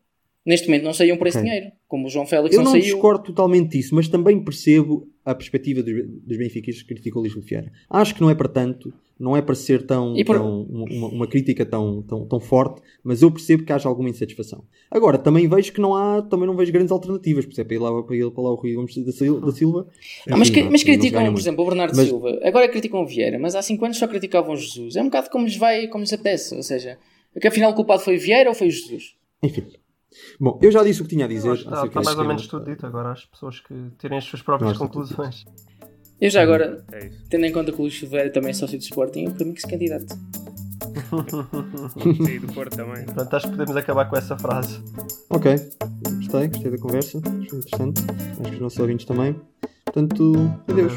Neste 0.45 0.69
momento 0.69 0.85
não 0.85 0.95
saíam 0.95 1.19
por 1.19 1.27
esse 1.27 1.37
Ok. 1.39 1.49
dinheiro. 1.51 1.73
Como 1.87 2.07
o 2.07 2.11
João 2.11 2.27
Félix 2.27 2.55
Eu 2.55 2.59
não, 2.61 2.65
não 2.65 2.73
saiu. 2.73 2.85
discordo 2.85 3.25
totalmente 3.25 3.73
disso, 3.73 3.95
mas 3.95 4.09
também 4.09 4.43
percebo 4.43 5.07
a 5.25 5.35
perspectiva 5.35 5.83
dos, 5.83 5.95
dos 6.25 6.37
benfiquistas 6.39 6.83
que 6.83 6.89
criticam 6.95 7.21
o 7.21 7.23
Luís 7.23 7.35
Vieira. 7.45 7.71
Acho 7.91 8.15
que 8.15 8.23
não 8.23 8.31
é 8.31 8.35
para 8.35 8.49
tanto, 8.49 8.91
não 9.19 9.37
é 9.37 9.43
para 9.43 9.55
ser 9.55 9.85
tão, 9.85 10.15
por- 10.25 10.39
tão- 10.39 10.63
uma, 10.63 11.09
uma 11.09 11.27
crítica 11.27 11.67
tão, 11.67 12.01
tão, 12.03 12.25
tão 12.27 12.41
forte, 12.41 12.81
mas 13.05 13.21
eu 13.21 13.31
percebo 13.31 13.65
que 13.65 13.73
haja 13.73 13.87
alguma 13.87 14.09
insatisfação. 14.09 14.65
Agora, 14.91 15.19
também 15.19 15.47
vejo 15.47 15.75
que 15.75 15.81
não 15.81 15.95
há, 15.95 16.23
também 16.23 16.47
não 16.47 16.57
vejo 16.57 16.73
grandes 16.73 16.91
alternativas, 16.91 17.45
por 17.45 17.53
exemplo, 17.53 17.69
para 17.69 17.77
ir 17.77 17.79
lá 17.79 18.03
para, 18.03 18.31
para 18.31 18.43
lá 18.43 18.51
o 18.51 18.55
Rui 18.55 18.73
Gomes 18.73 18.97
da 18.97 19.13
Sil- 19.13 19.41
da 19.45 19.53
Silva. 19.53 19.87
Ah, 20.27 20.39
mas, 20.39 20.49
que- 20.49 20.63
não- 20.63 20.71
mas 20.71 20.81
não 20.81 20.87
criticam, 20.87 21.33
por 21.35 21.39
exemplo, 21.41 21.65
o 21.65 21.67
Bernardo 21.69 21.95
Mas- 21.95 22.09
Silva. 22.09 22.41
Agora 22.43 22.67
criticam 22.67 23.03
o 23.03 23.07
Vieira, 23.07 23.39
mas 23.39 23.55
há 23.55 23.61
5 23.61 23.85
anos 23.85 23.99
só 23.99 24.09
criticavam 24.09 24.57
Jesus. 24.57 24.97
É 24.97 25.03
um 25.03 25.07
bocado 25.07 25.29
como 25.29 25.45
lhes 25.45 25.57
vai, 25.57 25.87
como 25.89 26.03
lhes 26.03 26.13
apetece. 26.15 26.55
Ou 26.55 26.63
seja, 26.63 26.97
que 27.39 27.47
afinal 27.47 27.73
o 27.73 27.75
culpado 27.75 28.01
foi 28.03 28.17
o 28.17 28.21
Vieira 28.21 28.49
ou 28.49 28.55
foi 28.55 28.69
o 28.69 28.71
Jesus? 28.71 29.15
Enfim. 29.43 29.65
Bom, 30.39 30.59
eu 30.63 30.71
já 30.71 30.83
disse 30.83 31.01
o 31.01 31.05
que 31.05 31.11
tinha 31.11 31.25
a 31.25 31.29
dizer. 31.29 31.55
Está, 31.55 31.71
está 31.71 31.83
deste 31.83 32.05
mais 32.05 32.19
ou 32.19 32.25
menos 32.25 32.47
tudo 32.47 32.65
dito 32.65 32.87
agora. 32.87 33.13
As 33.13 33.25
pessoas 33.25 33.61
que 33.61 33.75
tirem 33.99 34.19
as 34.19 34.25
suas 34.25 34.43
próprias 34.43 34.77
conclusões. 34.77 35.45
Eu 36.21 36.29
já 36.29 36.43
agora, 36.43 36.85
É 36.93 37.11
tendo 37.31 37.47
em 37.47 37.53
conta 37.53 37.73
que 37.73 37.79
o 37.79 37.83
Luís 37.83 37.99
Silveira 37.99 38.31
também 38.31 38.51
é 38.51 38.53
sócio 38.53 38.77
do 38.77 38.83
Sporting, 38.83 39.31
para 39.31 39.47
mim 39.47 39.55
que 39.55 39.61
se 39.63 39.69
candidato. 39.69 40.15
Sim, 41.93 42.41
do 42.41 42.53
Porto 42.53 42.77
também. 42.77 43.05
Portanto, 43.05 43.35
acho 43.35 43.47
que 43.47 43.53
podemos 43.53 43.77
acabar 43.77 44.05
com 44.09 44.17
essa 44.17 44.37
frase. 44.37 44.83
Ok, 45.31 45.55
gostei, 46.17 46.49
gostei 46.49 46.71
da 46.71 46.79
conversa, 46.79 47.21
foi 47.23 47.59
interessante. 47.59 48.03
Acho 48.11 48.43
que 48.43 48.55
os 48.55 48.61
nossos 48.61 48.79
ouvintes 48.79 49.07
também. 49.07 49.41
Portanto, 49.85 50.35
adeus. 50.69 50.93